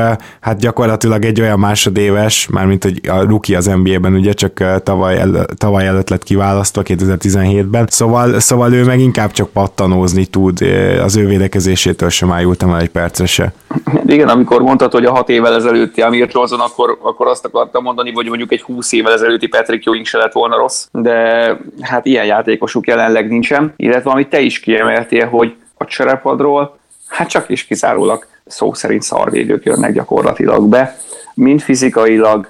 hát 0.42 0.60
gyakorlatilag 0.60 1.26
egy 1.26 1.42
olyan 1.42 1.60
másodéves, 1.60 2.48
mármint 2.48 2.84
hogy 2.84 3.00
a 3.08 3.24
rookie 3.24 3.58
az 3.58 3.66
NBA-ben 3.66 4.14
ugye 4.14 4.34
csak 4.34 4.82
tavaly, 4.84 5.18
el, 5.18 5.46
tavaly 5.58 5.88
előtt 5.88 6.10
lett 6.10 6.24
kiválasztva 6.24 6.82
2017-ben, 6.86 7.86
szóval, 7.90 8.40
szóval 8.40 8.74
ő 8.74 8.84
meg 8.84 9.00
inkább 9.00 9.32
csak 9.32 9.50
pattanózni 9.50 10.26
tud, 10.26 10.62
az 11.04 11.16
ő 11.16 11.28
védekezésétől 11.28 12.10
sem 12.10 12.32
ájultam 12.32 12.74
el 12.74 12.80
egy 12.80 12.90
percre 12.90 13.26
se. 13.26 13.54
Igen, 14.06 14.28
amikor 14.28 14.62
mondtad, 14.62 14.92
hogy 14.92 15.06
a 15.06 15.12
hat 15.12 15.30
évvel 15.30 15.56
ezelőtti 15.56 16.02
Amir 16.02 16.30
Johnson, 16.32 16.60
akkor, 16.60 16.98
akkor 17.02 17.28
azt 17.28 17.46
akartam 17.46 17.84
mondani, 17.84 18.12
hogy 18.12 18.28
mondjuk 18.28 18.52
egy 18.52 18.62
20 18.62 18.92
évvel 18.92 19.14
ezelőtti 19.14 19.48
Patrick 19.48 19.88
Ewing 19.88 20.06
se 20.06 20.18
lett 20.18 20.34
volna 20.34 20.58
rossz, 20.58 20.88
de 20.92 21.48
hát 21.82 22.06
ilyen 22.06 22.26
játékosuk 22.26 22.88
jelenleg 22.88 23.28
nincsen, 23.28 23.74
illetve 23.76 24.12
amit 24.12 24.30
te 24.30 24.40
is 24.40 24.60
kiemeltél, 24.60 25.28
hogy 25.28 25.56
a 25.78 25.86
cserepadról 25.86 26.78
hát 27.08 27.30
csak 27.30 27.50
is 27.50 27.66
kizárólag 27.66 28.26
szó 28.46 28.74
szerint 28.74 29.02
szarvédők 29.02 29.66
jönnek 29.66 29.94
gyakorlatilag 29.94 30.68
be, 30.68 30.98
mind 31.34 31.62
fizikailag 31.62 32.50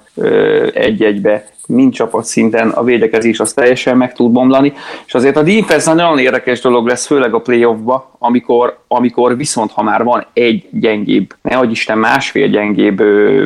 egy-egybe, 0.74 1.48
mind 1.68 1.94
csapatszinten 1.94 2.70
a 2.70 2.84
védekezés 2.84 3.40
az 3.40 3.54
teljesen 3.54 3.98
meg 3.98 4.14
tud 4.14 4.32
bomlani, 4.32 4.74
és 5.06 5.14
azért 5.14 5.38
a 5.38 5.44
defense 5.44 5.94
nagyon 5.94 6.20
érdekes 6.20 6.62
dolog 6.62 6.88
lesz, 6.88 7.06
főleg 7.06 7.34
a 7.34 7.40
playoffba, 7.40 8.16
amikor, 8.20 8.78
amikor 8.88 9.38
viszont 9.38 9.72
ha 9.72 9.84
már 9.84 10.04
van 10.04 10.26
egy 10.34 10.68
gyengébb, 10.72 11.34
nehogy 11.42 11.72
Isten 11.72 11.98
másfél 11.98 12.48
gyengébb 12.48 12.98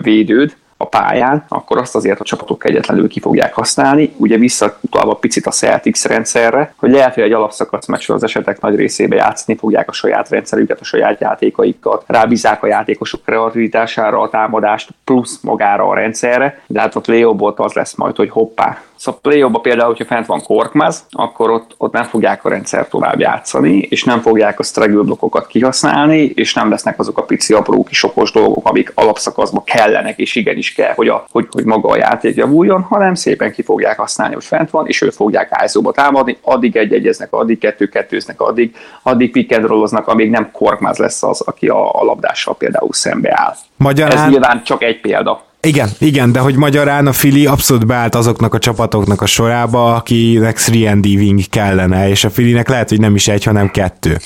védőd, 0.04 0.56
a 0.82 0.86
pályán, 0.86 1.46
akkor 1.48 1.78
azt 1.78 1.96
azért 1.96 2.20
a 2.20 2.24
csapatok 2.24 2.66
egyetlenül 2.66 3.08
ki 3.08 3.20
fogják 3.20 3.54
használni. 3.54 4.14
Ugye 4.18 4.38
visszautalva 4.38 5.14
picit 5.14 5.46
a 5.46 5.52
Celtics 5.52 6.04
rendszerre, 6.04 6.74
hogy 6.76 6.92
lehet, 6.92 7.14
hogy 7.14 7.24
egy 7.24 7.32
alapszakasz 7.32 7.86
meccsről 7.86 8.18
az 8.18 8.24
esetek 8.24 8.62
nagy 8.62 8.76
részébe 8.76 9.16
játszani 9.16 9.58
fogják 9.58 9.90
a 9.90 9.94
saját 9.94 10.30
rendszerüket, 10.30 10.80
a 10.80 10.84
saját 10.84 11.20
játékaikat, 11.20 12.04
rábízák 12.08 12.64
a 12.64 12.68
játékosok 12.68 13.24
kreativitására, 13.26 14.22
a 14.22 14.30
támadást, 14.30 14.90
plusz 15.04 15.40
magára 15.42 15.88
a 15.88 15.94
rendszerre, 15.94 16.62
de 16.68 16.80
hát 16.80 16.96
a 16.96 17.00
play 17.00 17.24
az 17.56 17.74
lesz 17.74 17.96
majd, 17.96 18.16
hogy 18.16 18.30
hoppá, 18.30 18.82
Szóval 19.00 19.20
play 19.22 19.46
például, 19.62 19.88
hogyha 19.88 20.06
fent 20.06 20.26
van 20.26 20.44
Korkmaz, 20.44 21.06
akkor 21.10 21.50
ott, 21.50 21.76
ott 21.78 21.94
nem 21.94 22.04
fogják 22.04 22.46
a 22.46 22.50
rendszer 22.50 22.88
tovább 22.88 23.20
játszani, 23.20 23.78
és 23.78 24.04
nem 24.04 24.22
fogják 24.22 24.60
a 24.60 24.64
struggle 24.64 25.02
blokkokat 25.02 25.48
kihasználni, 25.48 26.32
és 26.36 26.54
nem 26.54 26.70
lesznek 26.70 27.00
azok 27.00 27.18
a 27.18 27.24
pici 27.24 27.54
apró 27.54 27.84
kis 27.84 28.04
okos 28.04 28.32
dolgok, 28.32 28.68
amik 28.68 28.92
alapszakaszban 28.96 29.64
kellenek, 29.64 30.18
és 30.18 30.36
igenis 30.36 30.74
kell, 30.74 30.94
hogy, 30.94 31.08
a, 31.08 31.26
hogy, 31.32 31.48
hogy 31.52 31.64
maga 31.64 31.90
a 31.90 31.98
játék 31.98 32.36
javuljon, 32.36 32.82
hanem 32.82 33.16
szépen 33.16 33.52
ki 33.52 33.62
fogják 33.62 34.00
használni, 34.00 34.34
hogy 34.34 34.44
fent 34.46 34.70
van, 34.70 34.88
és 34.88 35.02
őt 35.02 35.16
fogják 35.16 35.48
ájzóba 35.52 35.92
támadni, 35.92 36.38
addig 36.42 36.76
egy-egyeznek, 36.76 37.34
addig 37.34 37.60
kettő-kettőznek, 37.60 38.42
addig, 38.42 38.76
addig 39.04 39.56
rolloznak, 39.62 40.08
amíg 40.08 40.30
nem 40.30 40.52
Korkmaz 40.52 40.98
lesz 40.98 41.24
az, 41.24 41.42
aki 41.42 41.68
a, 41.68 42.00
a 42.00 42.04
labdással 42.04 42.56
például 42.56 42.94
szembe 42.94 43.32
áll. 43.34 43.56
Magyarán... 43.76 44.18
Ez 44.18 44.30
nyilván 44.30 44.64
csak 44.64 44.84
egy 44.84 45.00
példa. 45.02 45.48
Igen, 45.62 45.90
igen, 45.98 46.32
de 46.32 46.40
hogy 46.40 46.56
magyarán 46.56 47.08
a 47.08 47.14
Fili 47.14 47.46
abszolút 47.46 47.86
beállt 47.86 48.16
azoknak 48.16 48.54
a 48.54 48.60
csapatoknak 48.60 49.22
a 49.22 49.26
sorába, 49.26 49.96
akinek 49.96 50.60
3 50.60 51.00
wing 51.04 51.42
kellene, 51.50 52.10
és 52.10 52.24
a 52.24 52.30
Filinek 52.30 52.70
lehet, 52.70 52.90
hogy 52.90 53.00
nem 53.00 53.16
is 53.16 53.28
egy, 53.28 53.44
hanem 53.44 53.72
kettő. 53.72 54.18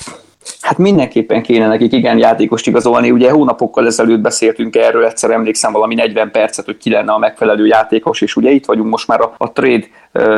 Hát 0.63 0.77
mindenképpen 0.77 1.41
kéne 1.41 1.67
nekik 1.67 1.93
igen 1.93 2.17
játékost 2.17 2.67
igazolni. 2.67 3.11
Ugye 3.11 3.31
hónapokkal 3.31 3.85
ezelőtt 3.85 4.19
beszéltünk 4.19 4.75
erről, 4.75 5.05
egyszer 5.05 5.31
emlékszem 5.31 5.71
valami 5.71 5.95
40 5.95 6.31
percet, 6.31 6.65
hogy 6.65 6.77
ki 6.77 6.89
lenne 6.89 7.11
a 7.11 7.17
megfelelő 7.17 7.65
játékos, 7.65 8.21
és 8.21 8.35
ugye 8.35 8.49
itt 8.49 8.65
vagyunk 8.65 8.89
most 8.89 9.07
már 9.07 9.21
a, 9.21 9.33
a 9.37 9.51
trade 9.51 9.85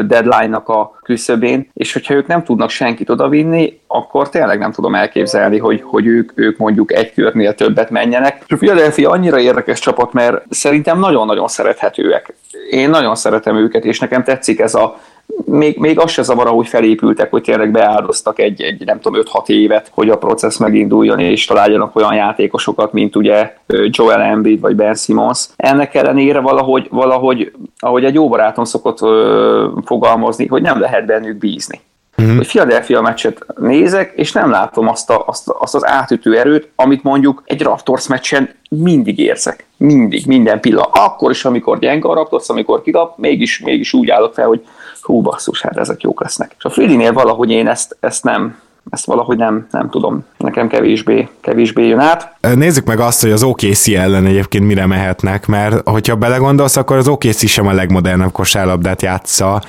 deadline-nak 0.07 0.69
a 0.69 0.99
küszöbén, 1.03 1.69
és 1.73 1.93
hogyha 1.93 2.13
ők 2.13 2.27
nem 2.27 2.43
tudnak 2.43 2.69
senkit 2.69 3.09
odavinni, 3.09 3.79
akkor 3.87 4.29
tényleg 4.29 4.59
nem 4.59 4.71
tudom 4.71 4.95
elképzelni, 4.95 5.57
hogy, 5.57 5.81
hogy 5.85 6.05
ők, 6.05 6.31
ők 6.35 6.57
mondjuk 6.57 6.93
egy 6.93 7.13
körnél 7.13 7.55
többet 7.55 7.89
menjenek. 7.89 8.43
A 8.47 8.55
Philadelphia 8.55 9.09
annyira 9.09 9.39
érdekes 9.39 9.79
csapat, 9.79 10.13
mert 10.13 10.43
szerintem 10.49 10.99
nagyon-nagyon 10.99 11.47
szerethetőek. 11.47 12.33
Én 12.69 12.89
nagyon 12.89 13.15
szeretem 13.15 13.55
őket, 13.55 13.85
és 13.85 13.99
nekem 13.99 14.23
tetszik 14.23 14.59
ez 14.59 14.75
a 14.75 14.99
még, 15.45 15.77
még 15.77 15.99
az 15.99 16.11
se 16.11 16.21
zavar, 16.21 16.47
hogy 16.47 16.67
felépültek, 16.67 17.29
hogy 17.29 17.41
tényleg 17.41 17.71
beáldoztak 17.71 18.39
egy, 18.39 18.61
egy 18.61 18.85
nem 18.85 18.99
tudom, 18.99 19.21
5-6 19.25 19.47
évet, 19.49 19.91
hogy 19.93 20.09
a 20.09 20.17
processz 20.17 20.57
meginduljon, 20.57 21.19
és 21.19 21.45
találjanak 21.45 21.95
olyan 21.95 22.13
játékosokat, 22.13 22.93
mint 22.93 23.15
ugye 23.15 23.57
Joel 23.67 24.21
Embiid 24.21 24.59
vagy 24.59 24.75
Ben 24.75 24.95
Simmons. 24.95 25.47
Ennek 25.55 25.95
ellenére 25.95 26.39
valahogy, 26.39 26.87
valahogy 26.89 27.51
ahogy 27.79 28.05
egy 28.05 28.13
jó 28.13 28.29
barátom 28.29 28.63
szokott 28.63 29.01
ö, 29.01 29.67
fogalmazni, 29.85 30.47
hogy 30.47 30.61
nem 30.61 30.79
lehet 30.79 31.05
bennük 31.05 31.37
bízni. 31.37 31.81
Uh-huh. 32.17 32.35
Hogy 32.35 32.47
Philadelphia 32.47 33.01
meccset 33.01 33.45
nézek, 33.59 34.13
és 34.15 34.31
nem 34.31 34.49
látom 34.49 34.87
azt, 34.87 35.09
a, 35.09 35.23
azt, 35.27 35.49
azt 35.49 35.75
az 35.75 35.87
átütő 35.87 36.37
erőt, 36.37 36.69
amit 36.75 37.03
mondjuk 37.03 37.43
egy 37.45 37.61
Raptors 37.61 38.07
meccsen 38.07 38.49
mindig 38.69 39.19
érzek. 39.19 39.65
Mindig, 39.77 40.25
minden 40.25 40.59
pillanat. 40.59 40.89
Akkor 40.91 41.31
is, 41.31 41.45
amikor 41.45 41.79
gyenge 41.79 42.07
a 42.07 42.13
Raptors, 42.13 42.49
amikor 42.49 42.81
kikap, 42.81 43.17
mégis, 43.17 43.59
mégis 43.59 43.93
úgy 43.93 44.09
állok 44.09 44.33
fel, 44.33 44.47
hogy 44.47 44.65
hú 45.05 45.21
basszus, 45.21 45.61
hát 45.61 45.77
ezek 45.77 46.01
jók 46.01 46.21
lesznek. 46.21 46.55
És 46.57 46.63
a 46.63 46.69
Filinél 46.69 47.13
valahogy 47.13 47.51
én 47.51 47.67
ezt, 47.67 47.97
ezt 47.99 48.23
nem, 48.23 48.59
ezt 48.89 49.05
valahogy 49.05 49.37
nem, 49.37 49.67
nem 49.71 49.89
tudom, 49.89 50.25
nekem 50.45 50.67
kevésbé, 50.67 51.27
kevésbé 51.41 51.87
jön 51.87 51.99
át. 51.99 52.35
Nézzük 52.55 52.85
meg 52.85 52.99
azt, 52.99 53.21
hogy 53.21 53.31
az 53.31 53.43
OKC 53.43 53.87
ellen 53.87 54.25
egyébként 54.25 54.65
mire 54.65 54.85
mehetnek, 54.85 55.47
mert 55.47 55.89
hogyha 55.89 56.15
belegondolsz, 56.15 56.77
akkor 56.77 56.97
az 56.97 57.07
OKC 57.07 57.47
sem 57.47 57.67
a 57.67 57.73
legmodernebb 57.73 58.31
kosárlabdát 58.31 59.01
játsza. 59.01 59.61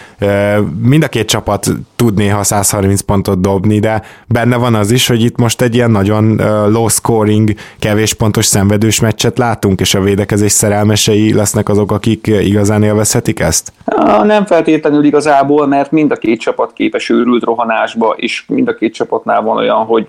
Mind 0.82 1.02
a 1.02 1.08
két 1.08 1.28
csapat 1.28 1.66
tud 1.96 2.14
néha 2.14 2.42
130 2.42 3.00
pontot 3.00 3.40
dobni, 3.40 3.78
de 3.78 4.02
benne 4.26 4.56
van 4.56 4.74
az 4.74 4.90
is, 4.90 5.06
hogy 5.06 5.22
itt 5.22 5.36
most 5.36 5.62
egy 5.62 5.74
ilyen 5.74 5.90
nagyon 5.90 6.34
low 6.70 6.88
scoring, 6.88 7.50
kevés 7.78 8.14
pontos 8.14 8.44
szenvedős 8.44 9.00
meccset 9.00 9.38
látunk, 9.38 9.80
és 9.80 9.94
a 9.94 10.00
védekezés 10.00 10.52
szerelmesei 10.52 11.34
lesznek 11.34 11.68
azok, 11.68 11.92
akik 11.92 12.26
igazán 12.26 12.82
élvezhetik 12.82 13.40
ezt? 13.40 13.72
Nem 14.22 14.46
feltétlenül 14.46 15.04
igazából, 15.04 15.66
mert 15.66 15.90
mind 15.90 16.10
a 16.10 16.16
két 16.16 16.40
csapat 16.40 16.72
képes 16.72 17.10
őrült 17.10 17.44
rohanásba, 17.44 18.14
és 18.16 18.44
mind 18.48 18.68
a 18.68 18.74
két 18.74 18.94
csapatnál 18.94 19.42
van 19.42 19.56
olyan, 19.56 19.84
hogy 19.84 20.08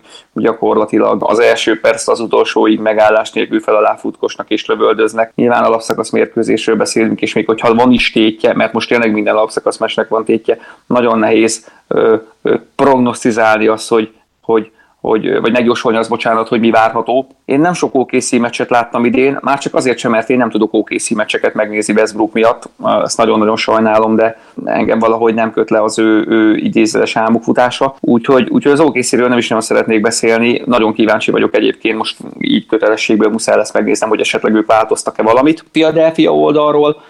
gyakorlatilag 0.60 1.24
az 1.24 1.39
első 1.39 1.80
perc 1.80 2.08
az 2.08 2.20
utolsóig 2.20 2.80
megállás 2.80 3.32
nélkül 3.32 3.60
fel 3.60 3.76
alá 3.76 3.95
futkosnak 3.95 4.49
és 4.49 4.66
lövöldöznek. 4.66 5.32
Nyilván 5.36 5.64
alapszakasz 5.64 6.10
mérkőzésről 6.10 6.76
beszélünk, 6.76 7.22
és 7.22 7.34
még 7.34 7.45
hogyha 7.45 7.74
van 7.74 7.91
is 7.91 8.12
tétje, 8.12 8.53
mert 8.53 8.74
most 8.74 8.89
tényleg 8.89 9.12
minden 9.12 9.36
alapszakasz 9.36 9.78
mesnek 9.78 10.08
van 10.08 10.26
tétje, 10.26 10.58
nagyon 10.86 11.20
nehéz 11.20 11.72
ö, 11.88 12.16
ö, 12.41 12.55
prognosztizálni 12.76 13.68
azt, 13.68 13.89
hogy, 13.89 14.14
hogy 14.41 14.72
hogy, 15.08 15.39
vagy 15.41 15.51
megjósolni 15.51 15.97
az, 15.97 16.08
bocsánat, 16.08 16.47
hogy 16.47 16.60
mi 16.60 16.70
várható. 16.70 17.28
Én 17.45 17.60
nem 17.60 17.74
sok 17.74 17.95
OKC 17.95 18.32
meccset 18.32 18.70
láttam 18.70 19.05
idén, 19.05 19.38
már 19.41 19.58
csak 19.60 19.76
azért 19.76 19.97
sem, 19.97 20.12
mert 20.12 20.30
én 20.30 20.38
nem 20.38 20.49
tudok 20.49 20.74
OKC 20.74 21.10
meccseket 21.10 21.53
megnézni 21.53 21.93
Westbrook 21.93 22.34
miatt, 22.34 22.70
ezt 23.03 23.18
nagyon-nagyon 23.18 23.55
sajnálom, 23.55 24.16
de 24.16 24.39
engem 24.66 24.99
valahogy 24.99 25.34
nem 25.34 25.51
köt 25.51 25.70
le 25.70 25.84
az 25.84 25.99
ő, 25.99 26.26
ő 26.28 26.55
idézetes 26.55 27.16
álmokfutása. 27.16 27.95
Úgyhogy, 27.99 28.49
úgyhogy 28.49 28.72
az 28.72 28.80
OKC-ről 28.80 29.28
nem 29.28 29.38
is 29.38 29.47
nagyon 29.47 29.64
szeretnék 29.64 30.01
beszélni, 30.01 30.62
nagyon 30.66 30.93
kíváncsi 30.93 31.32
vagyok 31.32 31.55
egyébként, 31.55 31.97
most 31.97 32.18
így 32.39 32.66
kötelességből 32.66 33.30
muszáj 33.30 33.55
lesz 33.55 33.74
megnéznem, 33.74 34.10
hogy 34.10 34.20
esetleg 34.20 34.55
ők 34.55 34.66
változtak-e 34.66 35.24
valamit. 35.24 35.66
Philadelphia 35.72 36.34
oldalról 36.36 37.01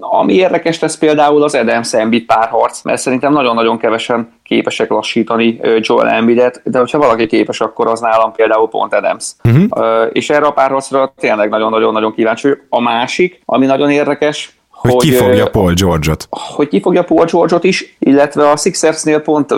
ami 0.00 0.34
érdekes 0.34 0.80
lesz 0.80 0.98
például 0.98 1.42
az 1.42 1.54
Adams 1.54 1.92
Embiid 1.92 2.24
párharc, 2.24 2.82
mert 2.82 3.00
szerintem 3.00 3.32
nagyon-nagyon 3.32 3.78
kevesen 3.78 4.32
képesek 4.42 4.90
lassítani 4.90 5.60
Joel 5.80 6.08
Embiidet, 6.08 6.60
de 6.64 6.78
hogyha 6.78 6.98
valaki 6.98 7.26
képes, 7.26 7.60
akkor 7.60 7.86
az 7.86 8.00
nálam 8.00 8.32
például 8.32 8.68
pont 8.68 8.94
Adams. 8.94 9.32
Uh-huh. 9.44 10.08
És 10.12 10.30
erre 10.30 10.46
a 10.46 10.50
párharcra 10.50 11.12
tényleg 11.16 11.48
nagyon-nagyon-nagyon 11.48 12.14
kíváncsi 12.14 12.48
A 12.68 12.80
másik, 12.80 13.42
ami 13.44 13.66
nagyon 13.66 13.90
érdekes, 13.90 14.56
hogy, 14.70 14.92
hogy 14.92 15.02
ki 15.02 15.12
fogja 15.12 15.50
Paul 15.50 15.72
George-ot. 15.72 16.26
Hogy 16.30 16.68
ki 16.68 16.80
fogja 16.80 17.04
Paul 17.04 17.24
George-ot 17.24 17.64
is, 17.64 17.96
illetve 17.98 18.50
a 18.50 18.56
Sixersnél 18.56 19.20
pont 19.20 19.54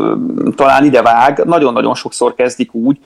talán 0.57 0.85
ide 0.85 1.03
vág, 1.03 1.43
nagyon-nagyon 1.45 1.95
sokszor 1.95 2.35
kezdik 2.35 2.75
úgy, 2.75 2.99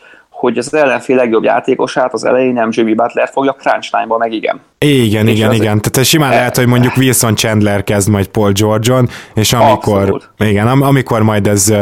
hogy 0.45 0.59
az 0.59 0.75
ellenfél 0.75 1.17
legjobb 1.17 1.45
játékosát 1.45 2.13
az 2.13 2.25
elején 2.25 2.53
nem 2.53 2.69
Jimmy 2.73 2.95
Butler 2.95 3.29
fogja, 3.33 3.53
crunch 3.53 3.91
time 3.91 4.17
meg 4.19 4.33
igen. 4.33 4.61
Igen, 4.79 5.29
és 5.29 5.37
igen, 5.37 5.49
az 5.49 5.55
igen. 5.55 5.81
Tehát 5.81 6.09
simán 6.09 6.33
e... 6.33 6.35
lehet, 6.35 6.57
hogy 6.57 6.67
mondjuk 6.67 6.97
Wilson 6.97 7.35
Chandler 7.35 7.85
kezd 7.85 8.09
majd 8.09 8.27
Paul 8.27 8.53
George-on, 8.53 9.09
és 9.35 9.53
amikor, 9.53 9.99
Abszolút. 9.99 10.31
igen, 10.39 10.67
am- 10.69 10.83
amikor 10.83 11.23
majd 11.23 11.47
ez 11.47 11.73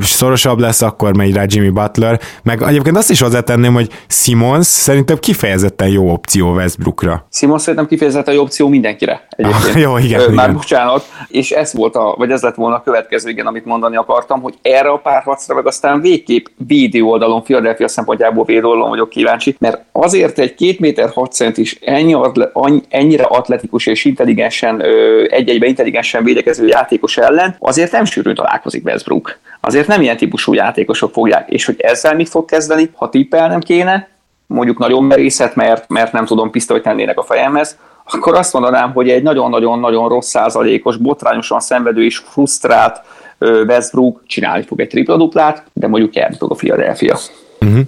szorosabb 0.00 0.58
lesz, 0.58 0.82
akkor 0.82 1.16
megy 1.16 1.32
rá 1.34 1.44
Jimmy 1.46 1.68
Butler. 1.68 2.20
Meg 2.42 2.62
egyébként 2.62 2.96
azt 2.96 3.10
is 3.10 3.20
hozzátenném, 3.20 3.74
hogy 3.74 3.88
Simons 4.08 4.66
szerintem 4.66 5.18
kifejezetten 5.18 5.88
jó 5.88 6.12
opció 6.12 6.52
Westbrookra. 6.54 7.26
Simons 7.32 7.62
szerintem 7.62 7.86
kifejezetten 7.86 8.34
jó 8.34 8.42
opció 8.42 8.68
mindenkire. 8.68 9.26
Egyébként. 9.30 9.74
Ah, 9.74 9.80
jó, 9.80 9.98
igen, 9.98 10.20
Ö, 10.20 10.28
Már 10.28 10.44
igen. 10.44 10.56
bocsánat. 10.56 11.04
És 11.28 11.50
ez 11.50 11.74
volt 11.74 11.94
a, 11.96 12.14
vagy 12.18 12.30
ez 12.30 12.42
lett 12.42 12.54
volna 12.54 12.76
a 12.76 12.82
következő, 12.82 13.28
igen, 13.30 13.46
amit 13.46 13.64
mondani 13.64 13.96
akartam, 13.96 14.40
hogy 14.42 14.54
erre 14.62 14.88
a 14.88 14.96
párharcra 14.96 15.54
meg 15.54 15.66
aztán 15.66 16.00
végképp 16.00 16.46
védő 16.66 17.02
oldalon, 17.02 17.42
Philadelphia 17.42 17.88
szempontjából 17.88 18.44
védő 18.44 18.64
oldalon 18.66 18.88
vagyok 18.88 19.08
kíváncsi, 19.08 19.56
mert 19.58 19.84
azért 19.92 20.38
egy 20.38 20.54
két 20.54 20.80
méter 20.80 21.10
6 21.14 21.32
centis 21.32 21.78
ennyi 21.80 22.14
atle, 22.14 22.50
ennyire 22.88 23.24
atletikus 23.24 23.86
és 23.86 24.04
intelligensen, 24.04 24.82
egy-egyben 25.28 25.68
intelligensen 25.68 26.24
védekező 26.24 26.66
játékos 26.66 27.16
ellen, 27.16 27.56
azért 27.58 27.92
nem 27.92 28.04
sűrűn 28.04 28.34
találkozik 28.34 28.84
Westbrook. 28.84 29.35
Azért 29.60 29.86
nem 29.86 30.02
ilyen 30.02 30.16
típusú 30.16 30.52
játékosok 30.52 31.12
fogják, 31.12 31.48
és 31.50 31.64
hogy 31.64 31.80
ezzel 31.80 32.14
mit 32.14 32.28
fog 32.28 32.44
kezdeni, 32.44 32.90
ha 32.94 33.08
tippelnem 33.08 33.60
kéne, 33.60 34.08
mondjuk 34.46 34.78
nagyon 34.78 35.04
merészet, 35.04 35.54
mert, 35.54 35.88
mert 35.88 36.12
nem 36.12 36.24
tudom, 36.24 36.50
pisztolyt 36.50 36.82
tennének 36.82 37.18
a 37.18 37.22
fejemhez, 37.22 37.78
akkor 38.04 38.34
azt 38.34 38.52
mondanám, 38.52 38.92
hogy 38.92 39.08
egy 39.08 39.22
nagyon-nagyon-nagyon 39.22 40.08
rossz 40.08 40.28
százalékos, 40.28 40.96
botrányosan 40.96 41.60
szenvedő 41.60 42.04
és 42.04 42.18
frusztrált 42.18 43.00
Westbrook 43.38 44.22
csinálni 44.26 44.64
fog 44.64 44.80
egy 44.80 44.88
tripla 44.88 45.16
duplát, 45.16 45.64
de 45.72 45.88
mondjuk 45.88 46.14
nyerni 46.14 46.36
fog 46.36 46.50
a 46.50 46.54
Philadelphia. 46.54 47.18
Uh-huh. 47.60 47.80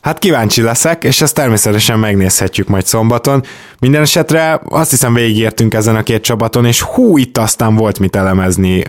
Hát 0.00 0.18
kíváncsi 0.18 0.62
leszek, 0.62 1.04
és 1.04 1.20
ezt 1.20 1.34
természetesen 1.34 1.98
megnézhetjük 1.98 2.68
majd 2.68 2.86
szombaton. 2.86 3.42
Minden 3.80 4.02
esetre 4.02 4.60
azt 4.68 4.90
hiszem 4.90 5.14
végigértünk 5.14 5.74
ezen 5.74 5.96
a 5.96 6.02
két 6.02 6.22
csapaton, 6.22 6.64
és 6.64 6.80
hú, 6.80 7.16
itt 7.16 7.38
aztán 7.38 7.74
volt 7.74 7.98
mit 7.98 8.16
elemezni 8.16 8.82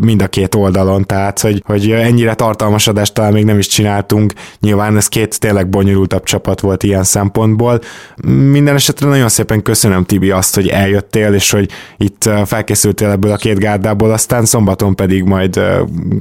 mind 0.00 0.22
a 0.22 0.26
két 0.26 0.54
oldalon, 0.54 1.06
tehát 1.06 1.40
hogy, 1.40 1.62
hogy 1.64 1.90
ennyire 1.90 2.34
tartalmas 2.34 2.88
adást 2.88 3.14
talán 3.14 3.32
még 3.32 3.44
nem 3.44 3.58
is 3.58 3.66
csináltunk. 3.66 4.32
Nyilván 4.60 4.96
ez 4.96 5.08
két 5.08 5.40
tényleg 5.40 5.68
bonyolultabb 5.68 6.22
csapat 6.22 6.60
volt 6.60 6.82
ilyen 6.82 7.04
szempontból. 7.04 7.80
Minden 8.50 8.74
esetre 8.74 9.08
nagyon 9.08 9.28
szépen 9.28 9.62
köszönöm 9.62 10.04
Tibi 10.04 10.30
azt, 10.30 10.54
hogy 10.54 10.68
eljöttél, 10.68 11.34
és 11.34 11.50
hogy 11.50 11.70
itt 11.96 12.30
felkészültél 12.44 13.10
ebből 13.10 13.32
a 13.32 13.36
két 13.36 13.58
gárdából, 13.58 14.12
aztán 14.12 14.44
szombaton 14.44 14.94
pedig 14.94 15.22
majd 15.22 15.60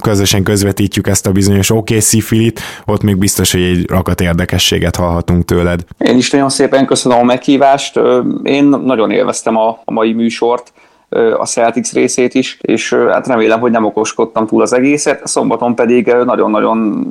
közösen 0.02 0.44
közvetítjük 0.44 1.08
ezt 1.08 1.28
a 1.28 1.32
bizonyos 1.32 1.70
OKC 1.70 2.24
filit, 2.24 2.60
ott 2.86 3.04
még 3.04 3.18
biztos, 3.18 3.52
hogy 3.52 3.62
egy 3.62 3.90
rakat 3.90 4.22
érdekességet 4.36 4.96
hallhatunk 4.96 5.46
tőled. 5.46 5.86
Én 5.98 6.18
is 6.18 6.32
nagyon 6.32 6.50
szépen 6.50 6.86
köszönöm 6.86 7.18
a 7.18 7.24
meghívást, 7.24 8.00
én 8.44 8.64
nagyon 8.64 9.12
élveztem 9.12 9.58
a, 9.58 9.80
a 9.86 9.92
mai 9.92 10.14
műsort, 10.14 10.74
a 11.38 11.46
Celtics 11.46 11.94
részét 11.94 12.34
is, 12.34 12.58
és 12.62 12.94
hát 12.94 13.28
remélem, 13.28 13.60
hogy 13.60 13.72
nem 13.72 13.86
okoskodtam 13.86 14.48
túl 14.48 14.62
az 14.62 14.74
egészet, 14.74 15.28
szombaton 15.28 15.76
pedig 15.76 16.06
nagyon-nagyon 16.26 17.08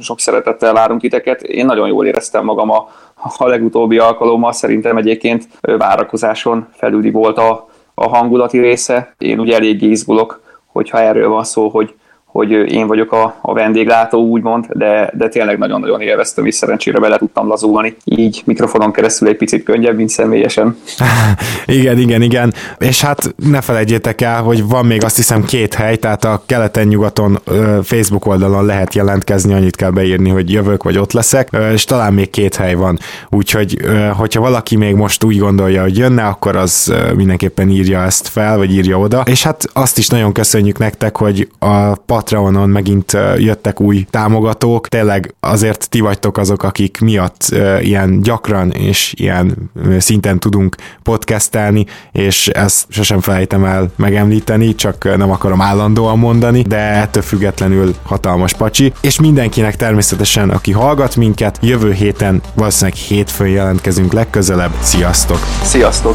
sok 0.00 0.20
szeretettel 0.20 0.72
várunk 0.72 1.00
titeket. 1.00 1.42
Én 1.42 1.66
nagyon 1.66 1.88
jól 1.88 2.06
éreztem 2.06 2.44
magam 2.44 2.70
a, 2.70 2.88
a 3.36 3.46
legutóbbi 3.46 3.98
alkalommal, 3.98 4.52
szerintem 4.52 4.96
egyébként 4.96 5.48
várakozáson 5.60 6.66
felüli 6.72 7.10
volt 7.10 7.38
a, 7.38 7.68
a 7.94 8.08
hangulati 8.08 8.58
része. 8.58 9.14
Én 9.18 9.38
ugye 9.38 9.54
eléggé 9.56 9.86
izgulok, 9.86 10.40
hogyha 10.66 11.00
erről 11.00 11.28
van 11.28 11.44
szó, 11.44 11.68
hogy 11.68 11.94
hogy 12.36 12.50
én 12.50 12.86
vagyok 12.86 13.12
a, 13.12 13.38
a 13.40 13.52
vendéglátó, 13.52 14.26
úgymond, 14.26 14.66
de, 14.72 15.10
de 15.16 15.28
tényleg 15.28 15.58
nagyon-nagyon 15.58 16.00
élveztem, 16.00 16.46
és 16.46 16.54
szerencsére 16.54 16.98
bele 16.98 17.18
tudtam 17.18 17.48
lazulni. 17.48 17.96
Így 18.04 18.42
mikrofonon 18.44 18.92
keresztül 18.92 19.28
egy 19.28 19.36
picit 19.36 19.62
könnyebb, 19.62 19.96
mint 19.96 20.08
személyesen. 20.08 20.76
igen, 21.66 21.98
igen, 21.98 22.22
igen. 22.22 22.54
És 22.78 23.00
hát 23.02 23.34
ne 23.36 23.60
felejtjétek 23.60 24.20
el, 24.20 24.42
hogy 24.42 24.68
van 24.68 24.86
még 24.86 25.04
azt 25.04 25.16
hiszem 25.16 25.44
két 25.44 25.74
hely, 25.74 25.96
tehát 25.96 26.24
a 26.24 26.42
keleten-nyugaton 26.46 27.38
Facebook 27.82 28.26
oldalon 28.26 28.64
lehet 28.64 28.94
jelentkezni, 28.94 29.52
annyit 29.52 29.76
kell 29.76 29.90
beírni, 29.90 30.30
hogy 30.30 30.52
jövök, 30.52 30.82
vagy 30.82 30.98
ott 30.98 31.12
leszek, 31.12 31.48
és 31.72 31.84
talán 31.84 32.14
még 32.14 32.30
két 32.30 32.56
hely 32.56 32.74
van. 32.74 32.98
Úgyhogy, 33.30 33.76
hogyha 34.16 34.40
valaki 34.40 34.76
még 34.76 34.94
most 34.94 35.24
úgy 35.24 35.38
gondolja, 35.38 35.82
hogy 35.82 35.98
jönne, 35.98 36.24
akkor 36.24 36.56
az 36.56 36.94
mindenképpen 37.16 37.68
írja 37.68 38.02
ezt 38.02 38.28
fel, 38.28 38.56
vagy 38.56 38.72
írja 38.72 38.98
oda. 38.98 39.22
És 39.26 39.42
hát 39.42 39.64
azt 39.72 39.98
is 39.98 40.08
nagyon 40.08 40.32
köszönjük 40.32 40.78
nektek, 40.78 41.16
hogy 41.16 41.48
a 41.58 41.94
Patreonon 42.26 42.68
megint 42.68 43.16
jöttek 43.36 43.80
új 43.80 44.06
támogatók, 44.10 44.88
tényleg 44.88 45.34
azért 45.40 45.88
ti 45.88 46.00
vagytok 46.00 46.38
azok, 46.38 46.62
akik 46.62 46.98
miatt 47.00 47.54
ilyen 47.80 48.20
gyakran 48.20 48.70
és 48.70 49.14
ilyen 49.16 49.70
szinten 49.98 50.38
tudunk 50.38 50.76
podcastelni, 51.02 51.86
és 52.12 52.48
ezt 52.48 52.86
sosem 52.88 53.20
felejtem 53.20 53.64
el 53.64 53.90
megemlíteni, 53.96 54.74
csak 54.74 55.16
nem 55.16 55.30
akarom 55.30 55.60
állandóan 55.60 56.18
mondani, 56.18 56.62
de 56.62 56.76
ettől 56.76 57.22
függetlenül 57.22 57.94
hatalmas 58.02 58.54
pacsi, 58.54 58.92
és 59.00 59.20
mindenkinek 59.20 59.76
természetesen, 59.76 60.50
aki 60.50 60.72
hallgat 60.72 61.16
minket, 61.16 61.58
jövő 61.62 61.92
héten 61.92 62.42
valószínűleg 62.54 62.98
hétfőn 62.98 63.48
jelentkezünk 63.48 64.12
legközelebb. 64.12 64.72
Sziasztok! 64.80 65.38
Sziasztok! 65.62 66.14